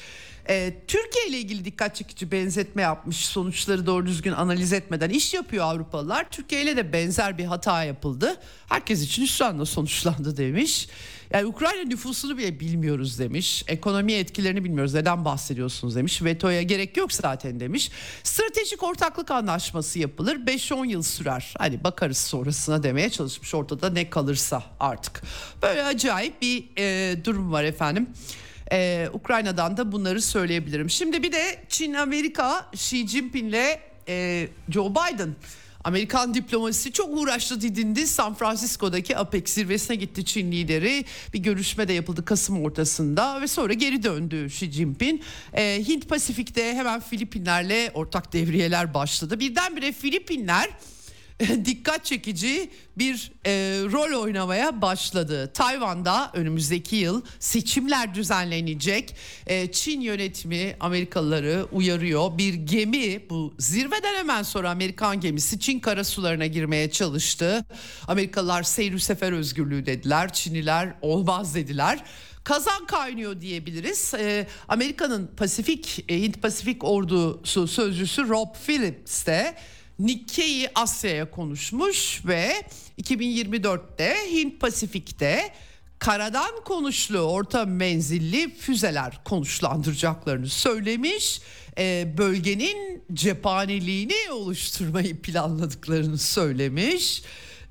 Ee, 0.49 0.75
Türkiye 0.89 1.29
ile 1.29 1.39
ilgili 1.39 1.65
dikkat 1.65 1.97
çekici 1.97 2.33
benzetme 2.33 2.83
yapmış 2.83 3.17
sonuçları 3.17 3.87
doğru 3.87 4.07
düzgün 4.07 4.33
analiz 4.33 4.73
etmeden 4.73 5.11
iş 5.11 5.35
yapıyor 5.35 5.65
Avrupalılar. 5.65 6.31
Türkiye 6.31 6.63
ile 6.63 6.77
de 6.77 6.93
benzer 6.93 7.39
bir 7.39 7.45
hata 7.45 7.85
yapıldı. 7.85 8.37
Herkes 8.69 9.03
için 9.03 9.23
hüsranla 9.23 9.67
sonuçlandı 9.67 10.37
demiş. 10.37 10.89
Yani 11.33 11.47
Ukrayna 11.47 11.83
nüfusunu 11.83 12.39
bile 12.39 12.61
bilmiyoruz 12.61 13.19
demiş. 13.19 13.65
Ekonomi 13.67 14.13
etkilerini 14.13 14.65
bilmiyoruz. 14.65 14.95
Neden 14.95 15.25
bahsediyorsunuz 15.25 15.97
demiş. 15.97 16.23
Vetoya 16.23 16.63
gerek 16.63 16.97
yok 16.97 17.13
zaten 17.13 17.61
demiş. 17.61 17.91
Stratejik 18.23 18.83
ortaklık 18.83 19.31
anlaşması 19.31 19.99
yapılır. 19.99 20.37
5-10 20.37 20.87
yıl 20.87 21.03
sürer. 21.03 21.55
Hani 21.59 21.85
bakarız 21.85 22.19
sonrasına 22.19 22.83
demeye 22.83 23.11
çalışmış. 23.11 23.55
Ortada 23.55 23.91
ne 23.91 24.11
kalırsa 24.11 24.63
artık. 24.81 25.23
Böyle 25.63 25.85
acayip 25.85 26.43
bir 26.43 26.65
e, 26.79 27.17
durum 27.25 27.53
var 27.53 27.65
efendim. 27.65 28.09
Ee, 28.73 29.09
Ukrayna'dan 29.13 29.77
da 29.77 29.93
bunları 29.93 30.23
söyleyebilirim. 30.23 30.91
Şimdi 30.91 31.23
bir 31.23 31.33
de 31.33 31.65
Çin, 31.69 31.95
Amerika, 31.95 32.67
Xi 32.73 33.09
Jinping'le 33.09 33.79
e, 34.09 34.49
Joe 34.69 34.91
Biden 34.91 35.35
Amerikan 35.85 36.35
diplomasisi 36.35 36.93
çok 36.93 37.19
uğraştı 37.19 37.61
didindi. 37.61 38.07
San 38.07 38.35
Francisco'daki 38.35 39.17
APEC 39.17 39.49
zirvesine 39.49 39.97
gitti 39.97 40.25
Çin 40.25 40.53
lideri. 40.53 41.05
Bir 41.35 41.39
görüşme 41.39 41.89
de 41.89 41.93
yapıldı 41.93 42.25
Kasım 42.25 42.65
ortasında 42.65 43.41
ve 43.41 43.47
sonra 43.47 43.73
geri 43.73 44.03
döndü 44.03 44.47
Xi 44.47 44.73
Jinping. 44.73 45.23
Ee, 45.53 45.83
Hint 45.89 46.09
Pasifik'te 46.09 46.75
hemen 46.75 47.01
Filipinlerle 47.01 47.91
ortak 47.95 48.33
devriyeler 48.33 48.95
başladı. 48.95 49.41
Birdenbire 49.41 49.93
Filipinler 49.93 50.71
dikkat 51.65 52.05
çekici 52.05 52.71
bir 52.99 53.33
e, 53.47 53.51
rol 53.93 54.23
oynamaya 54.23 54.83
başladı. 54.83 55.53
Tayvan'da 55.55 56.31
önümüzdeki 56.35 56.97
yıl 56.97 57.23
seçimler 57.39 58.15
düzenlenecek. 58.15 59.17
E, 59.47 59.73
Çin 59.73 60.01
yönetimi 60.01 60.77
Amerikalıları 60.81 61.67
uyarıyor. 61.73 62.39
Bir 62.39 62.55
gemi 62.55 63.31
bu 63.31 63.55
zirveden 63.59 64.15
hemen 64.15 64.43
sonra 64.43 64.71
Amerikan 64.71 65.21
gemisi 65.21 65.61
Çin 65.61 65.81
karasularına 65.81 66.47
girmeye 66.47 66.91
çalıştı. 66.91 67.65
Amerikalılar 68.09 68.63
seyir 68.63 68.99
sefer 68.99 69.33
özgürlüğü 69.33 69.87
dediler. 69.87 70.33
Çinliler 70.33 70.95
olmaz 71.03 71.55
dediler 71.55 72.05
kazan 72.45 72.87
kaynıyor 72.87 73.41
diyebiliriz. 73.41 74.15
Ee, 74.15 74.47
Amerika'nın 74.69 75.31
Pasifik, 75.37 76.05
e, 76.09 76.21
Hint 76.21 76.43
Pasifik 76.43 76.85
ordusu 76.85 77.67
sözcüsü 77.69 78.29
Rob 78.29 78.55
Phillips 78.67 79.27
de 79.27 79.55
Nikkei 80.01 80.71
Asya'ya 80.75 81.31
konuşmuş 81.31 82.23
ve 82.27 82.53
2024'te 83.03 84.17
Hint 84.31 84.61
Pasifik'te 84.61 85.53
karadan 85.99 86.65
konuşlu 86.65 87.19
orta 87.19 87.65
menzilli 87.65 88.55
füzeler 88.55 89.25
konuşlandıracaklarını 89.25 90.49
söylemiş. 90.49 91.41
E, 91.79 92.15
bölgenin 92.19 93.05
cephaneliğini 93.13 94.31
oluşturmayı 94.33 95.23
planladıklarını 95.23 96.19
söylemiş. 96.19 97.23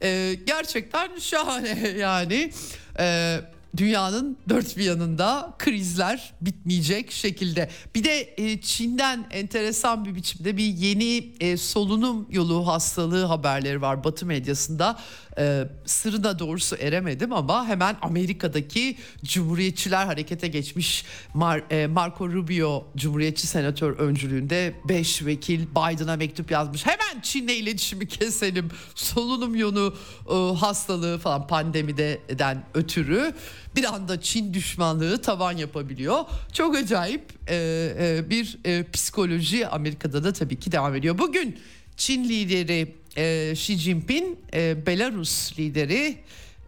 E, 0.04 0.36
gerçekten 0.46 1.20
şahane 1.20 1.90
yani. 1.98 2.52
E, 3.00 3.40
dünyanın 3.78 4.38
dört 4.50 4.78
bir 4.78 4.84
yanında 4.84 5.54
krizler 5.60 6.34
bitmeyecek 6.42 7.12
şekilde. 7.12 7.70
Bir 7.96 8.04
de 8.04 8.34
e, 8.38 8.62
Çin'den 8.62 9.28
enteresan 9.32 10.06
bir 10.06 10.16
biçimde 10.16 10.58
bir 10.58 10.64
yeni 10.64 11.34
e, 11.40 11.58
solunum 11.58 12.28
yolu 12.32 12.68
hastalığı 12.68 13.26
haberleri 13.26 13.82
var 13.82 14.04
Batı 14.04 14.26
medyasında. 14.26 15.00
E, 15.40 15.68
sırrına 15.86 16.40
doğrusu 16.40 16.76
eremedim 16.76 17.34
ama 17.34 17.68
hemen 17.68 17.98
Amerika'daki 18.02 18.98
Cumhuriyetçiler 19.24 20.06
harekete 20.06 20.48
geçmiş 20.48 21.06
Mar, 21.34 21.64
e, 21.72 21.88
Marco 21.88 22.30
Rubio 22.30 22.88
Cumhuriyetçi 22.98 23.48
senatör 23.48 24.00
öncülüğünde 24.00 24.74
5 24.90 25.26
vekil 25.26 25.62
Biden'a 25.62 26.16
mektup 26.16 26.52
yazmış. 26.52 26.86
Hemen 26.86 27.22
Çin'le 27.22 27.50
iletişimi 27.50 28.08
keselim. 28.08 28.70
Solunum 28.96 29.56
yolu 29.56 29.98
e, 30.30 30.58
hastalığı 30.60 31.18
falan 31.18 31.48
pandemiden 31.48 32.64
ötürü 32.74 33.34
bir 33.76 33.84
anda 33.84 34.22
Çin 34.22 34.54
düşmanlığı 34.54 35.22
tavan 35.22 35.58
yapabiliyor. 35.58 36.26
Çok 36.54 36.76
acayip 36.76 37.24
e, 37.48 37.56
e, 38.00 38.30
bir 38.30 38.58
e, 38.66 38.92
psikoloji 38.92 39.68
Amerika'da 39.68 40.24
da 40.24 40.34
tabii 40.34 40.60
ki 40.60 40.72
devam 40.72 40.96
ediyor. 40.96 41.18
Bugün 41.18 41.60
Çin 41.98 42.24
lideri 42.24 42.99
e, 43.18 43.52
Xi 43.52 43.78
Jinping, 43.78 44.38
e, 44.54 44.86
Belarus 44.86 45.60
lideri 45.60 46.18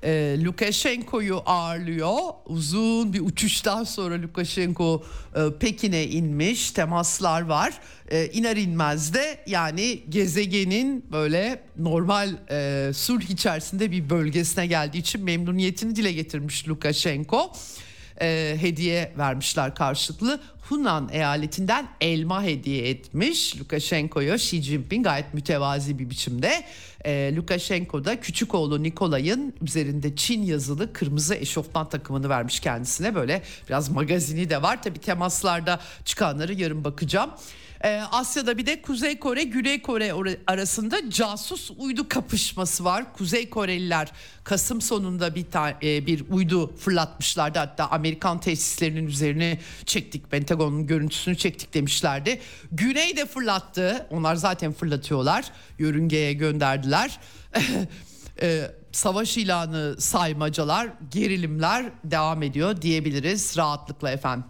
e, 0.03 0.37
Lukashenko'yu 0.43 1.41
ağırlıyor. 1.45 2.17
Uzun 2.45 3.13
bir 3.13 3.19
uçuştan 3.19 3.83
sonra 3.83 4.21
Lukashenko 4.21 5.03
e, 5.35 5.39
Pekin'e 5.59 6.07
inmiş. 6.07 6.71
Temaslar 6.71 7.41
var. 7.41 7.73
E, 8.11 8.27
iner 8.27 8.57
inmez 8.57 9.13
de 9.13 9.39
yani 9.47 10.03
gezegenin 10.09 11.05
böyle 11.11 11.63
normal 11.77 12.29
e, 12.51 12.91
sulh 12.93 13.21
içerisinde 13.21 13.91
bir 13.91 14.09
bölgesine 14.09 14.67
geldiği 14.67 14.97
için 14.97 15.23
memnuniyetini 15.23 15.95
dile 15.95 16.11
getirmiş 16.11 16.67
Lukashenko 16.67 17.53
e, 18.21 18.57
hediye 18.61 19.13
vermişler 19.17 19.75
karşılıklı. 19.75 20.39
Hunan 20.71 21.09
eyaletinden 21.11 21.87
elma 22.01 22.43
hediye 22.43 22.89
etmiş 22.89 23.59
Lukashenko'ya 23.59 24.35
Xi 24.35 24.61
Jinping 24.61 25.05
gayet 25.05 25.33
mütevazi 25.33 25.99
bir 25.99 26.09
biçimde. 26.09 26.63
E, 27.05 27.35
Lukashenko 27.35 28.05
da 28.05 28.19
küçük 28.19 28.55
oğlu 28.55 28.83
Nikolay'ın 28.83 29.53
üzerinde 29.61 30.15
Çin 30.15 30.43
yazılı 30.43 30.93
kırmızı 30.93 31.35
eşofman 31.35 31.89
takımını 31.89 32.29
vermiş 32.29 32.59
kendisine. 32.59 33.15
Böyle 33.15 33.41
biraz 33.69 33.89
magazini 33.89 34.49
de 34.49 34.61
var. 34.61 34.83
Tabi 34.83 34.99
temaslarda 34.99 35.79
çıkanları 36.05 36.53
yarın 36.53 36.83
bakacağım. 36.83 37.31
Ee, 37.83 38.01
Asya'da 38.11 38.57
bir 38.57 38.65
de 38.65 38.81
Kuzey 38.81 39.19
Kore, 39.19 39.43
Güney 39.43 39.81
Kore 39.81 40.37
arasında 40.47 41.09
casus 41.09 41.71
uydu 41.77 42.09
kapışması 42.09 42.85
var. 42.85 43.13
Kuzey 43.13 43.49
Koreliler 43.49 44.11
Kasım 44.43 44.81
sonunda 44.81 45.35
bir 45.35 45.45
ta- 45.51 45.77
e, 45.83 46.05
bir 46.05 46.23
uydu 46.29 46.75
fırlatmışlardı. 46.77 47.59
Hatta 47.59 47.87
Amerikan 47.87 48.39
tesislerinin 48.39 49.07
üzerine 49.07 49.59
çektik. 49.85 50.31
Pentagon'un 50.31 50.87
görüntüsünü 50.87 51.37
çektik 51.37 51.73
demişlerdi. 51.73 52.41
Güney 52.71 53.17
de 53.17 53.25
fırlattı. 53.25 54.07
Onlar 54.09 54.35
zaten 54.35 54.73
fırlatıyorlar. 54.73 55.45
Yörüngeye 55.79 56.33
gönderdiler. 56.33 57.19
e, 58.41 58.71
savaş 58.91 59.37
ilanı 59.37 59.95
saymacalar, 59.99 60.89
gerilimler 61.11 61.85
devam 62.03 62.43
ediyor 62.43 62.81
diyebiliriz 62.81 63.57
rahatlıkla 63.57 64.11
efendim. 64.11 64.45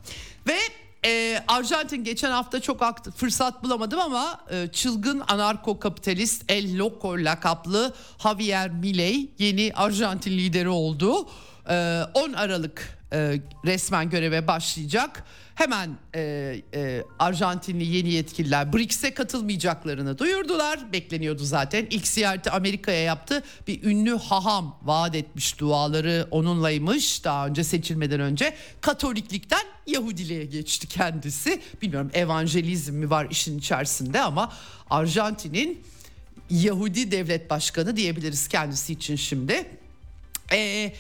Ve 0.48 0.58
e, 1.06 1.44
Arjantin 1.48 2.04
geçen 2.04 2.32
hafta 2.32 2.60
çok 2.60 2.82
akt- 2.82 3.12
fırsat 3.12 3.64
bulamadım 3.64 4.00
ama 4.00 4.40
e, 4.52 4.68
çılgın 4.68 5.24
anarko 5.28 5.80
kapitalist 5.80 6.44
El 6.52 6.78
Loco 6.80 7.14
lakaplı 7.18 7.94
Javier 8.24 8.70
Milei 8.70 9.30
yeni 9.40 9.72
Arjantin 9.76 10.32
lideri 10.32 10.70
oldu. 10.70 11.28
E, 11.70 12.02
10 12.14 12.34
Aralık 12.34 13.01
e, 13.14 13.40
resmen 13.66 14.10
göreve 14.10 14.48
başlayacak. 14.48 15.24
Hemen 15.56 15.90
e, 16.16 16.56
e, 16.74 17.04
Arjantinli 17.20 17.84
yeni 17.84 18.10
yetkililer 18.10 18.74
BRICS'e 18.74 19.14
katılmayacaklarını 19.14 20.18
duyurdular. 20.18 20.94
Bekleniyordu 20.94 21.44
zaten. 21.44 21.88
İlk 21.90 22.08
ziyareti 22.08 22.52
Amerika'ya 22.52 23.04
yaptı. 23.04 23.44
Bir 23.68 23.84
ünlü 23.84 24.18
haham 24.18 24.80
vaat 24.84 25.16
etmiş 25.16 25.60
duaları 25.60 26.28
onunlaymış 26.32 27.24
daha 27.24 27.48
önce 27.48 27.64
seçilmeden 27.64 28.20
önce. 28.20 28.54
Katoliklikten 28.82 29.64
Yahudiliğe 29.88 30.46
geçti 30.46 30.88
kendisi. 30.88 31.62
Bilmiyorum 31.82 32.12
evangelizm 32.14 32.94
mi 32.94 33.10
var 33.10 33.28
işin 33.30 33.60
içerisinde 33.60 34.22
ama 34.22 34.54
Arjantin'in 34.90 35.84
Yahudi 36.50 37.12
devlet 37.12 37.50
başkanı 37.50 37.96
diyebiliriz 37.96 38.48
kendisi 38.48 38.94
için 38.94 39.16
şimdi. 39.16 39.66
Eee 40.52 40.94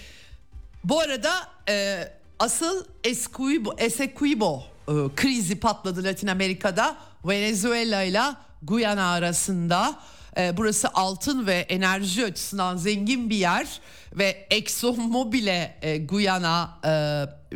bu 0.83 0.99
arada 0.99 1.47
e, 1.69 2.07
asıl 2.39 2.85
Esquibo, 3.03 3.75
Essequibo 3.77 4.63
e, 4.87 4.93
krizi 5.15 5.59
patladı 5.59 6.03
Latin 6.03 6.27
Amerika'da. 6.27 6.97
Venezuela 7.25 8.03
ile 8.03 8.21
Guyana 8.61 9.11
arasında. 9.11 9.95
E, 10.37 10.57
burası 10.57 10.89
altın 10.93 11.47
ve 11.47 11.53
enerji 11.53 12.25
açısından 12.25 12.77
zengin 12.77 13.29
bir 13.29 13.35
yer 13.35 13.79
ve 14.17 14.47
ExxonMobil'e 14.49 15.77
e, 15.81 15.97
Guyana 15.97 16.79
e, 16.85 16.89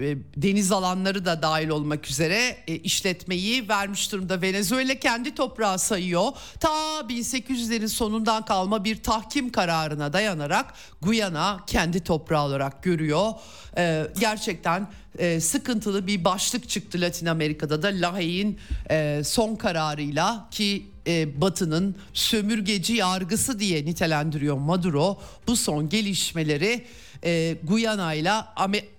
e, 0.01 0.17
deniz 0.37 0.71
alanları 0.71 1.25
da 1.25 1.41
dahil 1.41 1.69
olmak 1.69 2.09
üzere 2.09 2.57
e, 2.67 2.75
işletmeyi 2.75 3.69
vermiş 3.69 4.11
durumda. 4.11 4.41
Venezuela 4.41 4.95
kendi 4.95 5.35
toprağı 5.35 5.79
sayıyor. 5.79 6.31
Ta 6.59 6.99
1800'lerin 6.99 7.87
sonundan 7.87 8.45
kalma 8.45 8.83
bir 8.83 9.03
tahkim 9.03 9.51
kararına 9.51 10.13
dayanarak 10.13 10.73
Guyana 11.01 11.59
kendi 11.67 12.03
toprağı 12.03 12.45
olarak 12.45 12.83
görüyor. 12.83 13.31
E, 13.77 14.07
gerçekten 14.19 14.87
e, 15.17 15.39
sıkıntılı 15.39 16.07
bir 16.07 16.23
başlık 16.23 16.69
çıktı 16.69 17.01
Latin 17.01 17.25
Amerika'da 17.25 17.83
da 17.83 17.87
Lahey'in 17.87 18.59
e, 18.89 19.21
son 19.25 19.55
kararıyla 19.55 20.47
ki 20.51 20.85
e, 21.07 21.41
Batı'nın 21.41 21.95
sömürgeci 22.13 22.93
yargısı 22.93 23.59
diye 23.59 23.85
nitelendiriyor 23.85 24.57
Maduro 24.57 25.21
bu 25.47 25.55
son 25.55 25.89
gelişmeleri 25.89 26.85
e, 27.23 27.57
Guyana 27.63 28.13
ile 28.13 28.31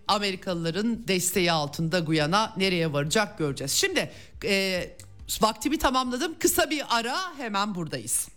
Amerikalıların 0.08 1.08
desteği 1.08 1.52
altında 1.52 1.98
Guyana 1.98 2.52
nereye 2.56 2.92
varacak 2.92 3.38
göreceğiz. 3.38 3.72
Şimdi 3.72 4.10
e, 4.44 4.84
vaktimi 5.40 5.78
tamamladım 5.78 6.34
kısa 6.38 6.70
bir 6.70 6.82
ara 6.88 7.38
hemen 7.38 7.74
buradayız. 7.74 8.28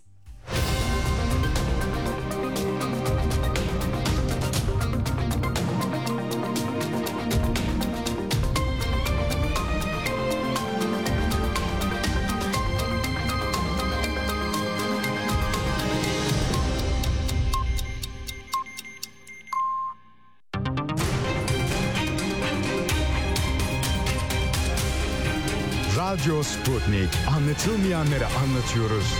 Radyo 26.20 26.42
Sputnik. 26.42 27.08
Anlatılmayanları 27.36 28.26
anlatıyoruz. 28.26 29.14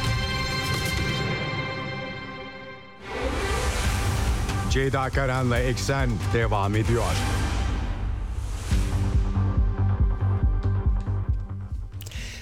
Ceyda 4.71 5.11
Karan'la 5.11 5.59
Eksen 5.59 6.11
devam 6.35 6.77
ediyor. 6.77 7.03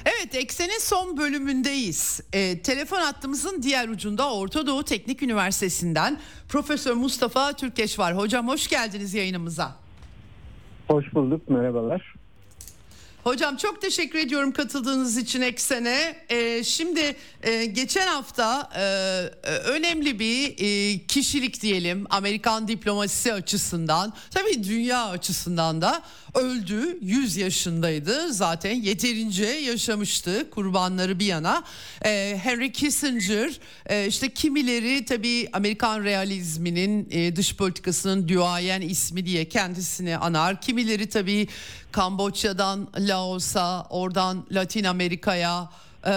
Evet 0.04 0.34
Eksen'in 0.34 0.78
son 0.80 1.16
bölümündeyiz. 1.16 2.20
E, 2.32 2.62
telefon 2.62 3.00
hattımızın 3.00 3.62
diğer 3.62 3.88
ucunda 3.88 4.34
Orta 4.34 4.66
Doğu 4.66 4.84
Teknik 4.84 5.22
Üniversitesi'nden 5.22 6.18
Profesör 6.48 6.94
Mustafa 6.94 7.52
Türkeş 7.52 7.98
var. 7.98 8.16
Hocam 8.16 8.48
hoş 8.48 8.68
geldiniz 8.68 9.14
yayınımıza. 9.14 9.76
Hoş 10.88 11.14
bulduk, 11.14 11.48
merhabalar. 11.50 12.14
Hocam 13.24 13.56
çok 13.56 13.82
teşekkür 13.82 14.18
ediyorum 14.18 14.52
katıldığınız 14.52 15.16
için 15.16 15.40
Eksen'e. 15.40 16.16
Ee, 16.28 16.64
şimdi 16.64 17.16
e, 17.42 17.64
geçen 17.64 18.06
hafta 18.06 18.70
e, 18.74 18.82
e, 19.50 19.54
önemli 19.56 20.18
bir 20.18 20.54
e, 20.58 20.98
kişilik 21.06 21.62
diyelim 21.62 22.06
Amerikan 22.10 22.68
diplomasisi 22.68 23.32
açısından 23.32 24.12
tabii 24.30 24.64
dünya 24.64 25.08
açısından 25.08 25.82
da 25.82 26.02
öldü 26.34 26.98
100 27.00 27.36
yaşındaydı 27.36 28.32
zaten 28.32 28.74
yeterince 28.74 29.46
yaşamıştı 29.46 30.50
kurbanları 30.50 31.18
bir 31.18 31.26
yana. 31.26 31.64
E, 32.04 32.38
Henry 32.42 32.72
Kissinger 32.72 33.60
e, 33.86 34.06
işte 34.06 34.28
kimileri 34.34 35.04
tabii 35.04 35.48
Amerikan 35.52 36.04
realizminin 36.04 37.08
e, 37.10 37.36
dış 37.36 37.56
politikasının 37.56 38.28
duayen 38.28 38.80
ismi 38.80 39.26
diye 39.26 39.48
kendisini 39.48 40.16
anar. 40.16 40.60
Kimileri 40.60 41.08
tabii 41.08 41.48
Kamboçya'dan 41.92 42.88
Laos'a, 43.18 43.86
oradan 43.90 44.46
Latin 44.52 44.84
Amerika'ya, 44.84 45.70
e, 46.06 46.10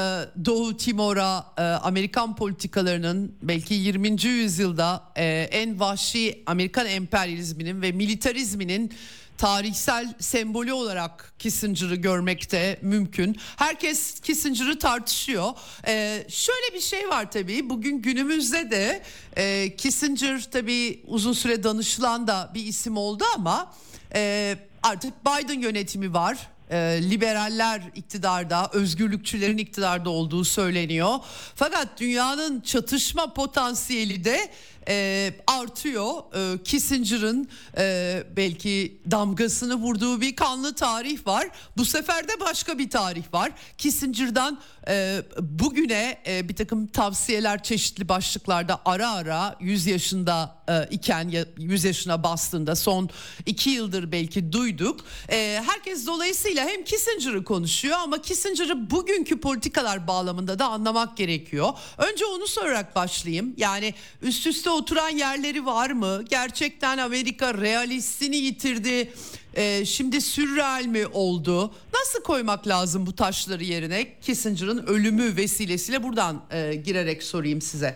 Doğu 0.45 0.77
Timor'a 0.77 1.45
e, 1.57 1.61
Amerikan 1.61 2.35
politikalarının 2.35 3.35
belki 3.41 3.73
20. 3.73 4.25
yüzyılda 4.25 5.03
e, 5.15 5.25
en 5.51 5.79
vahşi 5.79 6.43
Amerikan 6.45 6.85
emperyalizminin 6.85 7.81
ve 7.81 7.91
militarizminin 7.91 8.93
tarihsel 9.37 10.13
sembolü 10.19 10.73
olarak 10.73 11.33
Kissinger'ı 11.39 11.95
görmekte 11.95 12.79
mümkün. 12.81 13.37
Herkes 13.55 14.19
Kissinger'ı 14.19 14.79
tartışıyor. 14.79 15.51
Ee, 15.87 16.25
şöyle 16.29 16.75
bir 16.75 16.81
şey 16.81 17.09
var 17.09 17.31
tabii 17.31 17.69
bugün 17.69 18.01
günümüzde 18.01 18.71
de 18.71 19.03
e, 19.35 19.75
Kissinger 19.75 20.51
tabii 20.51 21.03
uzun 21.07 21.33
süre 21.33 21.63
danışılan 21.63 22.27
da 22.27 22.51
bir 22.53 22.65
isim 22.65 22.97
oldu 22.97 23.23
ama 23.35 23.73
e, 24.15 24.55
artık 24.83 25.13
Biden 25.25 25.61
yönetimi 25.61 26.13
var 26.13 26.37
e, 26.71 26.99
liberaller 27.09 27.81
iktidarda, 27.95 28.69
özgürlükçülerin 28.73 29.57
iktidarda 29.57 30.09
olduğu 30.09 30.43
söyleniyor. 30.43 31.15
Fakat 31.55 31.99
dünyanın 31.99 32.61
çatışma 32.61 33.33
potansiyeli 33.33 34.23
de 34.23 34.51
e, 34.87 35.33
artıyor. 35.47 36.13
E, 36.35 36.63
Kissinger'ın 36.63 37.47
e, 37.77 38.23
belki 38.35 39.01
damgasını 39.11 39.75
vurduğu 39.75 40.21
bir 40.21 40.35
kanlı 40.35 40.75
tarih 40.75 41.27
var. 41.27 41.47
Bu 41.77 41.85
sefer 41.85 42.27
de 42.27 42.39
başka 42.39 42.77
bir 42.77 42.89
tarih 42.89 43.33
var. 43.33 43.51
Kissinger'dan 43.77 44.59
e, 44.87 45.21
bugüne 45.39 46.21
e, 46.27 46.49
bir 46.49 46.55
takım 46.55 46.87
tavsiyeler 46.87 47.63
çeşitli 47.63 48.09
başlıklarda 48.09 48.81
ara 48.85 49.11
ara 49.11 49.55
100 49.59 49.87
yaşında 49.87 50.55
e, 50.69 50.87
iken 50.91 51.33
100 51.57 51.83
yaşına 51.83 52.23
bastığında 52.23 52.75
son 52.75 53.09
2 53.45 53.69
yıldır 53.69 54.11
belki 54.11 54.51
duyduk. 54.51 54.99
E, 55.29 55.61
herkes 55.65 56.07
dolayısıyla 56.07 56.65
hem 56.67 56.83
Kissinger'ı 56.83 57.43
konuşuyor 57.43 57.97
ama 58.03 58.21
Kissinger'ı 58.21 58.89
bugünkü 58.89 59.39
politikalar 59.39 60.07
bağlamında 60.07 60.59
da 60.59 60.67
anlamak 60.67 61.17
gerekiyor. 61.17 61.73
Önce 61.97 62.25
onu 62.25 62.47
sorarak 62.47 62.95
başlayayım. 62.95 63.53
Yani 63.57 63.93
üst 64.21 64.47
üste 64.47 64.70
oturan 64.71 65.09
yerleri 65.09 65.65
var 65.65 65.89
mı? 65.89 66.21
Gerçekten 66.29 66.97
Amerika 66.97 67.53
realistini 67.53 68.35
yitirdi. 68.35 69.09
Ee, 69.55 69.85
şimdi 69.85 70.21
sürreal 70.21 70.85
mi 70.85 71.07
oldu? 71.13 71.71
Nasıl 71.93 72.23
koymak 72.23 72.67
lazım 72.67 73.05
bu 73.05 73.15
taşları 73.15 73.63
yerine? 73.63 74.19
Kissinger'ın 74.21 74.85
ölümü 74.87 75.37
vesilesiyle 75.37 76.03
buradan 76.03 76.41
e, 76.51 76.75
girerek 76.75 77.23
sorayım 77.23 77.61
size. 77.61 77.95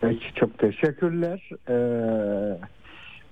Peki, 0.00 0.24
çok 0.34 0.58
teşekkürler. 0.58 1.50
Ee, 1.68 1.72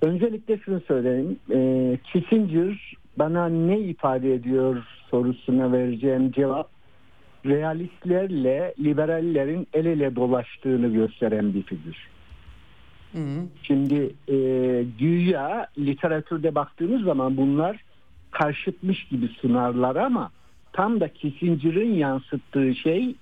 öncelikle 0.01 0.57
şunu 0.65 0.81
söyleyeyim. 0.87 1.39
Ee, 1.51 1.97
Kissinger 2.13 2.97
bana 3.17 3.49
ne 3.49 3.79
ifade 3.79 4.33
ediyor 4.33 4.83
sorusuna 5.11 5.71
vereceğim 5.71 6.31
cevap 6.31 6.69
realistlerle 7.45 8.73
liberallerin 8.79 9.67
el 9.73 9.85
ele 9.85 10.15
dolaştığını 10.15 10.93
gösteren 10.93 11.53
bir 11.53 11.63
figür. 11.63 11.97
Hı 13.11 13.17
hı. 13.17 13.47
Şimdi 13.63 14.13
e, 14.27 14.37
güya 14.99 15.67
literatürde 15.77 16.55
baktığımız 16.55 17.01
zaman 17.01 17.37
bunlar 17.37 17.83
karşıtmış 18.31 19.07
gibi 19.07 19.27
sunarlar 19.27 19.95
ama 19.95 20.31
tam 20.73 20.99
da 20.99 21.07
Kissinger'ın 21.07 21.93
yansıttığı 21.93 22.75
şey 22.75 23.15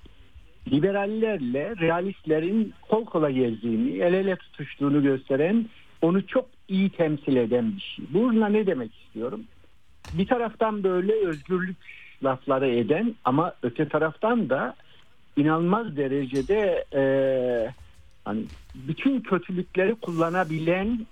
liberallerle 0.72 1.76
realistlerin 1.80 2.74
kol 2.90 3.06
kola 3.06 3.30
gezdiğini, 3.32 3.98
el 3.98 4.14
ele 4.14 4.36
tutuştuğunu 4.36 5.04
gösteren, 5.04 5.66
onu 6.02 6.28
çok 6.28 6.46
iyi 6.68 6.90
temsil 6.90 7.36
eden 7.36 7.76
bir 7.76 7.82
şey. 7.82 8.06
Bununla 8.10 8.48
ne 8.48 8.68
demek 8.68 8.96
istiyorum? 8.96 9.44
Bir 10.14 10.28
taraftan 10.28 10.84
böyle 10.84 11.14
özgürlük 11.14 11.78
lafları 12.24 12.68
eden 12.68 13.16
ama 13.26 13.54
öte 13.64 13.88
taraftan 13.88 14.50
da 14.50 14.76
inanılmaz 15.38 15.98
derecede 15.98 16.86
e, 16.94 17.02
hani 18.26 18.44
bütün 18.76 19.22
kötülükleri 19.22 19.96
kullanabilen 19.96 21.06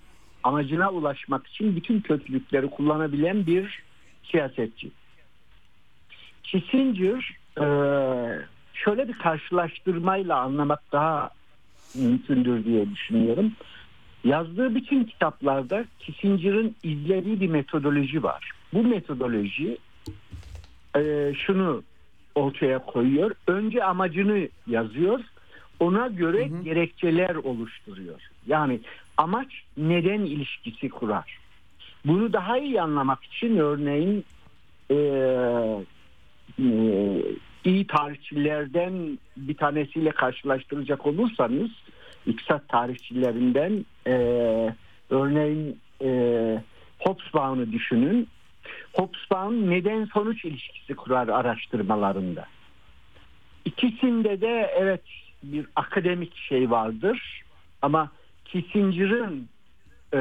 amacına 0.43 0.91
ulaşmak 0.91 1.47
için 1.47 1.76
bütün 1.76 2.01
kötülükleri 2.01 2.70
kullanabilen 2.70 3.47
bir 3.47 3.84
siyasetçi. 4.32 4.91
Kissinger 6.43 7.38
e, 7.58 7.66
şöyle 8.74 9.08
bir 9.08 9.14
karşılaştırmayla 9.14 10.39
anlamak 10.39 10.91
daha 10.91 11.30
mümkündür 11.95 12.66
diye 12.66 12.91
düşünüyorum. 12.91 13.51
Yazdığı 14.24 14.76
bütün 14.76 15.03
kitaplarda 15.03 15.86
Kissinger'ın 15.99 16.76
izlediği 16.84 17.41
bir 17.41 17.47
metodoloji 17.47 18.24
var. 18.24 18.51
Bu 18.74 18.84
metodoloji 18.84 19.78
e, 20.95 21.33
şunu 21.45 21.83
ortaya 22.35 22.79
koyuyor. 22.79 23.31
Önce 23.47 23.83
amacını 23.83 24.47
yazıyor. 24.67 25.19
Ona 25.79 26.07
göre 26.07 26.49
hı 26.49 26.57
hı. 26.57 26.63
gerekçeler 26.63 27.35
oluşturuyor. 27.35 28.21
Yani 28.47 28.79
amaç 29.17 29.47
neden 29.77 30.19
ilişkisi 30.19 30.89
kurar. 30.89 31.38
Bunu 32.05 32.33
daha 32.33 32.57
iyi 32.57 32.81
anlamak 32.81 33.23
için 33.23 33.57
örneğin 33.57 34.25
e, 34.91 34.95
e, 36.59 36.67
iyi 37.65 37.88
tarihçilerden 37.88 39.19
bir 39.38 39.57
tanesiyle 39.57 40.11
karşılaştıracak 40.11 41.05
olursanız 41.05 41.69
iktisat 42.25 42.69
tarihçilerinden 42.69 43.85
e, 44.07 44.15
örneğin 45.09 45.79
e, 46.01 46.09
Hobsbawm'ı 46.99 47.71
düşünün. 47.71 48.27
Hobsbawm 48.93 49.70
neden 49.70 50.05
sonuç 50.05 50.45
ilişkisi 50.45 50.95
kurar 50.95 51.28
araştırmalarında. 51.28 52.45
İkisinde 53.65 54.41
de 54.41 54.72
evet 54.78 55.01
bir 55.43 55.65
akademik 55.76 56.36
şey 56.38 56.72
vardır 56.72 57.43
ama 57.82 58.11
Kissinger'ın 58.45 59.47
e, 60.13 60.18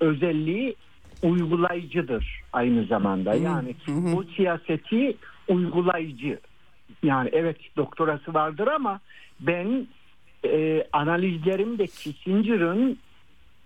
özelliği 0.00 0.74
uygulayıcıdır 1.22 2.42
aynı 2.52 2.84
zamanda. 2.84 3.34
Yani 3.34 3.74
bu 3.88 4.24
siyaseti 4.24 5.16
uygulayıcı. 5.48 6.38
Yani 7.02 7.30
evet 7.32 7.56
doktorası 7.76 8.34
vardır 8.34 8.66
ama 8.66 9.00
ben 9.40 9.86
e, 10.44 10.84
analizlerimde 10.92 11.86
Kissinger'ın 11.86 12.98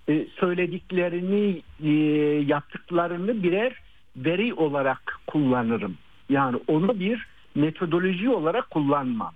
e, 0.08 0.26
söylediklerini 0.40 1.62
e, 1.82 1.90
yaptıklarını 2.46 3.42
birer 3.42 3.72
veri 4.16 4.54
olarak 4.54 5.20
kullanırım. 5.26 5.96
Yani 6.28 6.58
onu 6.68 7.00
bir 7.00 7.26
metodoloji 7.54 8.28
olarak 8.28 8.70
kullanmam. 8.70 9.34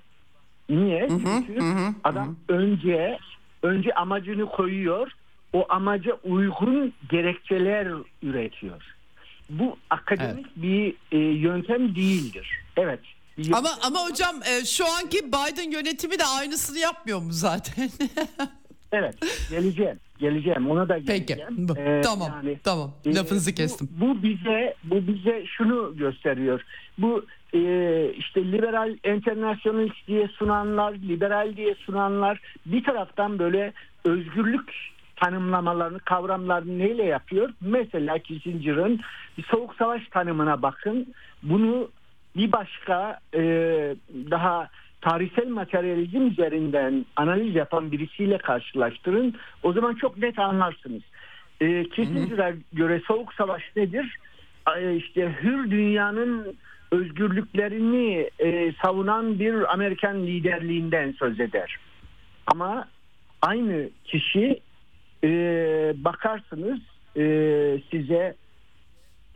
Niye? 0.68 1.08
Çünkü 1.08 1.60
adam 2.04 2.36
önce 2.48 3.18
önce 3.62 3.94
amacını 3.94 4.46
koyuyor. 4.46 5.12
O 5.52 5.66
amaca 5.68 6.12
uygun 6.24 6.92
gerekçeler 7.10 7.88
üretiyor. 8.22 8.82
Bu 9.50 9.76
akademik 9.90 10.46
evet. 10.46 10.56
bir 10.56 10.94
e, 11.12 11.18
yöntem 11.18 11.94
değildir. 11.94 12.64
Evet. 12.76 13.00
Ama 13.52 13.68
ama 13.82 14.08
hocam 14.08 14.36
e, 14.42 14.64
şu 14.64 14.84
anki 14.86 15.26
Biden 15.26 15.70
yönetimi 15.70 16.18
de 16.18 16.24
aynısını 16.24 16.78
yapmıyor 16.78 17.18
mu 17.18 17.32
zaten? 17.32 17.90
evet, 18.92 19.14
geleceğim. 19.50 20.00
Geleceğim. 20.18 20.70
Ona 20.70 20.88
da 20.88 20.98
geleceğim. 20.98 21.46
Peki. 21.66 21.80
Ee, 21.80 22.00
tamam. 22.04 22.30
Yani, 22.44 22.58
tamam. 22.64 22.92
E, 23.06 23.14
Lafınızı 23.14 23.50
e, 23.50 23.54
kestim. 23.54 23.88
Bu, 24.00 24.08
bu 24.08 24.22
bize 24.22 24.74
bu 24.84 25.06
bize 25.06 25.46
şunu 25.46 25.96
gösteriyor. 25.96 26.60
Bu 26.98 27.24
e, 27.54 27.60
işte 28.18 28.52
liberal 28.52 28.96
internasyonalist 29.04 30.06
diye 30.06 30.28
sunanlar, 30.28 30.92
liberal 30.92 31.56
diye 31.56 31.74
sunanlar 31.74 32.40
bir 32.66 32.84
taraftan 32.84 33.38
böyle 33.38 33.72
özgürlük 34.04 34.72
tanımlamalarını, 35.16 35.98
kavramlarını 35.98 36.78
neyle 36.78 37.04
yapıyor? 37.04 37.50
Mesela 37.60 38.18
Kissinger'ın 38.18 39.00
soğuk 39.50 39.74
savaş 39.74 40.08
tanımına 40.08 40.62
bakın. 40.62 41.14
Bunu 41.42 41.88
bir 42.36 42.52
başka 42.52 43.20
e, 43.34 43.40
daha 44.30 44.68
tarihsel 45.00 45.48
materyalizm 45.48 46.26
üzerinden 46.26 47.06
analiz 47.16 47.54
yapan 47.54 47.92
birisiyle 47.92 48.38
karşılaştırın. 48.38 49.34
O 49.62 49.72
zaman 49.72 49.94
çok 49.94 50.18
net 50.18 50.38
anlarsınız. 50.38 51.02
E, 51.60 51.84
Kissinger'a 51.88 52.52
göre 52.72 53.00
soğuk 53.06 53.34
savaş 53.34 53.62
nedir? 53.76 54.18
E, 54.76 54.96
işte 54.96 55.36
hür 55.42 55.70
dünyanın 55.70 56.56
özgürlüklerini 56.90 58.30
e, 58.38 58.72
savunan 58.84 59.38
bir 59.38 59.72
Amerikan 59.72 60.26
liderliğinden 60.26 61.12
söz 61.18 61.40
eder. 61.40 61.76
Ama 62.46 62.88
aynı 63.42 63.88
kişi 64.04 64.60
e, 65.24 65.28
bakarsınız 65.96 66.78
e, 67.16 67.22
size 67.90 68.34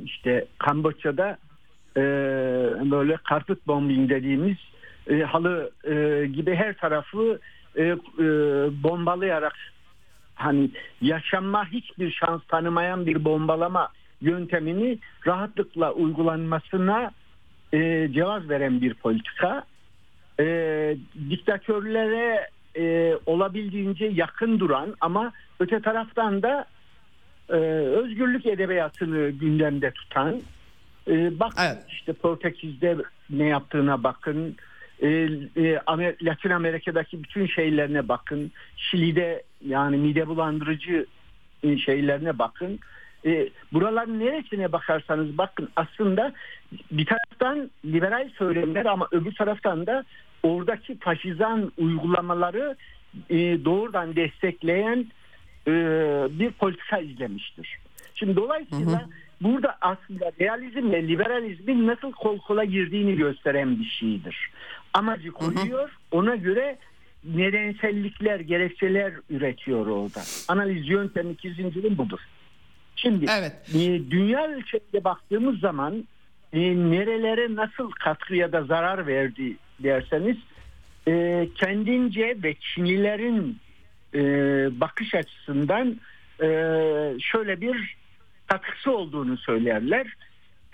işte 0.05 0.47
Kamboçya'da 0.59 1.39
e, 1.97 2.01
böyle 2.91 3.17
karpet 3.17 3.67
bombing 3.67 4.11
dediğimiz 4.11 4.57
e, 5.11 5.23
halı 5.23 5.71
e, 5.85 6.27
gibi 6.27 6.55
her 6.55 6.75
tarafı 6.77 7.41
e, 7.77 7.83
e, 7.83 7.97
bombalayarak 8.83 9.57
hani 10.35 10.71
yaşanma 11.01 11.67
hiçbir 11.67 12.11
şans 12.11 12.41
tanımayan 12.49 13.07
bir 13.07 13.25
bombalama 13.25 13.89
yöntemini 14.21 14.99
rahatlıkla 15.27 15.93
uygulanmasına 15.93 17.11
e, 17.73 18.09
cevaz 18.13 18.49
veren 18.49 18.81
bir 18.81 18.95
politika. 18.95 19.65
E, 20.41 20.97
diktatörlere 21.31 22.49
e, 22.77 23.15
olabildiğince 23.27 24.07
yakın 24.07 24.61
duran 24.61 24.95
ama 25.01 25.33
öte 25.61 25.81
taraftan 25.81 26.43
da 26.43 26.65
e, 27.49 27.57
özgürlük 27.57 28.47
edebiyatını 28.47 29.31
gündemde 29.31 29.91
tutan 29.91 30.41
e, 31.09 31.41
bak 31.41 31.53
evet. 31.59 31.85
işte 31.89 32.13
Portekiz'de 32.13 32.97
ne 33.31 33.45
yaptığına 33.47 34.05
bakın 34.05 34.57
e, 35.03 35.09
e, 35.57 35.81
Latin 36.23 36.51
Amerika'daki 36.51 37.23
bütün 37.23 37.47
şeylerine 37.47 38.09
bakın 38.09 38.53
Şili'de 38.77 39.43
yani 39.67 39.97
mide 39.97 40.27
bulandırıcı 40.27 41.07
e, 41.63 41.79
şeylerine 41.79 42.39
bakın 42.39 42.79
e, 43.27 43.49
buraların 43.73 44.21
neresine 44.21 44.73
bakarsanız 44.73 45.39
bakın 45.39 45.69
aslında 45.77 46.33
bir 46.91 47.07
taraftan 47.07 47.71
liberal 47.85 48.29
söylemler 48.39 48.87
ama 48.87 49.09
öbür 49.11 49.35
taraftan 49.35 49.87
da 49.87 50.05
oradaki 50.43 50.99
faşizan 50.99 51.73
uygulamaları 51.79 52.77
doğrudan 53.65 54.17
destekleyen 54.17 55.07
bir 56.39 56.51
politika 56.51 56.99
izlemiştir. 56.99 57.79
Şimdi 58.15 58.37
dolayısıyla 58.37 59.01
hı 59.01 59.05
hı. 59.05 59.09
Burada 59.41 59.77
aslında 59.81 60.33
realizmle 60.41 61.09
liberalizmin 61.09 61.87
nasıl 61.87 62.13
kol 62.13 62.39
kola 62.39 62.65
girdiğini 62.65 63.17
gösteren 63.17 63.79
bir 63.79 63.85
şeydir. 63.85 64.51
Amacı 64.93 65.31
koyuyor, 65.31 65.89
hı 65.89 65.93
hı. 65.93 66.19
ona 66.19 66.37
göre 66.37 66.79
nedensellikler, 67.25 68.41
gerekçeler 68.41 69.13
üretiyor 69.31 69.87
orada. 69.87 70.21
Analiz 70.49 70.89
yöntemi 70.89 71.37
Kissinger'in 71.37 71.99
budur. 71.99 72.21
Şimdi 72.97 73.27
evet. 73.39 73.53
e, 73.75 74.11
dünya 74.11 74.47
ölçeğinde 74.47 75.05
baktığımız 75.05 75.61
zaman 75.61 76.05
e, 76.53 76.61
nerelere 76.61 77.55
nasıl 77.55 77.91
katkı 77.91 78.37
ya 78.37 78.53
da 78.53 78.65
zarar 78.65 79.07
verdi 79.07 79.57
derseniz 79.79 80.37
e, 81.09 81.49
kendince 81.55 82.37
ve 82.43 82.55
Çinlilerin 82.55 83.59
e, 84.15 84.21
bakış 84.81 85.15
açısından 85.15 86.01
e, 86.43 86.47
şöyle 87.21 87.61
bir 87.61 88.00
katkısı 88.51 88.91
olduğunu 88.91 89.37
söylerler. 89.37 90.07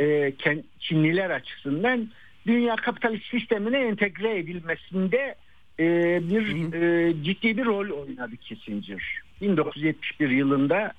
E, 0.01 0.33
Çinliler 0.81 1.31
açısından 1.31 2.09
dünya 2.47 2.77
kapitalist 2.77 3.31
sistemine 3.31 3.79
entegre 3.79 4.39
edilmesinde 4.39 5.35
e, 5.81 5.85
bir 6.29 6.73
e, 6.73 7.15
ciddi 7.23 7.57
bir 7.57 7.65
rol 7.65 7.89
oynadı 7.91 8.37
Kissinger. 8.37 9.03
1971 9.41 10.31
yılında 10.31 10.93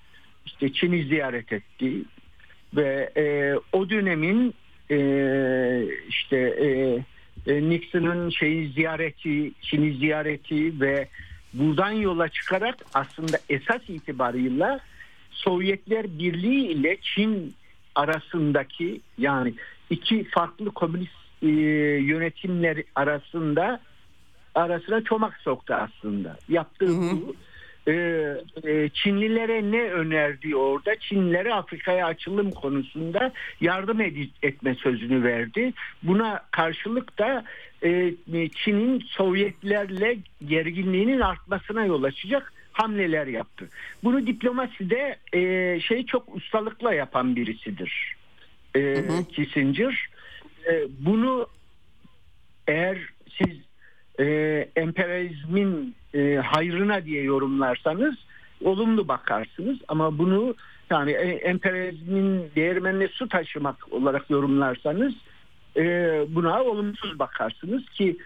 işte 0.46 0.74
Çin'i 0.74 1.04
ziyaret 1.04 1.54
etti 1.54 1.94
ve 2.76 3.10
e, 3.18 3.56
o 3.74 3.90
dönemin 3.90 4.54
e, 4.92 4.98
işte 6.10 6.38
e, 6.38 6.68
e, 7.52 7.70
Nixon'ın 7.70 8.30
şeyi 8.30 8.70
ziyareti, 8.70 9.52
Çin'i 9.62 9.98
ziyareti 9.98 10.82
ve 10.82 11.08
buradan 11.54 11.92
yola 11.92 12.30
çıkarak 12.30 12.76
aslında 12.94 13.40
esas 13.50 13.90
itibarıyla 13.90 14.80
Sovyetler 15.38 16.20
Birliği 16.20 16.68
ile 16.68 16.98
Çin 17.02 17.54
arasındaki 17.96 19.02
yani 19.18 19.54
iki 19.90 20.24
farklı 20.24 20.72
komünist 20.72 21.12
e, 21.42 21.48
yönetimler 21.48 22.84
arasında 22.96 23.80
arasına 24.56 25.04
çomak 25.04 25.38
soktu 25.38 25.74
aslında. 25.74 26.38
Yaptığı 26.50 26.86
hı 26.86 26.92
hı. 26.92 27.12
bu 27.12 27.36
e, 27.88 27.94
e, 28.64 28.90
Çinlilere 28.90 29.72
ne 29.72 29.82
önerdi 29.82 30.56
orada? 30.56 30.96
Çinlilere 31.00 31.54
Afrika'ya 31.54 32.06
açılım 32.06 32.52
konusunda 32.52 33.32
yardım 33.62 34.02
ed- 34.02 34.30
etme 34.44 34.76
sözünü 34.76 35.24
verdi. 35.24 35.74
Buna 36.04 36.44
karşılık 36.52 37.20
da 37.20 37.44
e, 37.84 38.14
Çin'in 38.50 39.00
Sovyetlerle 39.00 40.18
gerginliğinin 40.48 41.20
artmasına 41.20 41.86
yol 41.86 42.04
açacak 42.04 42.54
hamleler 42.80 43.28
yaptı. 43.28 43.70
Bunu 44.04 44.28
diplomaside 44.28 45.18
e, 45.34 45.80
şey 45.80 46.06
çok 46.06 46.36
ustalıkla 46.36 46.94
yapan 46.94 47.36
birisidir. 47.36 48.16
E, 48.76 48.80
hı 48.80 49.14
hı. 49.14 49.24
Kissinger. 49.28 50.10
E, 50.70 50.88
bunu 51.00 51.48
eğer 52.68 52.98
siz 53.38 53.58
e, 54.20 54.26
emperyalizmin 54.76 55.96
e, 56.14 56.36
hayrına 56.36 57.06
diye 57.06 57.24
yorumlarsanız 57.24 58.16
olumlu 58.64 59.08
bakarsınız 59.08 59.78
ama 59.88 60.18
bunu 60.18 60.56
yani 60.90 61.12
e, 61.12 61.32
emperyalizmin 61.32 62.52
değirmenine 62.56 63.08
su 63.08 63.28
taşımak 63.28 63.94
olarak 63.94 64.30
yorumlarsanız 64.30 65.14
e, 65.78 65.84
buna 66.30 66.64
olumsuz 66.64 67.20
bakarsınız 67.20 67.90
ki 67.90 68.18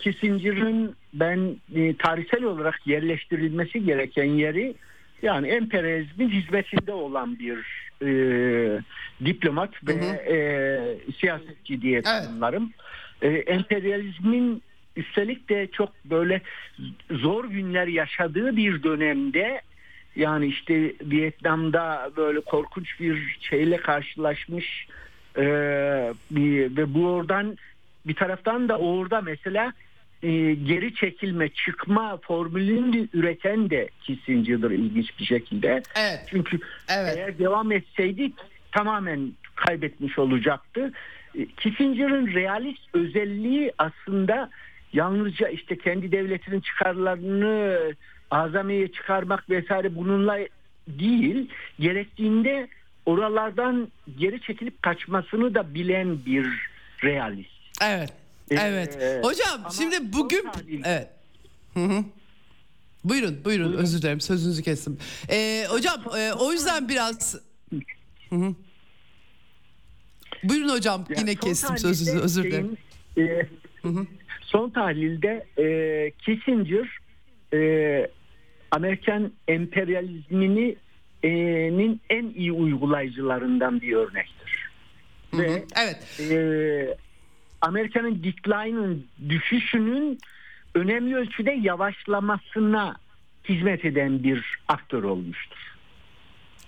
Kissinger'ın 0.00 0.96
ben 1.14 1.56
e, 1.74 1.96
tarihsel 1.96 2.44
olarak 2.44 2.86
yerleştirilmesi 2.86 3.84
gereken 3.84 4.24
yeri 4.24 4.74
yani 5.22 5.48
emperyalizmin 5.48 6.30
hizmetinde 6.30 6.92
olan 6.92 7.38
bir 7.38 7.58
e, 8.02 8.10
diplomat 9.24 9.70
ve 9.88 9.92
e, 10.28 10.38
siyasetçi 11.20 11.82
diye 11.82 12.02
tanımlarım. 12.02 12.72
E, 13.22 13.28
emperyalizmin 13.28 14.62
üstelik 14.96 15.48
de 15.48 15.66
çok 15.72 16.04
böyle 16.04 16.40
zor 17.10 17.44
günler 17.44 17.86
yaşadığı 17.86 18.56
bir 18.56 18.82
dönemde 18.82 19.60
yani 20.16 20.46
işte 20.46 20.94
Vietnam'da 21.02 22.10
böyle 22.16 22.40
korkunç 22.40 23.00
bir 23.00 23.38
şeyle 23.40 23.76
karşılaşmış 23.76 24.86
e, 25.36 25.44
bir, 26.30 26.76
ve 26.76 26.94
bu 26.94 27.06
oradan 27.06 27.56
bir 28.06 28.14
taraftan 28.14 28.68
da 28.68 28.78
orada 28.78 29.20
mesela 29.20 29.72
e, 30.22 30.54
geri 30.54 30.94
çekilme 30.94 31.48
çıkma 31.48 32.16
formülünü 32.16 33.08
üreten 33.12 33.70
de 33.70 33.88
Kissinger'dır 34.02 34.70
ilginç 34.70 35.18
bir 35.18 35.24
şekilde. 35.24 35.82
Evet. 35.96 36.20
Çünkü 36.30 36.58
Evet. 36.88 37.14
eğer 37.16 37.38
devam 37.38 37.72
etseydik 37.72 38.34
tamamen 38.72 39.32
kaybetmiş 39.54 40.18
olacaktı. 40.18 40.92
E, 41.38 41.46
Kissinger'ın 41.46 42.26
realist 42.34 42.94
özelliği 42.94 43.72
aslında 43.78 44.50
yalnızca 44.92 45.48
işte 45.48 45.78
kendi 45.78 46.12
devletinin 46.12 46.60
çıkarlarını 46.60 47.78
azamiye 48.30 48.92
çıkarmak 48.92 49.50
vesaire 49.50 49.94
bununla 49.94 50.38
değil, 50.88 51.48
gerektiğinde 51.80 52.68
oralardan 53.06 53.88
geri 54.18 54.40
çekilip 54.40 54.82
kaçmasını 54.82 55.54
da 55.54 55.74
bilen 55.74 56.18
bir 56.26 56.46
realist. 57.04 57.50
Evet. 57.82 58.12
Ee, 58.50 58.54
Evet. 58.60 58.98
Hocam 59.24 59.60
ama 59.60 59.70
şimdi 59.70 60.12
bugün 60.12 60.42
tahlil- 60.44 60.82
evet. 60.84 61.08
Hı 61.74 61.80
hı. 61.80 62.04
Buyurun, 63.04 63.44
buyurun. 63.44 63.72
Özür 63.72 64.02
dilerim. 64.02 64.20
Sözünüzü 64.20 64.62
kestim. 64.62 64.98
Ee, 65.30 65.64
hocam 65.68 66.00
e, 66.18 66.32
o 66.32 66.52
yüzden 66.52 66.88
biraz 66.88 67.36
Hı 68.30 68.36
hı. 68.36 68.54
Buyurun 70.44 70.68
hocam. 70.68 71.06
Ya 71.10 71.16
Yine 71.20 71.34
kestim 71.34 71.78
sözünüzü. 71.78 72.18
Özür 72.18 72.44
dilerim. 72.44 72.76
şeyin, 73.14 73.28
e, 73.30 73.46
son 74.42 74.70
tahlilde 74.70 75.46
e, 75.58 75.66
Kissinger 76.18 76.98
e, 77.54 78.10
Amerikan 78.70 79.32
emperyalizmini 79.48 80.76
e, 81.22 81.28
nin 81.78 82.00
en 82.10 82.24
iyi 82.34 82.52
uygulayıcılarından 82.52 83.80
bir 83.80 83.92
örnektir. 83.92 84.70
Ve 85.34 85.64
Evet. 85.76 86.20
e, 86.30 86.96
Amerika'nın 87.60 88.22
decline'ın 88.24 89.06
düşüşünün 89.28 90.18
önemli 90.74 91.16
ölçüde 91.16 91.50
yavaşlamasına 91.50 92.96
hizmet 93.48 93.84
eden 93.84 94.22
bir 94.22 94.58
aktör 94.68 95.02
olmuştur. 95.02 95.70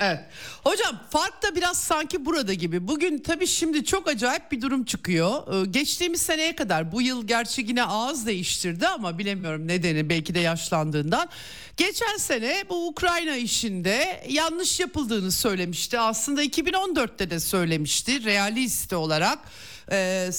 Evet. 0.00 0.20
Hocam 0.64 1.00
fark 1.10 1.42
da 1.42 1.56
biraz 1.56 1.80
sanki 1.80 2.26
burada 2.26 2.54
gibi. 2.54 2.88
Bugün 2.88 3.18
tabii 3.18 3.46
şimdi 3.46 3.84
çok 3.84 4.08
acayip 4.08 4.52
bir 4.52 4.60
durum 4.60 4.84
çıkıyor. 4.84 5.30
Ee, 5.54 5.66
geçtiğimiz 5.66 6.22
seneye 6.22 6.56
kadar 6.56 6.92
bu 6.92 7.02
yıl 7.02 7.26
gerçi 7.26 7.62
yine 7.62 7.84
ağız 7.84 8.26
değiştirdi 8.26 8.88
ama 8.88 9.18
bilemiyorum 9.18 9.68
nedeni 9.68 10.08
belki 10.08 10.34
de 10.34 10.40
yaşlandığından. 10.40 11.28
Geçen 11.76 12.16
sene 12.16 12.64
bu 12.68 12.86
Ukrayna 12.88 13.36
işinde 13.36 14.22
yanlış 14.28 14.80
yapıldığını 14.80 15.32
söylemişti. 15.32 15.98
Aslında 15.98 16.44
2014'te 16.44 17.30
de 17.30 17.40
söylemişti 17.40 18.24
realist 18.24 18.92
olarak. 18.92 19.38
Ee, 19.90 20.30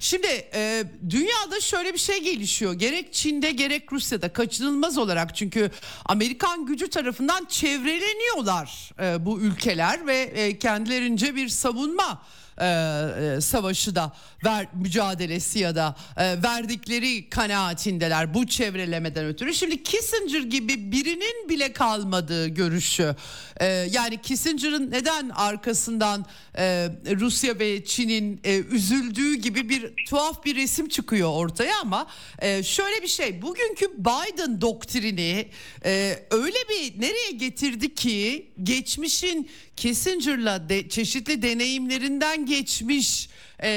şimdi 0.00 0.26
e, 0.54 0.84
dünyada 1.10 1.60
şöyle 1.60 1.94
bir 1.94 1.98
şey 1.98 2.22
gelişiyor. 2.22 2.72
Gerek 2.72 3.12
Çin'de 3.12 3.50
gerek 3.50 3.92
Rusya'da 3.92 4.32
kaçınılmaz 4.32 4.98
olarak 4.98 5.36
çünkü 5.36 5.70
Amerikan 6.06 6.66
gücü 6.66 6.90
tarafından 6.90 7.44
çevreleniyorlar 7.44 8.90
e, 9.00 9.26
bu 9.26 9.40
ülkeler 9.40 10.06
ve 10.06 10.18
e, 10.18 10.58
kendilerince 10.58 11.34
bir 11.34 11.48
savunma 11.48 12.22
e, 12.60 12.66
e, 12.66 13.40
savaşı 13.40 13.94
da 13.94 14.12
ver, 14.44 14.66
mücadelesi 14.74 15.58
ya 15.58 15.76
da 15.76 15.96
e, 16.16 16.42
verdikleri 16.42 17.30
kanaatindeler 17.30 18.34
bu 18.34 18.46
çevrelemeden 18.46 19.26
ötürü. 19.26 19.54
Şimdi 19.54 19.82
Kissinger 19.82 20.42
gibi 20.42 20.92
birinin 20.92 21.48
bile 21.48 21.72
kalmadığı 21.72 22.48
görüşü 22.48 23.16
e, 23.60 23.66
yani 23.66 24.22
Kissinger'ın 24.22 24.90
neden 24.90 25.28
arkasından 25.28 26.26
e, 26.58 26.88
Rusya 27.20 27.58
ve 27.58 27.84
Çin'in 27.84 28.40
e, 28.44 28.58
üzüldüğü 28.58 29.34
gibi 29.34 29.68
bir 29.68 29.92
tuhaf 30.08 30.44
bir 30.44 30.56
resim 30.56 30.88
çıkıyor 30.88 31.30
ortaya 31.32 31.80
ama 31.80 32.06
e, 32.38 32.62
şöyle 32.62 33.02
bir 33.02 33.08
şey 33.08 33.42
bugünkü 33.42 33.86
Biden 33.98 34.60
doktrini 34.60 35.48
e, 35.84 36.18
öyle 36.30 36.58
bir 36.68 37.00
nereye 37.00 37.30
getirdi 37.30 37.94
ki 37.94 38.50
geçmişin 38.62 39.50
Kissinger'la 39.76 40.68
de, 40.68 40.88
çeşitli 40.88 41.42
deneyimlerinden 41.42 42.46
geçmiş 42.50 43.28
e, 43.62 43.70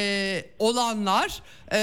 olanlar 0.59 1.41
e, 1.71 1.77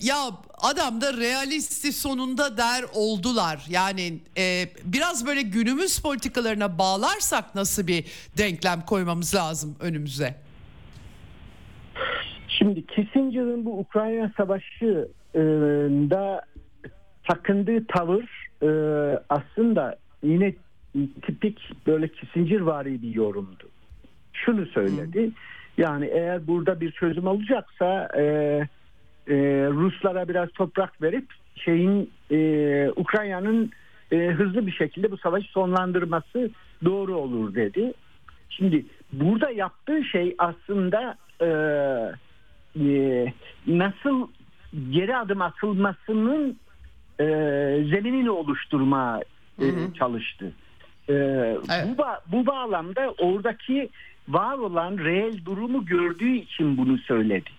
ya 0.00 0.16
adam 0.62 1.00
da 1.00 1.16
realisti 1.16 1.92
sonunda 1.92 2.56
der 2.56 2.84
oldular. 2.94 3.64
Yani 3.68 4.18
e, 4.38 4.68
biraz 4.84 5.26
böyle 5.26 5.42
günümüz 5.42 6.02
politikalarına 6.02 6.78
bağlarsak 6.78 7.54
nasıl 7.54 7.86
bir 7.86 8.04
denklem 8.38 8.80
koymamız 8.80 9.34
lazım 9.34 9.76
önümüze? 9.80 10.34
Şimdi 12.48 12.86
Kissinger'ın 12.86 13.64
bu 13.64 13.78
Ukrayna 13.78 14.32
Savaşı'nda 14.36 15.74
takındığı 17.28 17.86
tavır 17.86 18.48
e, 18.62 18.68
aslında 19.28 19.96
yine 20.22 20.54
tipik 21.22 21.86
böyle 21.86 22.08
Kissinger 22.08 22.60
vari 22.60 23.02
bir 23.02 23.14
yorumdu. 23.14 23.68
Şunu 24.32 24.66
söyledi. 24.66 25.30
Yani 25.78 26.06
eğer 26.06 26.46
burada 26.46 26.80
bir 26.80 26.90
çözüm 26.90 27.26
olacaksa 27.26 28.08
e, 28.16 28.22
e, 29.28 29.36
Ruslara 29.70 30.28
biraz 30.28 30.48
toprak 30.50 31.02
verip 31.02 31.26
şeyin 31.56 32.10
e, 32.30 32.90
Ukrayna'nın 32.96 33.70
e, 34.12 34.16
hızlı 34.16 34.66
bir 34.66 34.72
şekilde 34.72 35.10
bu 35.10 35.16
savaşı 35.16 35.48
sonlandırması 35.50 36.50
doğru 36.84 37.16
olur 37.16 37.54
dedi. 37.54 37.92
Şimdi 38.50 38.84
burada 39.12 39.50
yaptığı 39.50 40.04
şey 40.04 40.34
aslında 40.38 41.16
e, 41.40 41.48
e, 42.80 43.32
nasıl 43.66 44.28
geri 44.90 45.16
adım 45.16 45.42
atılmasının 45.42 46.56
e, 47.20 47.24
zeminini 47.90 48.30
oluşturma 48.30 49.20
e, 49.60 49.64
çalıştı. 49.98 50.52
E, 51.08 51.12
bu, 51.68 52.02
ba- 52.02 52.20
bu 52.26 52.46
bağlamda 52.46 53.14
oradaki 53.18 53.88
var 54.28 54.58
olan 54.58 54.98
reel 54.98 55.44
durumu 55.44 55.86
gördüğü 55.86 56.36
için 56.36 56.76
bunu 56.76 56.98
söyledi. 56.98 57.50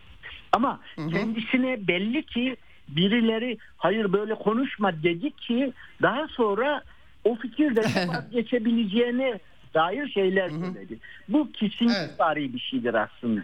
Ama 0.52 0.80
kendisine 0.96 1.88
belli 1.88 2.24
ki 2.24 2.56
birileri 2.88 3.58
hayır 3.78 4.14
böyle 4.14 4.36
konuşma 4.36 5.04
dedi 5.04 5.32
ki 5.32 5.74
daha 6.02 6.28
sonra 6.28 6.84
o 7.24 7.36
fikirden 7.36 8.08
vazgeçebileceğine 8.08 9.40
dair 9.74 10.08
şeyler 10.10 10.50
söyledi. 10.50 10.98
Bu 11.30 11.52
Kissinger 11.52 12.10
Evet. 12.36 12.54
bir 12.54 12.60
şeydir 12.60 12.94
aslında. 12.94 13.42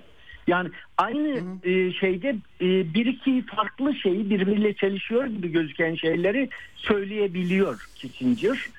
Yani 0.48 0.70
aynı 0.98 1.60
e, 1.64 1.94
şeyde 1.94 2.30
e, 2.62 2.94
bir 2.94 3.06
iki 3.06 3.46
farklı 3.46 3.96
şeyi 3.96 4.30
birbiriyle 4.30 4.74
çelişiyor 4.74 5.26
gibi 5.26 5.52
gözüken 5.52 5.96
şeyleri 5.96 6.50
söyleyebiliyor 6.76 7.90
Kissinger. 7.96 8.70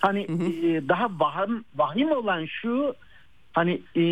Hani 0.00 0.22
e, 0.22 0.88
daha 0.88 1.08
vahim, 1.20 1.64
vahim 1.76 2.10
olan 2.10 2.44
şu 2.46 2.94
hani 3.54 3.80
e, 3.96 4.02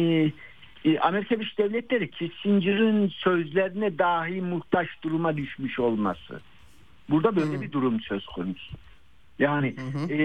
e, 0.84 0.98
Amerika 0.98 1.34
Birleşik 1.34 1.58
Devletleri 1.58 2.10
Kissinger'ın 2.10 3.08
sözlerine 3.08 3.98
dahi 3.98 4.40
muhtaç 4.40 4.88
duruma 5.02 5.36
düşmüş 5.36 5.78
olması. 5.78 6.40
Burada 7.10 7.36
böyle 7.36 7.60
bir 7.60 7.72
durum 7.72 8.00
söz 8.00 8.26
konusu. 8.26 8.76
Yani 9.38 9.74
e, 10.10 10.16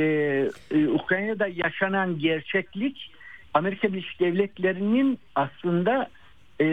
e, 0.71 0.87
Ukrayna'da 0.87 1.47
yaşanan 1.47 2.19
gerçeklik 2.19 3.11
Amerika 3.53 3.93
Birleşik 3.93 4.19
Devletleri'nin 4.19 5.19
aslında 5.35 6.09
e, 6.61 6.65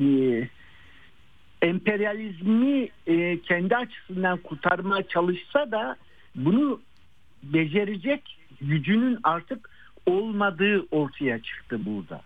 e, 0.00 0.48
emperyalizmi 1.62 2.88
e, 3.06 3.40
kendi 3.40 3.76
açısından 3.76 4.38
kurtarmaya 4.38 5.08
çalışsa 5.08 5.70
da 5.70 5.96
bunu 6.34 6.80
becerecek 7.42 8.38
gücünün 8.60 9.18
artık 9.22 9.69
olmadığı 10.06 10.86
ortaya 10.90 11.42
çıktı 11.42 11.80
burada. 11.86 12.22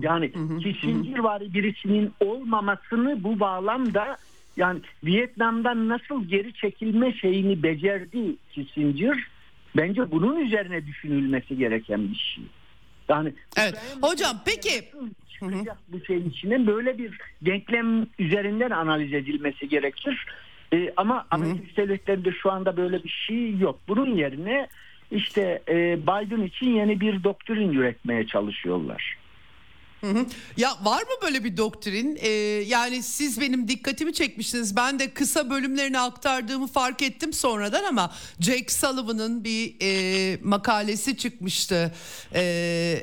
Yani 0.00 0.32
Kissinger 0.62 1.18
var 1.18 1.42
birisinin 1.54 2.12
olmamasını 2.20 3.24
bu 3.24 3.40
bağlamda 3.40 4.16
yani 4.56 4.80
Vietnam'dan 5.04 5.88
nasıl 5.88 6.24
geri 6.24 6.54
çekilme 6.54 7.12
şeyini 7.12 7.62
becerdi 7.62 8.36
Kissinger. 8.52 9.18
Bence 9.76 10.10
bunun 10.10 10.36
üzerine 10.36 10.86
düşünülmesi 10.86 11.56
gereken 11.56 12.10
bir 12.10 12.16
şey. 12.34 12.44
Yani 13.08 13.32
Evet. 13.56 13.74
Hocam, 14.02 14.36
peki- 14.44 14.90
çıkacak 15.30 15.78
bu 15.88 16.04
şeyin 16.04 16.30
içine 16.30 16.66
böyle 16.66 16.98
bir 16.98 17.18
denklem 17.42 18.06
üzerinden 18.18 18.70
analiz 18.70 19.12
edilmesi 19.12 19.68
gerekir. 19.68 20.26
Ee, 20.72 20.92
ama 20.96 21.26
Amerika 21.30 21.82
Devletleri'nde 21.82 22.32
şu 22.32 22.52
anda 22.52 22.76
böyle 22.76 23.04
bir 23.04 23.24
şey 23.26 23.56
yok. 23.58 23.78
Bunun 23.88 24.16
yerine 24.16 24.68
işte 25.10 25.62
e, 25.68 26.02
Biden 26.02 26.42
için 26.42 26.66
yeni 26.66 27.00
bir 27.00 27.24
doktrin 27.24 27.72
üretmeye 27.72 28.26
çalışıyorlar. 28.26 29.16
Hı 30.04 30.10
hı. 30.10 30.26
Ya 30.56 30.76
var 30.82 31.02
mı 31.02 31.08
böyle 31.22 31.44
bir 31.44 31.56
doktrin? 31.56 32.18
Ee, 32.20 32.28
yani 32.66 33.02
siz 33.02 33.40
benim 33.40 33.68
dikkatimi 33.68 34.12
çekmiştiniz. 34.12 34.76
Ben 34.76 34.98
de 34.98 35.10
kısa 35.10 35.50
bölümlerini 35.50 35.98
aktardığımı 36.00 36.66
fark 36.66 37.02
ettim 37.02 37.32
sonradan 37.32 37.84
ama 37.84 38.12
Jake 38.40 38.72
Sullivan'ın 38.72 39.44
bir 39.44 39.74
e, 39.80 40.38
makalesi 40.42 41.16
çıkmıştı 41.16 41.92
e, 42.34 42.42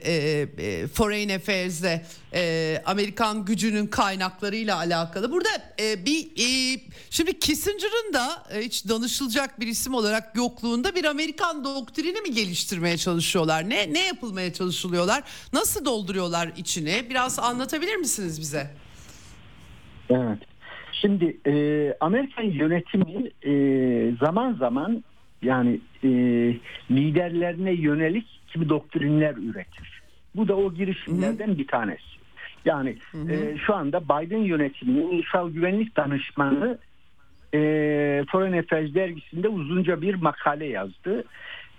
e, 0.03 0.13
e, 0.57 0.87
Foreign 0.87 1.29
Affairs'de 1.29 2.05
e, 2.33 2.81
Amerikan 2.85 3.45
gücünün 3.45 3.87
kaynaklarıyla 3.87 4.77
alakalı. 4.77 5.31
Burada 5.31 5.49
e, 5.79 6.05
bir 6.05 6.27
e, 6.37 6.79
şimdi 7.09 7.39
Kissinger'ın 7.39 8.13
da 8.13 8.43
e, 8.53 8.61
hiç 8.61 8.87
danışılacak 8.87 9.59
bir 9.59 9.67
isim 9.67 9.93
olarak 9.93 10.35
yokluğunda 10.35 10.95
bir 10.95 11.05
Amerikan 11.05 11.63
doktrini 11.63 12.21
mi 12.21 12.31
geliştirmeye 12.33 12.97
çalışıyorlar? 12.97 13.69
Ne 13.69 13.93
ne 13.93 14.05
yapılmaya 14.05 14.53
çalışılıyorlar? 14.53 15.23
Nasıl 15.53 15.85
dolduruyorlar 15.85 16.51
içini? 16.57 16.90
Biraz 17.09 17.39
anlatabilir 17.39 17.95
misiniz 17.95 18.39
bize? 18.39 18.67
Evet. 20.09 20.39
Şimdi 20.91 21.37
e, 21.47 21.53
Amerikan 21.99 22.43
yönetimi 22.43 23.31
e, 23.45 23.53
zaman 24.19 24.53
zaman 24.53 25.03
yani 25.41 25.79
e, 26.03 26.09
liderlerine 26.91 27.71
yönelik 27.71 28.41
kimi 28.47 28.69
doktrinler 28.69 29.35
üretir. 29.35 30.01
Bu 30.35 30.47
da 30.47 30.55
o 30.55 30.73
girişimlerden 30.73 31.47
hı. 31.47 31.57
bir 31.57 31.67
tanesi. 31.67 32.11
Yani 32.65 32.97
hı 33.11 33.17
hı. 33.17 33.31
E, 33.31 33.57
şu 33.57 33.75
anda 33.75 34.01
Biden 34.01 34.43
yönetiminin 34.43 35.07
ulusal 35.07 35.49
güvenlik 35.49 35.97
danışmanı 35.97 36.77
e, 37.53 37.59
Foreign 38.31 38.57
Affairs 38.57 38.93
dergisinde 38.93 39.49
uzunca 39.49 40.01
bir 40.01 40.15
makale 40.15 40.65
yazdı. 40.65 41.23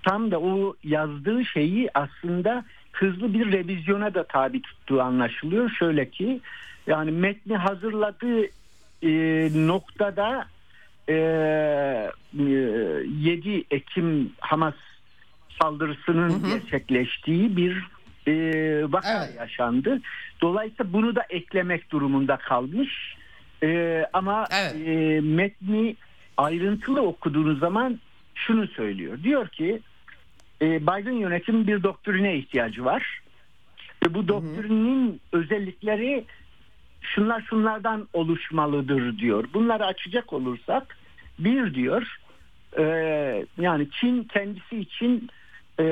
Tam 0.03 0.31
da 0.31 0.41
o 0.41 0.77
yazdığı 0.85 1.45
şeyi 1.45 1.91
aslında 1.95 2.65
hızlı 2.93 3.35
bir 3.35 3.53
revizyona 3.53 4.15
da 4.15 4.25
tabi 4.25 4.63
tuttuğu 4.63 5.03
anlaşılıyor. 5.03 5.71
Şöyle 5.71 6.11
ki 6.11 6.41
yani 6.87 7.11
metni 7.11 7.57
hazırladığı 7.57 8.45
e, 9.03 9.49
noktada 9.67 10.47
e, 11.09 11.15
7 12.35 13.65
Ekim 13.71 14.33
Hamas 14.41 14.75
saldırısının 15.63 16.31
hı 16.31 16.35
hı. 16.35 16.59
gerçekleştiği 16.59 17.57
bir 17.57 17.87
e, 18.27 18.33
vaka 18.93 19.25
evet. 19.27 19.37
yaşandı. 19.39 20.01
Dolayısıyla 20.41 20.93
bunu 20.93 21.17
da 21.17 21.23
eklemek 21.31 21.91
durumunda 21.91 22.37
kalmış. 22.37 23.17
E, 23.63 24.05
ama 24.13 24.47
evet. 24.51 24.89
e, 24.89 25.21
metni 25.21 25.97
ayrıntılı 26.37 27.03
okuduğunuz 27.03 27.59
zaman 27.59 27.99
şunu 28.35 28.67
söylüyor. 28.67 29.19
Diyor 29.23 29.49
ki 29.49 29.67
e, 29.75 29.81
Biden 30.63 31.13
yönetimi 31.13 31.67
bir 31.67 31.83
doktrine 31.83 32.37
ihtiyacı 32.37 32.85
var. 32.85 33.23
Ve 34.05 34.15
bu 34.15 34.29
doktrinin 34.29 35.09
hı 35.09 35.13
hı. 35.13 35.43
özellikleri 35.43 36.25
şunlar 37.01 37.43
şunlardan 37.51 38.09
oluşmalıdır 38.13 39.19
diyor. 39.19 39.45
Bunları 39.55 39.87
açacak 39.87 40.33
olursak 40.33 40.97
bir 41.39 41.75
diyor 41.75 42.17
e, 42.79 42.85
yani 43.59 43.89
Çin 44.01 44.25
kendisi 44.25 44.79
için 44.79 45.29
e, 45.81 45.85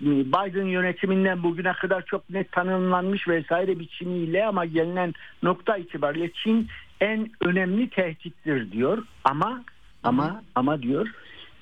Biden 0.00 0.66
yönetiminden 0.66 1.42
bugüne 1.42 1.72
kadar 1.72 2.04
çok 2.04 2.30
net 2.30 2.52
tanımlanmış 2.52 3.28
vesaire 3.28 3.78
biçimiyle 3.78 4.46
ama 4.46 4.64
gelinen 4.64 5.12
nokta 5.42 5.76
itibariyle 5.76 6.32
Çin 6.32 6.68
en 7.00 7.30
önemli 7.40 7.90
tehdittir 7.90 8.72
diyor 8.72 9.02
ama 9.24 9.64
ama 10.02 10.42
ama 10.54 10.82
diyor 10.82 11.08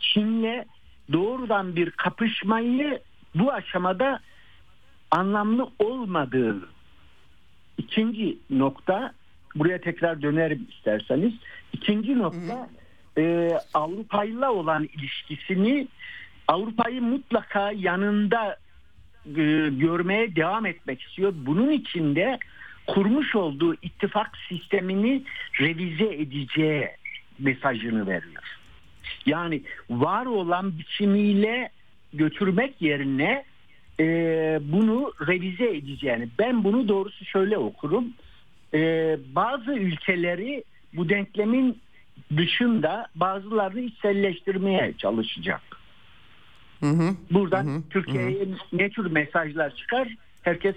Çin'le 0.00 0.64
doğrudan 1.12 1.76
bir 1.76 1.90
kapışmayı 1.90 3.01
bu 3.35 3.52
aşamada 3.52 4.20
anlamlı 5.10 5.70
olmadığı 5.78 6.68
ikinci 7.78 8.39
nokta 8.51 9.12
buraya 9.55 9.81
tekrar 9.81 10.22
dönerim 10.22 10.66
isterseniz 10.70 11.32
ikinci 11.72 12.18
nokta 12.18 12.68
e, 13.18 13.51
Avrupa'yla 13.74 14.52
olan 14.52 14.89
ilişkisini 14.98 15.89
Avrupa'yı 16.48 17.02
mutlaka 17.02 17.72
yanında 17.72 18.56
e, 19.26 19.43
görmeye 19.70 20.36
devam 20.36 20.66
etmek 20.66 21.02
istiyor. 21.02 21.32
Bunun 21.36 21.70
için 21.70 22.16
de 22.16 22.39
kurmuş 22.86 23.35
olduğu 23.35 23.74
ittifak 23.74 24.39
sistemini 24.48 25.22
revize 25.60 26.14
edeceği 26.14 26.89
mesajını 27.39 28.06
veriyor. 28.06 28.59
Yani 29.26 29.62
var 29.90 30.26
olan 30.26 30.78
biçimiyle 30.78 31.70
götürmek 32.12 32.82
yerine 32.82 33.44
e, 34.01 34.05
bunu 34.62 35.12
revize 35.28 35.76
edeceğini. 35.76 36.28
Ben 36.39 36.64
bunu 36.64 36.89
doğrusu 36.89 37.24
şöyle 37.24 37.59
okurum. 37.59 38.05
E, 38.74 38.78
bazı 39.35 39.72
ülkeleri 39.72 40.64
bu 40.93 41.09
denklemin 41.09 41.78
dışında 42.36 43.06
bazılarını 43.14 43.81
içselleştirmeye 43.81 44.94
çalışacak. 44.98 45.62
Hı 46.81 46.86
hı, 46.90 47.14
Buradan 47.31 47.82
Türkiye'ye 47.90 48.48
ne 48.72 48.90
tür 48.90 49.10
mesajlar 49.10 49.74
çıkar? 49.76 50.09
Herkes 50.43 50.74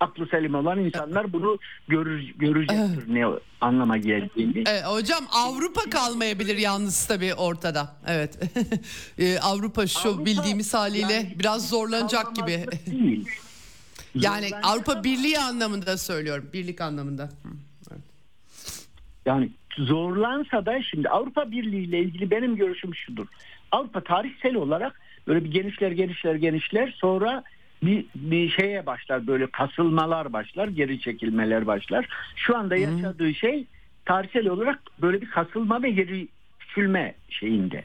aklı 0.00 0.26
selim 0.26 0.54
olan 0.54 0.78
insanlar 0.78 1.32
bunu 1.32 1.58
görür, 1.88 2.32
görecektir 2.36 3.14
ne 3.14 3.26
anlama 3.60 3.96
geldiğini. 3.96 4.64
Evet, 4.66 4.84
hocam 4.84 5.24
Avrupa 5.32 5.90
kalmayabilir 5.90 6.56
yalnız 6.56 7.06
tabii 7.06 7.34
ortada. 7.34 7.96
Evet. 8.06 8.38
Ee, 9.18 9.38
Avrupa 9.38 9.86
şu 9.86 10.08
Avrupa, 10.08 10.24
bildiğimiz 10.24 10.74
haliyle 10.74 11.12
yani, 11.12 11.34
biraz 11.38 11.68
zorlanacak 11.68 12.36
gibi. 12.36 12.64
Değil. 12.86 13.28
yani 14.14 14.50
Avrupa 14.62 15.04
Birliği 15.04 15.38
anlamında 15.38 15.98
söylüyorum. 15.98 16.50
Birlik 16.52 16.80
anlamında. 16.80 17.28
Evet. 17.90 18.02
Yani 19.26 19.50
zorlansa 19.78 20.66
da 20.66 20.82
şimdi 20.82 21.08
Avrupa 21.08 21.50
Birliği 21.50 21.84
ile 21.84 21.98
ilgili 21.98 22.30
benim 22.30 22.56
görüşüm 22.56 22.94
şudur. 22.94 23.26
Avrupa 23.72 24.00
tarihsel 24.00 24.54
olarak 24.54 25.00
böyle 25.26 25.44
bir 25.44 25.50
genişler 25.50 25.90
genişler 25.90 26.34
genişler 26.34 26.94
sonra 26.98 27.44
bir, 27.82 28.06
bir 28.14 28.50
şeye 28.50 28.86
başlar 28.86 29.26
böyle 29.26 29.46
kasılmalar 29.46 30.32
başlar 30.32 30.68
geri 30.68 31.00
çekilmeler 31.00 31.66
başlar. 31.66 32.08
Şu 32.36 32.56
anda 32.56 32.76
yaşadığı 32.76 33.26
hmm. 33.26 33.34
şey 33.34 33.64
tarihsel 34.04 34.48
olarak 34.48 34.78
böyle 35.02 35.20
bir 35.20 35.30
kasılma 35.30 35.82
ve 35.82 35.90
geri 35.90 36.28
küçülme 36.58 37.14
şeyinde 37.28 37.84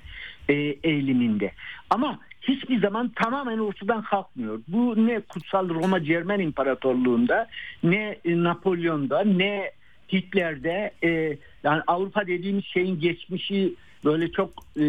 e, 0.50 0.54
eğiliminde. 0.84 1.52
Ama 1.90 2.20
hiçbir 2.42 2.82
zaman 2.82 3.10
tamamen 3.10 3.58
ortadan 3.58 4.02
kalkmıyor. 4.02 4.62
Bu 4.68 5.08
ne 5.08 5.20
kutsal 5.20 5.70
Roma 5.70 6.04
Cermen 6.04 6.40
İmparatorluğu'nda 6.40 7.48
ne 7.84 8.18
Napolyon'da 8.26 9.24
ne 9.24 9.72
Hitler'de 10.14 10.92
e, 11.04 11.38
yani 11.64 11.82
Avrupa 11.88 12.28
dediğimiz 12.28 12.66
şeyin 12.66 13.00
geçmişi 13.00 13.74
böyle 14.06 14.32
çok 14.32 14.50
e, 14.78 14.84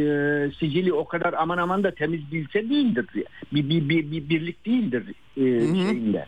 sicili 0.59 0.93
o 0.93 1.05
kadar 1.05 1.32
aman 1.32 1.59
aman 1.59 1.85
da 1.85 1.91
temiz 1.91 2.32
bir 2.32 2.43
ülke 2.43 2.70
değildir. 2.70 3.07
Bir, 3.53 3.69
bir, 3.69 3.89
bir, 3.89 4.11
bir 4.11 4.28
birlik 4.28 4.66
değildir 4.66 5.05
e, 5.36 5.43
şeyinde. 5.61 6.27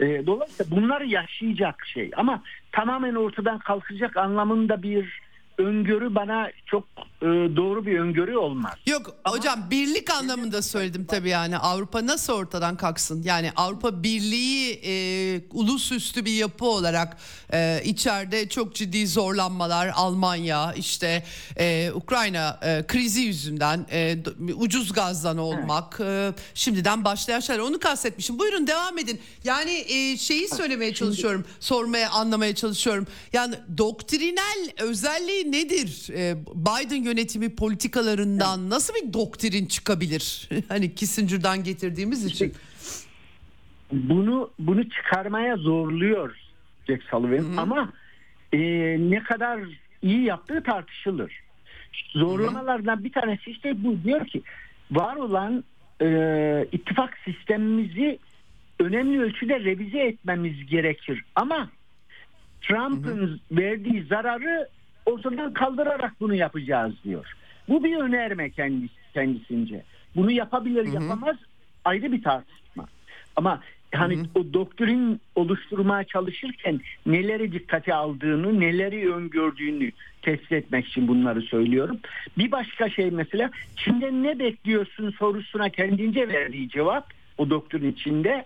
E, 0.00 0.26
dolayısıyla 0.26 0.76
bunları 0.76 1.06
yaşayacak 1.06 1.86
şey 1.86 2.10
ama 2.16 2.42
tamamen 2.72 3.14
ortadan 3.14 3.58
kalkacak 3.58 4.16
anlamında 4.16 4.82
bir 4.82 5.25
öngörü 5.58 6.14
bana 6.14 6.50
çok 6.66 6.84
e, 7.22 7.26
doğru 7.56 7.86
bir 7.86 7.98
öngörü 7.98 8.36
olmaz. 8.36 8.72
Yok 8.86 9.16
Ama, 9.24 9.36
hocam 9.36 9.70
birlik 9.70 10.10
anlamında 10.10 10.62
söyledim 10.62 11.06
tabii 11.06 11.28
yani 11.28 11.58
Avrupa 11.58 12.06
nasıl 12.06 12.32
ortadan 12.32 12.76
kalksın? 12.76 13.22
Yani 13.22 13.50
Avrupa 13.56 14.02
Birliği 14.02 14.80
e, 14.84 14.94
ulusüstü 15.50 16.24
bir 16.24 16.32
yapı 16.32 16.64
olarak 16.64 17.16
e, 17.52 17.80
içeride 17.84 18.48
çok 18.48 18.74
ciddi 18.74 19.06
zorlanmalar 19.06 19.90
Almanya 19.94 20.72
işte 20.72 21.24
e, 21.58 21.90
Ukrayna 21.94 22.60
e, 22.62 22.86
krizi 22.86 23.20
yüzünden 23.20 23.86
e, 23.92 24.16
ucuz 24.54 24.92
gazdan 24.92 25.38
olmak 25.38 25.96
evet. 26.00 26.38
e, 26.38 26.42
şimdiden 26.54 27.04
başlayan 27.04 27.40
şeyler 27.40 27.60
onu 27.60 27.78
kastetmişim. 27.78 28.38
Buyurun 28.38 28.66
devam 28.66 28.98
edin. 28.98 29.20
Yani 29.44 29.84
e, 29.88 30.16
şeyi 30.16 30.48
söylemeye 30.48 30.94
çalışıyorum 30.94 31.44
sormaya 31.60 32.10
anlamaya 32.10 32.54
çalışıyorum. 32.54 33.06
Yani 33.32 33.54
doktrinal 33.78 34.68
özelliği 34.78 35.45
nedir? 35.52 36.08
Ee, 36.12 36.36
Biden 36.54 37.02
yönetimi 37.02 37.54
politikalarından 37.54 38.70
nasıl 38.70 38.94
bir 38.94 39.12
doktrin 39.12 39.66
çıkabilir? 39.66 40.48
hani 40.68 40.94
Kissinger'dan 40.94 41.64
getirdiğimiz 41.64 42.24
için. 42.24 42.54
Bunu 43.92 44.50
bunu 44.58 44.90
çıkarmaya 44.90 45.56
zorluyor 45.56 46.36
Jack 46.86 47.02
Sullivan 47.02 47.56
ama 47.56 47.92
e, 48.52 48.58
ne 49.10 49.22
kadar 49.22 49.60
iyi 50.02 50.24
yaptığı 50.24 50.62
tartışılır. 50.62 51.32
Zorlamalardan 52.12 53.04
bir 53.04 53.12
tanesi 53.12 53.50
işte 53.50 53.84
bu 53.84 54.02
diyor 54.04 54.26
ki 54.26 54.42
var 54.90 55.16
olan 55.16 55.64
e, 56.02 56.66
ittifak 56.72 57.18
sistemimizi 57.24 58.18
önemli 58.80 59.20
ölçüde 59.20 59.60
revize 59.60 59.98
etmemiz 59.98 60.66
gerekir 60.66 61.24
ama 61.34 61.70
Trump'ın 62.60 63.40
verdiği 63.50 64.04
zararı 64.04 64.68
ortadan 65.06 65.52
kaldırarak 65.52 66.12
bunu 66.20 66.34
yapacağız 66.34 66.94
diyor. 67.04 67.32
Bu 67.68 67.84
bir 67.84 67.96
önerme 67.96 68.50
kendisi, 68.50 68.94
kendisince. 69.14 69.82
bunu 70.16 70.30
yapabilir 70.30 70.92
yapamaz 70.92 71.36
ayrı 71.84 72.12
bir 72.12 72.22
tartışma. 72.22 72.86
Ama 73.36 73.60
hani 73.94 74.18
o 74.34 74.52
doktrin 74.52 75.20
oluşturmaya 75.34 76.04
çalışırken 76.04 76.80
neleri 77.06 77.52
dikkate 77.52 77.94
aldığını, 77.94 78.60
neleri 78.60 79.14
öngördüğünü 79.14 79.90
tespit 80.22 80.52
etmek 80.52 80.86
için 80.86 81.08
bunları 81.08 81.42
söylüyorum. 81.42 81.98
Bir 82.38 82.52
başka 82.52 82.90
şey 82.90 83.10
mesela 83.10 83.50
Çin'den 83.76 84.22
ne 84.22 84.38
bekliyorsun 84.38 85.10
sorusuna 85.10 85.68
kendince 85.68 86.28
verdiği 86.28 86.68
cevap 86.68 87.12
o 87.38 87.50
doktrin 87.50 87.92
içinde 87.92 88.44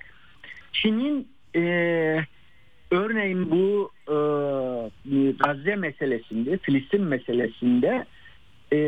Çin'in 0.72 1.28
e, 1.56 1.62
örneğin 2.90 3.50
bu 3.50 3.90
e, 4.08 4.16
Gazze 5.30 5.76
meselesinde, 5.76 6.58
Filistin 6.58 7.02
meselesinde 7.02 8.06
e, 8.72 8.78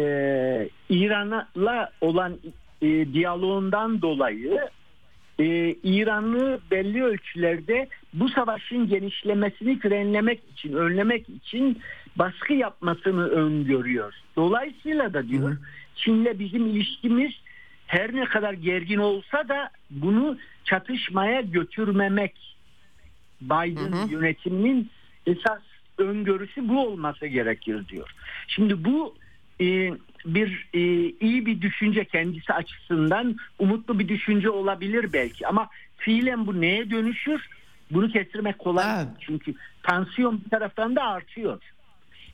İran'la 0.88 1.90
olan 2.00 2.38
e, 2.82 3.12
diyaloğundan 3.12 4.02
dolayı 4.02 4.60
e, 5.38 5.74
İran'ı 5.84 6.58
belli 6.70 7.04
ölçülerde 7.04 7.88
bu 8.12 8.28
savaşın 8.28 8.88
genişlemesini 8.88 9.78
frenlemek 9.78 10.40
için, 10.52 10.72
önlemek 10.72 11.28
için 11.28 11.78
baskı 12.16 12.52
yapmasını 12.52 13.28
öngörüyor. 13.28 14.14
Dolayısıyla 14.36 15.14
da 15.14 15.28
diyor 15.28 15.56
Çin'le 15.96 16.38
bizim 16.38 16.66
ilişkimiz 16.66 17.32
her 17.86 18.14
ne 18.14 18.24
kadar 18.24 18.52
gergin 18.52 18.98
olsa 18.98 19.48
da 19.48 19.70
bunu 19.90 20.38
çatışmaya 20.64 21.40
götürmemek 21.40 22.51
Biden 23.44 24.08
yönetiminin 24.08 24.90
esas 25.26 25.60
öngörüsü 25.98 26.68
bu 26.68 26.86
olması 26.86 27.26
gerekir 27.26 27.88
diyor. 27.88 28.10
Şimdi 28.48 28.84
bu 28.84 29.14
e, 29.60 29.92
bir 30.26 30.68
e, 30.74 30.80
iyi 31.20 31.46
bir 31.46 31.60
düşünce 31.60 32.04
kendisi 32.04 32.52
açısından 32.52 33.36
umutlu 33.58 33.98
bir 33.98 34.08
düşünce 34.08 34.50
olabilir 34.50 35.12
belki 35.12 35.46
ama 35.46 35.68
fiilen 35.96 36.46
bu 36.46 36.60
neye 36.60 36.90
dönüşür? 36.90 37.48
Bunu 37.90 38.12
kestirmek 38.12 38.58
kolay 38.58 38.84
Evet. 38.96 39.08
çünkü 39.20 39.54
tansiyon 39.82 40.40
bir 40.44 40.50
taraftan 40.50 40.96
da 40.96 41.02
artıyor. 41.02 41.60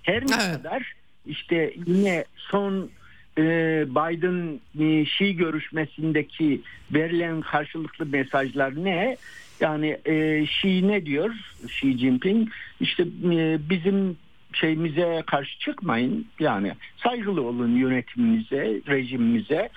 Her 0.02 0.22
ne 0.26 0.34
Evet. 0.34 0.56
kadar 0.56 0.92
işte 1.26 1.74
yine 1.86 2.24
son 2.36 2.90
e, 3.38 3.42
Biden 3.88 4.60
e, 4.84 5.04
Şii 5.06 5.36
görüşmesindeki 5.36 6.60
verilen 6.90 7.40
karşılıklı 7.40 8.06
mesajlar 8.06 8.84
ne? 8.84 9.16
Yani 9.60 9.98
e, 10.06 10.46
Şii 10.46 10.88
ne 10.88 11.06
diyor? 11.06 11.30
Xi 11.64 11.98
Jinping 11.98 12.48
işte 12.80 13.02
e, 13.32 13.58
bizim 13.70 14.16
şeyimize 14.52 15.22
karşı 15.26 15.58
çıkmayın. 15.58 16.26
Yani 16.40 16.72
saygılı 16.96 17.42
olun 17.42 17.76
yönetimimize, 17.76 18.80
rejimimize. 18.88 19.68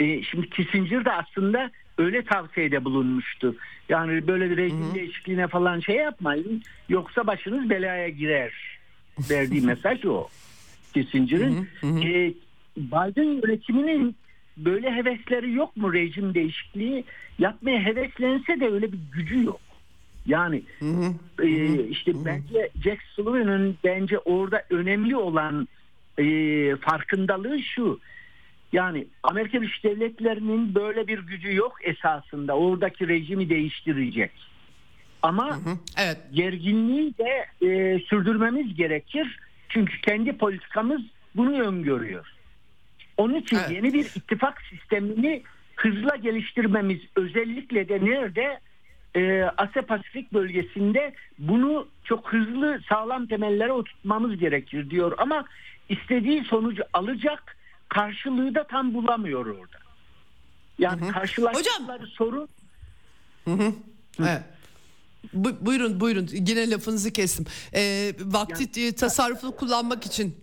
E, 0.00 0.22
şimdi 0.22 0.50
Kissinger 0.50 1.04
de 1.04 1.12
aslında 1.12 1.70
öyle 1.98 2.24
tavsiyede 2.24 2.84
bulunmuştu. 2.84 3.56
Yani 3.88 4.26
böyle 4.26 4.50
bir 4.50 4.56
rejim 4.56 4.94
değişikliğine 4.94 5.48
falan 5.48 5.80
şey 5.80 5.96
yapmayın. 5.96 6.62
Yoksa 6.88 7.26
başınız 7.26 7.70
belaya 7.70 8.08
girer. 8.08 8.52
Verdiği 9.30 9.60
mesaj 9.60 10.04
o. 10.04 10.28
Kissinger'ın. 10.94 11.68
E, 11.84 12.32
Biden 12.76 13.24
yönetiminin 13.24 14.16
böyle 14.56 14.94
hevesleri 14.94 15.52
yok 15.52 15.76
mu 15.76 15.92
rejim 15.92 16.34
değişikliği? 16.34 17.04
Yapmaya 17.38 17.84
heveslense 17.84 18.60
de 18.60 18.68
öyle 18.68 18.92
bir 18.92 18.98
gücü 19.12 19.44
yok. 19.44 19.60
Yani 20.26 20.62
e, 21.42 21.74
işte 21.88 22.12
bence 22.24 22.70
Jack 22.84 23.02
Sullivan'ın 23.02 23.76
bence 23.84 24.18
orada 24.18 24.62
önemli 24.70 25.16
olan 25.16 25.68
e, 26.18 26.24
farkındalığı 26.76 27.62
şu. 27.62 28.00
Yani 28.72 29.06
Amerika 29.22 29.62
Birleşik 29.62 29.84
Devletleri'nin 29.84 30.74
böyle 30.74 31.06
bir 31.06 31.18
gücü 31.18 31.54
yok 31.54 31.76
esasında. 31.82 32.56
Oradaki 32.56 33.08
rejimi 33.08 33.48
değiştirecek. 33.48 34.30
Ama 35.22 35.58
Evet. 35.98 36.18
gerginliği 36.32 37.14
de 37.18 37.46
e, 37.66 37.98
sürdürmemiz 37.98 38.74
gerekir. 38.74 39.38
Çünkü 39.68 40.00
kendi 40.00 40.32
politikamız 40.32 41.00
bunu 41.34 41.60
öngörüyor. 41.60 42.32
Onun 43.16 43.34
için 43.34 43.56
Evet. 43.56 43.70
yeni 43.70 43.92
bir 43.92 44.04
ittifak 44.04 44.62
sistemini 44.62 45.42
hızla 45.76 46.16
geliştirmemiz 46.16 47.00
özellikle 47.16 47.88
de 47.88 48.04
nerede 48.04 48.60
e, 49.16 49.42
Asya 49.56 49.82
Pasifik 49.82 50.32
bölgesinde 50.32 51.14
bunu 51.38 51.88
çok 52.04 52.32
hızlı 52.32 52.80
sağlam 52.88 53.26
temellere 53.26 53.72
oturtmamız 53.72 54.38
gerekir 54.38 54.90
diyor 54.90 55.12
ama 55.18 55.44
istediği 55.88 56.44
sonucu 56.44 56.82
alacak 56.92 57.56
karşılığı 57.88 58.54
da 58.54 58.64
tam 58.66 58.94
bulamıyor 58.94 59.46
orada. 59.46 59.78
Yani 60.78 61.08
karşılaştıkları 61.08 62.06
sorun 62.06 62.48
Evet. 64.20 64.42
Bu- 65.32 65.66
buyurun 65.66 66.00
buyurun 66.00 66.28
yine 66.32 66.70
lafınızı 66.70 67.10
kestim. 67.10 67.44
Ee, 67.74 68.12
vakti 68.20 68.86
e, 68.86 68.92
tasarruflu 68.92 69.56
kullanmak 69.56 70.06
için 70.06 70.36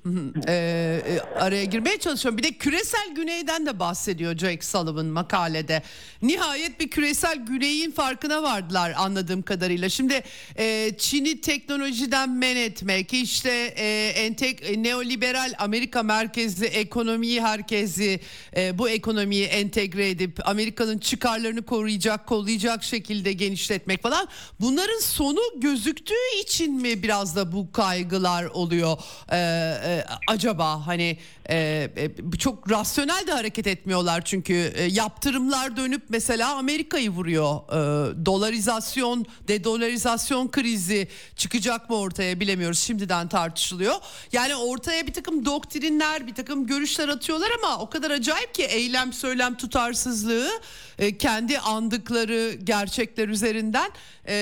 e, 0.47 0.53
e, 0.53 1.19
araya 1.39 1.63
girmeye 1.63 1.97
çalışıyorum. 1.99 2.37
Bir 2.37 2.43
de 2.43 2.51
küresel 2.51 3.15
güneyden 3.15 3.65
de 3.65 3.79
bahsediyor 3.79 4.37
Jake 4.37 4.61
Sullivan 4.61 5.05
makalede. 5.05 5.83
Nihayet 6.21 6.79
bir 6.79 6.89
küresel 6.89 7.37
güneyin 7.45 7.91
farkına 7.91 8.43
vardılar 8.43 8.93
anladığım 8.97 9.41
kadarıyla. 9.41 9.89
Şimdi 9.89 10.23
e, 10.57 10.91
Çin'i 10.97 11.41
teknolojiden 11.41 12.29
men 12.29 12.55
etmek, 12.55 13.13
işte 13.13 13.73
e, 13.77 14.07
entek, 14.15 14.69
e, 14.69 14.83
neoliberal 14.83 15.53
Amerika 15.57 16.03
merkezli 16.03 16.65
ekonomiyi 16.65 17.41
herkesi 17.41 18.19
e, 18.57 18.77
bu 18.77 18.89
ekonomiyi 18.89 19.45
entegre 19.45 20.09
edip 20.09 20.47
Amerika'nın 20.49 20.97
çıkarlarını 20.97 21.61
koruyacak, 21.61 22.27
kollayacak 22.27 22.83
şekilde 22.83 23.33
genişletmek 23.33 24.03
falan. 24.03 24.27
Bunların 24.73 24.99
sonu 24.99 25.39
gözüktüğü 25.55 26.39
için 26.43 26.73
mi 26.73 27.03
biraz 27.03 27.35
da 27.35 27.51
bu 27.51 27.71
kaygılar 27.71 28.45
oluyor? 28.45 28.97
Ee, 29.31 29.37
e, 29.37 30.05
acaba 30.27 30.87
hani 30.87 31.17
e, 31.49 31.89
e, 31.97 32.37
çok 32.37 32.71
rasyonel 32.71 33.27
de 33.27 33.31
hareket 33.31 33.67
etmiyorlar 33.67 34.25
çünkü 34.25 34.73
e, 34.75 34.83
yaptırımlar 34.83 35.77
dönüp 35.77 36.03
mesela 36.09 36.55
Amerika'yı 36.55 37.09
vuruyor. 37.09 37.59
Ee, 37.69 38.25
dolarizasyon 38.25 39.25
dedolarizasyon 39.47 40.51
krizi 40.51 41.07
çıkacak 41.35 41.89
mı 41.89 41.95
ortaya 41.95 42.39
bilemiyoruz. 42.39 42.79
Şimdiden 42.79 43.29
tartışılıyor. 43.29 43.95
Yani 44.31 44.55
ortaya 44.55 45.07
bir 45.07 45.13
takım 45.13 45.45
doktrinler 45.45 46.27
bir 46.27 46.35
takım 46.35 46.67
görüşler 46.67 47.07
atıyorlar 47.09 47.49
ama 47.63 47.77
o 47.77 47.89
kadar 47.89 48.11
acayip 48.11 48.55
ki 48.55 48.63
eylem 48.63 49.13
söylem 49.13 49.57
tutarsızlığı 49.57 50.49
e, 50.99 51.17
kendi 51.17 51.59
andıkları 51.59 52.53
gerçekler 52.63 53.29
üzerinden 53.29 53.91
e, 54.27 54.33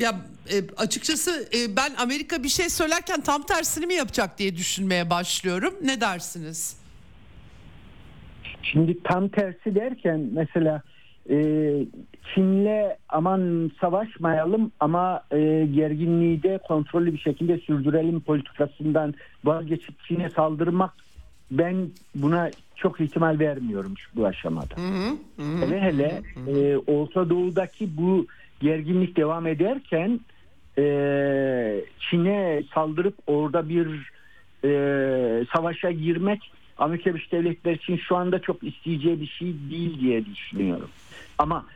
ya 0.00 0.14
e, 0.52 0.56
açıkçası 0.76 1.48
ben 1.76 1.94
Amerika 1.98 2.42
bir 2.42 2.48
şey 2.48 2.68
söylerken 2.68 3.20
tam 3.20 3.42
tersini 3.42 3.86
mi 3.86 3.94
yapacak 3.94 4.38
diye 4.38 4.56
düşünmeye 4.56 5.10
başlıyorum. 5.10 5.74
Ne 5.82 6.00
dersiniz? 6.00 6.76
Şimdi 8.62 9.02
tam 9.02 9.28
tersi 9.28 9.74
derken 9.74 10.28
mesela 10.32 10.82
e, 11.30 11.36
Çin'le 12.34 12.96
aman 13.08 13.70
savaşmayalım 13.80 14.72
ama 14.80 15.22
e, 15.30 15.66
gerginliği 15.74 16.42
de 16.42 16.58
kontrollü 16.58 17.12
bir 17.12 17.18
şekilde 17.18 17.58
sürdürelim 17.58 18.20
politikasından 18.20 19.14
vazgeçip 19.44 20.04
Çin'e 20.04 20.30
saldırmak 20.30 20.92
ben 21.50 21.90
buna 22.14 22.50
çok 22.76 23.00
ihtimal 23.00 23.38
vermiyorum 23.38 23.94
şu- 23.98 24.16
bu 24.16 24.26
aşamada. 24.26 24.74
hele 25.60 25.80
hele 25.80 26.22
e, 26.48 26.76
Orta 26.76 27.30
Doğu'daki 27.30 27.96
bu 27.96 28.26
gerginlik 28.60 29.16
devam 29.16 29.46
ederken 29.46 30.20
e, 30.78 30.84
Çin'e 31.98 32.62
saldırıp 32.74 33.14
orada 33.26 33.68
bir 33.68 34.10
e, 34.64 35.44
savaşa 35.56 35.90
girmek 35.90 36.52
Amerika 36.78 37.10
Birleşik 37.10 37.32
Devletleri 37.32 37.76
için 37.76 37.96
şu 37.96 38.16
anda 38.16 38.38
çok 38.38 38.62
isteyeceği 38.62 39.20
bir 39.20 39.26
şey 39.26 39.54
değil 39.70 40.00
diye 40.00 40.24
düşünüyorum. 40.26 40.88
Ama 41.38 41.66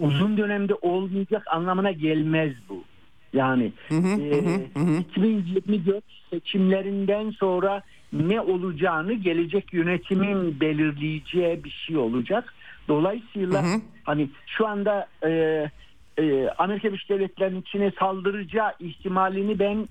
uzun 0.00 0.36
dönemde 0.36 0.74
olmayacak 0.74 1.42
anlamına 1.50 1.90
gelmez 1.92 2.52
bu. 2.68 2.84
Yani 3.32 3.72
e, 3.90 5.00
2024 5.00 6.04
seçimlerinden 6.30 7.30
sonra 7.30 7.82
ne 8.12 8.40
olacağını 8.40 9.12
gelecek 9.12 9.72
yönetimin 9.72 10.60
belirleyeceği 10.60 11.64
bir 11.64 11.70
şey 11.70 11.96
olacak. 11.96 12.54
Dolayısıyla 12.88 13.64
hani 14.04 14.28
şu 14.46 14.66
anda 14.66 15.08
e, 15.24 15.30
e, 16.18 16.48
Amerika 16.58 16.88
Birleşik 16.88 17.08
Devletleri'nin 17.08 17.62
Çin'e 17.62 17.92
saldıracağı 17.98 18.72
ihtimalini 18.80 19.58
ben 19.58 19.88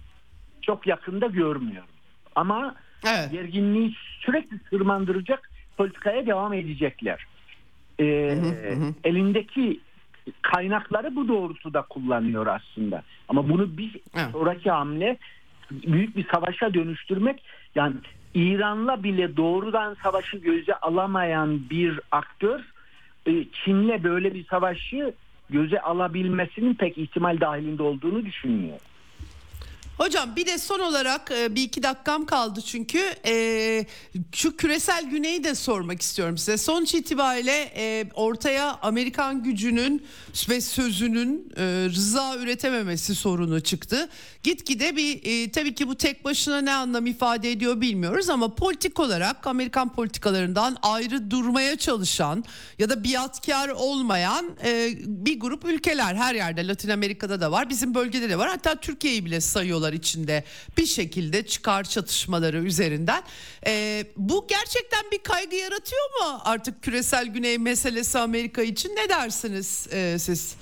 çok 0.61 0.87
yakında 0.87 1.27
görmüyorum. 1.27 1.89
Ama 2.35 2.75
Evet. 3.07 3.31
gerginliği 3.31 3.93
sürekli 4.19 4.59
tırmandıracak 4.59 5.49
politikaya 5.77 6.25
devam 6.25 6.53
edecekler. 6.53 7.25
Ee, 7.99 8.37
elindeki 9.03 9.79
kaynakları 10.41 11.15
bu 11.15 11.27
doğrultuda 11.27 11.81
kullanıyor 11.81 12.47
aslında. 12.47 13.03
Ama 13.27 13.49
bunu 13.49 13.77
bir 13.77 13.99
sonraki 14.31 14.71
hamle 14.71 15.17
büyük 15.71 16.15
bir 16.17 16.27
savaşa 16.33 16.73
dönüştürmek 16.73 17.43
yani 17.75 17.95
İran'la 18.33 19.03
bile 19.03 19.37
doğrudan 19.37 19.95
savaşı 20.03 20.37
göze 20.37 20.75
alamayan 20.75 21.69
bir 21.69 21.99
aktör 22.11 22.59
e, 23.25 23.31
Çin'le 23.51 24.03
böyle 24.03 24.33
bir 24.33 24.45
savaşı 24.45 25.13
göze 25.49 25.81
alabilmesinin 25.81 26.73
pek 26.73 26.97
ihtimal 26.97 27.41
dahilinde 27.41 27.83
olduğunu 27.83 28.25
düşünmüyor. 28.25 28.79
Hocam 29.97 30.35
bir 30.35 30.45
de 30.45 30.57
son 30.57 30.79
olarak 30.79 31.31
e, 31.31 31.55
bir 31.55 31.63
iki 31.63 31.83
dakikam 31.83 32.25
kaldı 32.25 32.61
çünkü 32.61 32.99
e, 33.25 33.85
şu 34.31 34.57
küresel 34.57 35.09
güneyi 35.09 35.43
de 35.43 35.55
sormak 35.55 36.01
istiyorum 36.01 36.37
size. 36.37 36.57
Sonuç 36.57 36.93
itibariyle 36.93 37.71
e, 37.75 38.09
ortaya 38.13 38.79
Amerikan 38.81 39.43
gücünün 39.43 40.05
ve 40.49 40.61
sözünün 40.61 41.51
e, 41.57 41.63
rıza 41.89 42.35
üretememesi 42.35 43.15
sorunu 43.15 43.61
çıktı. 43.61 44.09
Gitgide 44.43 44.95
bir 44.95 45.21
e, 45.23 45.51
tabii 45.51 45.75
ki 45.75 45.87
bu 45.87 45.95
tek 45.95 46.25
başına 46.25 46.61
ne 46.61 46.73
anlam 46.73 47.05
ifade 47.05 47.51
ediyor 47.51 47.81
bilmiyoruz 47.81 48.29
ama 48.29 48.55
politik 48.55 48.99
olarak 48.99 49.47
Amerikan 49.47 49.93
politikalarından 49.93 50.77
ayrı 50.81 51.31
durmaya 51.31 51.75
çalışan 51.75 52.43
ya 52.79 52.89
da 52.89 53.03
biatkar 53.03 53.69
olmayan 53.69 54.57
e, 54.63 54.89
bir 55.05 55.39
grup 55.39 55.65
ülkeler 55.65 56.15
her 56.15 56.35
yerde 56.35 56.67
Latin 56.67 56.89
Amerika'da 56.89 57.41
da 57.41 57.51
var 57.51 57.69
bizim 57.69 57.95
bölgede 57.95 58.29
de 58.29 58.37
var 58.37 58.49
hatta 58.49 58.75
Türkiye'yi 58.75 59.25
bile 59.25 59.41
sayıyorlar 59.41 59.84
içinde 59.93 60.43
bir 60.77 60.85
şekilde 60.85 61.45
çıkar 61.45 61.83
çatışmaları 61.83 62.57
üzerinden. 62.57 63.23
E, 63.67 64.03
bu 64.17 64.45
gerçekten 64.49 65.03
bir 65.11 65.23
kaygı 65.23 65.55
yaratıyor 65.55 66.05
mu 66.21 66.39
artık 66.45 66.83
küresel 66.83 67.27
güney 67.27 67.57
meselesi 67.57 68.19
Amerika 68.19 68.61
için 68.61 68.89
ne 68.89 69.09
dersiniz 69.09 69.87
e, 69.93 70.19
siz? 70.19 70.57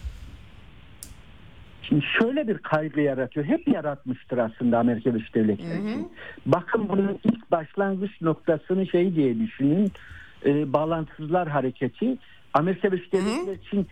Şimdi 1.82 2.06
şöyle 2.20 2.48
bir 2.48 2.58
kaygı 2.58 3.02
yaratıyor. 3.02 3.46
Hep 3.46 3.68
yaratmıştır 3.68 4.38
aslında 4.38 4.80
Amerika 4.80 5.14
Birleşik 5.16 5.36
Devletleri 5.36 5.80
için. 5.80 6.12
Bakın 6.46 6.90
bunun 6.90 7.20
ilk 7.24 7.52
başlangıç 7.52 8.22
noktasını 8.22 8.88
şey 8.88 9.16
diye 9.16 9.40
düşünün. 9.40 9.92
E, 10.46 10.74
bağlantısızlar 10.74 11.50
hareketi. 11.50 12.18
Amerika 12.54 12.92
Birleşik 12.92 13.14
Devletleri 13.14 13.58
için 13.68 13.88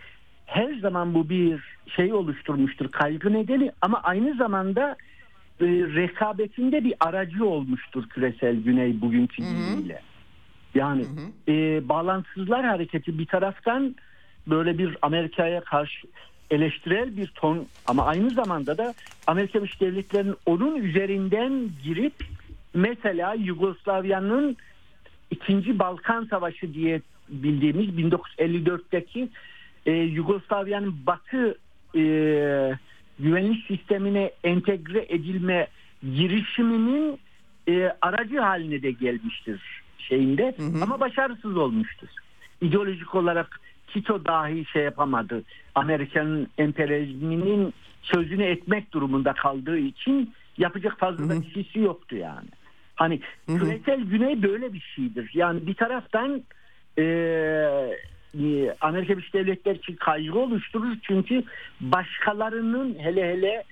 her 0.46 0.74
zaman 0.74 1.14
bu 1.14 1.28
bir 1.28 1.60
şey 1.96 2.12
oluşturmuştur. 2.12 2.88
Kaygı 2.88 3.32
nedeni 3.32 3.72
ama 3.80 4.00
aynı 4.02 4.36
zamanda 4.36 4.96
rekabetinde 5.66 6.84
bir 6.84 6.94
aracı 7.00 7.46
olmuştur 7.46 8.08
küresel 8.08 8.56
güney 8.56 9.00
bugünkü 9.00 9.42
diliyle. 9.42 10.00
Yani 10.74 11.04
E, 11.48 11.88
bağlantısızlar 11.88 12.64
hareketi 12.64 13.18
bir 13.18 13.26
taraftan 13.26 13.94
böyle 14.46 14.78
bir 14.78 14.96
Amerika'ya 15.02 15.60
karşı 15.60 16.06
eleştirel 16.50 17.16
bir 17.16 17.26
ton 17.26 17.66
ama 17.86 18.06
aynı 18.06 18.30
zamanda 18.30 18.78
da 18.78 18.94
Amerika 19.26 19.58
Birleşik 19.58 19.80
Devletleri'nin 19.80 20.36
onun 20.46 20.76
üzerinden 20.76 21.70
girip 21.84 22.14
mesela 22.74 23.34
Yugoslavya'nın 23.34 24.56
ikinci 25.30 25.78
Balkan 25.78 26.24
Savaşı 26.24 26.74
diye 26.74 27.00
bildiğimiz 27.28 27.88
1954'teki 27.88 29.28
e, 29.86 29.92
Yugoslavya'nın 29.92 30.94
batı 31.06 31.58
e, 31.96 32.02
güvenlik 33.18 33.66
sistemine 33.66 34.30
entegre 34.44 35.06
edilme 35.08 35.66
girişiminin 36.02 37.18
e, 37.68 37.92
aracı 38.00 38.38
haline 38.38 38.82
de 38.82 38.90
gelmiştir 38.90 39.60
şeyinde 39.98 40.54
hı 40.56 40.62
hı. 40.62 40.82
ama 40.82 41.00
başarısız 41.00 41.56
olmuştur. 41.56 42.08
İdeolojik 42.60 43.14
olarak 43.14 43.60
Tito 43.86 44.24
dahi 44.24 44.64
şey 44.64 44.82
yapamadı. 44.82 45.42
Amerika'nın 45.74 46.48
emperyalizminin 46.58 47.74
sözünü 48.02 48.44
etmek 48.44 48.92
durumunda 48.92 49.32
kaldığı 49.32 49.78
için 49.78 50.32
yapacak 50.58 50.98
fazla 50.98 51.28
da 51.28 51.42
bir 51.42 51.80
yoktu 51.80 52.16
yani. 52.16 52.48
Hani 52.94 53.20
hı 53.46 53.52
hı. 53.52 53.58
küresel 53.58 54.00
güney 54.00 54.42
böyle 54.42 54.72
bir 54.72 54.92
şeydir. 54.96 55.30
Yani 55.34 55.66
bir 55.66 55.74
taraftan 55.74 56.42
e, 56.98 57.04
Amerika 58.80 59.12
Birleşik 59.12 59.34
Devletleri 59.34 59.78
için 59.78 59.96
kaygı 59.96 60.38
oluşturur. 60.38 60.96
Çünkü 61.02 61.42
başkalarının 61.80 62.98
hele 62.98 63.32
hele 63.32 63.64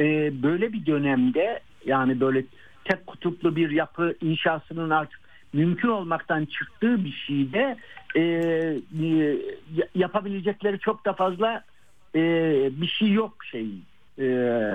e, 0.00 0.32
böyle 0.42 0.72
bir 0.72 0.86
dönemde 0.86 1.60
yani 1.86 2.20
böyle 2.20 2.44
tek 2.84 3.06
kutuplu 3.06 3.56
bir 3.56 3.70
yapı 3.70 4.14
inşasının 4.20 4.90
artık 4.90 5.20
mümkün 5.52 5.88
olmaktan 5.88 6.44
çıktığı 6.44 7.04
bir 7.04 7.12
şeyde 7.12 7.76
e, 8.16 8.20
e, 8.20 9.38
yapabilecekleri 9.94 10.78
çok 10.78 11.04
da 11.04 11.12
fazla 11.12 11.64
e, 12.14 12.20
bir 12.80 12.86
şey 12.86 13.12
yok 13.12 13.44
şey 13.44 13.68
e, 14.18 14.24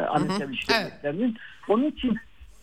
Amerika 0.10 0.48
Birleşik 0.48 0.70
Devletleri'nin. 0.70 1.38
Onun 1.68 1.86
için 1.86 2.18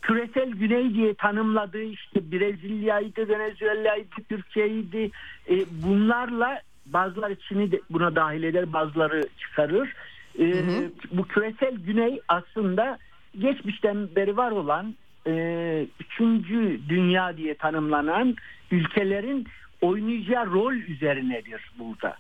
küresel 0.07 0.51
güney 0.51 0.95
diye 0.95 1.15
tanımladığı 1.15 1.83
işte 1.83 2.33
Brezilya'ydı, 2.33 3.29
Venezuela'ydı, 3.29 4.15
Türkiye'ydi 4.29 5.11
e, 5.51 5.55
bunlarla 5.83 6.61
bazıları 6.87 7.37
Çin'i 7.37 7.73
de 7.73 7.81
buna 7.91 8.17
dahil 8.17 8.43
eder 8.43 8.73
bazıları 8.73 9.29
çıkarır. 9.39 9.93
E, 10.39 10.45
hı 10.45 10.59
hı. 10.59 10.91
Bu 11.13 11.23
küresel 11.23 11.75
güney 11.75 12.21
aslında 12.29 12.99
geçmişten 13.39 14.09
beri 14.17 14.37
var 14.37 14.51
olan 14.51 14.95
e, 15.27 15.87
üçüncü 16.01 16.81
dünya 16.89 17.37
diye 17.37 17.55
tanımlanan 17.55 18.37
ülkelerin 18.71 19.47
oynayacağı 19.81 20.47
rol 20.47 20.75
üzerinedir 20.75 21.71
burada. 21.79 22.17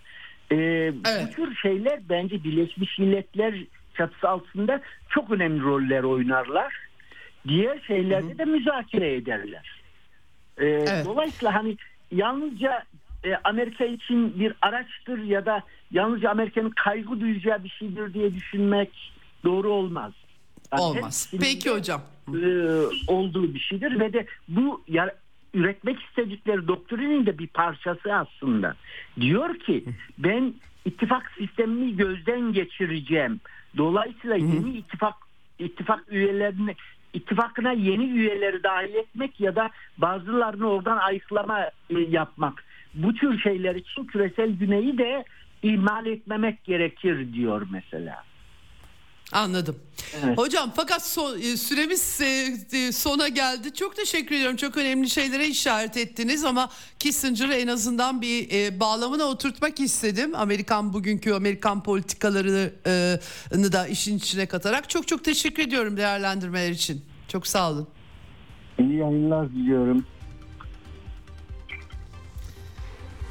E, 0.50 0.56
evet. 0.56 1.04
Bu 1.04 1.30
tür 1.34 1.56
şeyler 1.56 2.00
bence 2.08 2.44
Birleşmiş 2.44 2.98
Milletler 2.98 3.54
çatısı 3.96 4.28
altında 4.28 4.80
çok 5.08 5.30
önemli 5.30 5.62
roller 5.62 6.02
oynarlar. 6.02 6.85
Diğer 7.48 7.81
şeylerde 7.81 8.28
Hı-hı. 8.28 8.39
de 8.39 8.44
müzakere 8.44 9.14
ederler. 9.14 9.81
E, 10.59 10.66
evet. 10.66 11.06
Dolayısıyla 11.06 11.55
hani 11.55 11.77
yalnızca 12.10 12.82
e, 13.24 13.35
Amerika 13.44 13.85
için 13.85 14.40
bir 14.40 14.55
araçtır 14.62 15.23
ya 15.23 15.47
da 15.47 15.62
yalnızca 15.90 16.31
Amerika'nın 16.31 16.70
kaygı 16.70 17.20
duyacağı 17.20 17.64
bir 17.64 17.68
şeydir 17.68 18.14
diye 18.14 18.35
düşünmek 18.35 19.12
doğru 19.44 19.68
olmaz. 19.73 20.12
Yani 20.73 20.82
olmaz. 20.82 21.32
Peki 21.40 21.70
hocam. 21.70 22.02
E, 22.28 22.48
olduğu 23.09 23.55
bir 23.55 23.60
şeydir 23.60 24.01
ve 24.01 24.12
de 24.12 24.27
bu 24.48 24.82
ya, 24.89 25.14
üretmek 25.55 26.02
istedikleri 26.02 26.68
doktrinin 26.68 27.27
de 27.27 27.39
bir 27.39 27.47
parçası 27.47 28.14
aslında. 28.14 28.74
Diyor 29.20 29.59
ki 29.59 29.85
ben 30.18 30.55
ittifak 30.85 31.32
sistemini 31.39 31.97
gözden 31.97 32.52
geçireceğim. 32.52 33.40
Dolayısıyla 33.77 34.36
yeni 34.36 34.70
ittifak 34.70 35.14
ittifak 35.59 36.05
üyelerini 36.09 36.74
ittifakına 37.12 37.72
yeni 37.72 38.10
üyeleri 38.10 38.62
dahil 38.62 38.94
etmek 38.94 39.40
ya 39.40 39.56
da 39.56 39.70
bazılarını 39.98 40.70
oradan 40.70 40.96
ayıklama 40.96 41.60
e, 41.64 41.98
yapmak. 42.08 42.64
Bu 42.94 43.14
tür 43.14 43.38
şeyler 43.38 43.74
için 43.74 44.04
küresel 44.04 44.50
güneyi 44.50 44.98
de 44.98 45.24
ihmal 45.62 46.06
etmemek 46.06 46.64
gerekir 46.64 47.32
diyor 47.32 47.66
mesela. 47.70 48.22
Anladım. 49.32 49.76
Evet. 50.24 50.38
Hocam 50.38 50.72
fakat 50.76 51.06
son, 51.06 51.38
e, 51.40 51.56
süremiz 51.56 52.20
e, 52.20 52.54
e, 52.72 52.92
sona 52.92 53.28
geldi. 53.28 53.74
Çok 53.74 53.96
teşekkür 53.96 54.34
ediyorum. 54.36 54.56
Çok 54.56 54.76
önemli 54.76 55.10
şeylere 55.10 55.46
işaret 55.46 55.96
ettiniz 55.96 56.44
ama 56.44 56.70
Kissinger'ı 56.98 57.54
en 57.54 57.66
azından 57.66 58.22
bir 58.22 58.80
bağlamına 58.80 59.24
oturtmak 59.24 59.80
istedim. 59.80 60.34
Amerikan 60.34 60.92
bugünkü 60.92 61.32
Amerikan 61.32 61.82
politikalarını 61.82 63.72
da 63.72 63.86
işin 63.86 64.18
içine 64.18 64.46
katarak. 64.46 64.90
Çok 64.90 65.08
çok 65.08 65.24
teşekkür 65.24 65.62
ediyorum 65.62 65.96
değerlendirmeler 65.96 66.70
için. 66.70 67.04
Çok 67.28 67.46
sağ 67.46 67.70
olun. 67.70 67.88
İyi 68.78 68.96
yayınlar 68.96 69.50
diliyorum. 69.50 70.04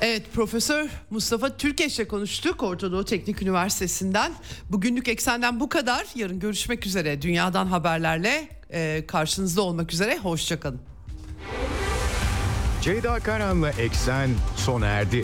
Evet 0.02 0.34
Profesör 0.34 0.90
Mustafa 1.10 1.58
Türkeş'le 1.58 2.08
konuştuk 2.10 2.64
Orta 2.64 2.92
Doğu 2.92 3.06
Teknik 3.06 3.42
Üniversitesi'nden. 3.42 4.32
Bugünlük 4.70 5.08
Eksen'den 5.08 5.60
bu 5.60 5.70
kadar. 5.70 6.06
Yarın 6.16 6.40
görüşmek 6.40 6.86
üzere. 6.86 7.22
Dünyadan 7.22 7.68
haberlerle 7.68 8.50
e, 8.70 9.04
karşınızda 9.08 9.62
olmak 9.62 9.94
üzere. 9.94 10.18
Hoşçakalın. 10.18 10.82
Ceyda 12.82 13.20
Karan'la 13.20 13.70
Eksen 13.70 14.30
sona 14.58 14.86
erdi. 14.86 15.24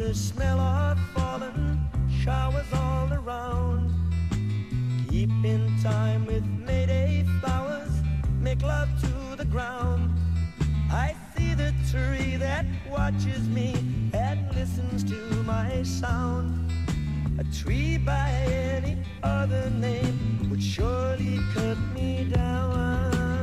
The 0.00 0.14
smell 0.14 0.58
of 0.58 0.98
fallen 1.14 1.78
showers 2.24 2.64
all 2.72 3.12
around. 3.12 3.92
Keep 5.10 5.28
in 5.44 5.70
time 5.82 6.24
with 6.24 6.42
Mayday 6.42 7.26
flowers, 7.40 7.90
make 8.40 8.62
love 8.62 8.88
to 9.02 9.36
the 9.36 9.44
ground. 9.44 10.10
I 10.90 11.14
see 11.36 11.52
the 11.52 11.74
tree 11.90 12.36
that 12.36 12.64
watches 12.88 13.46
me 13.48 13.74
and 14.14 14.50
listens 14.54 15.04
to 15.04 15.20
my 15.44 15.82
sound. 15.82 16.72
A 17.38 17.44
tree 17.62 17.98
by 17.98 18.30
any 18.30 18.96
other 19.22 19.68
name 19.68 20.48
would 20.48 20.62
surely 20.62 21.40
cut 21.52 21.76
me 21.94 22.24
down. 22.24 23.39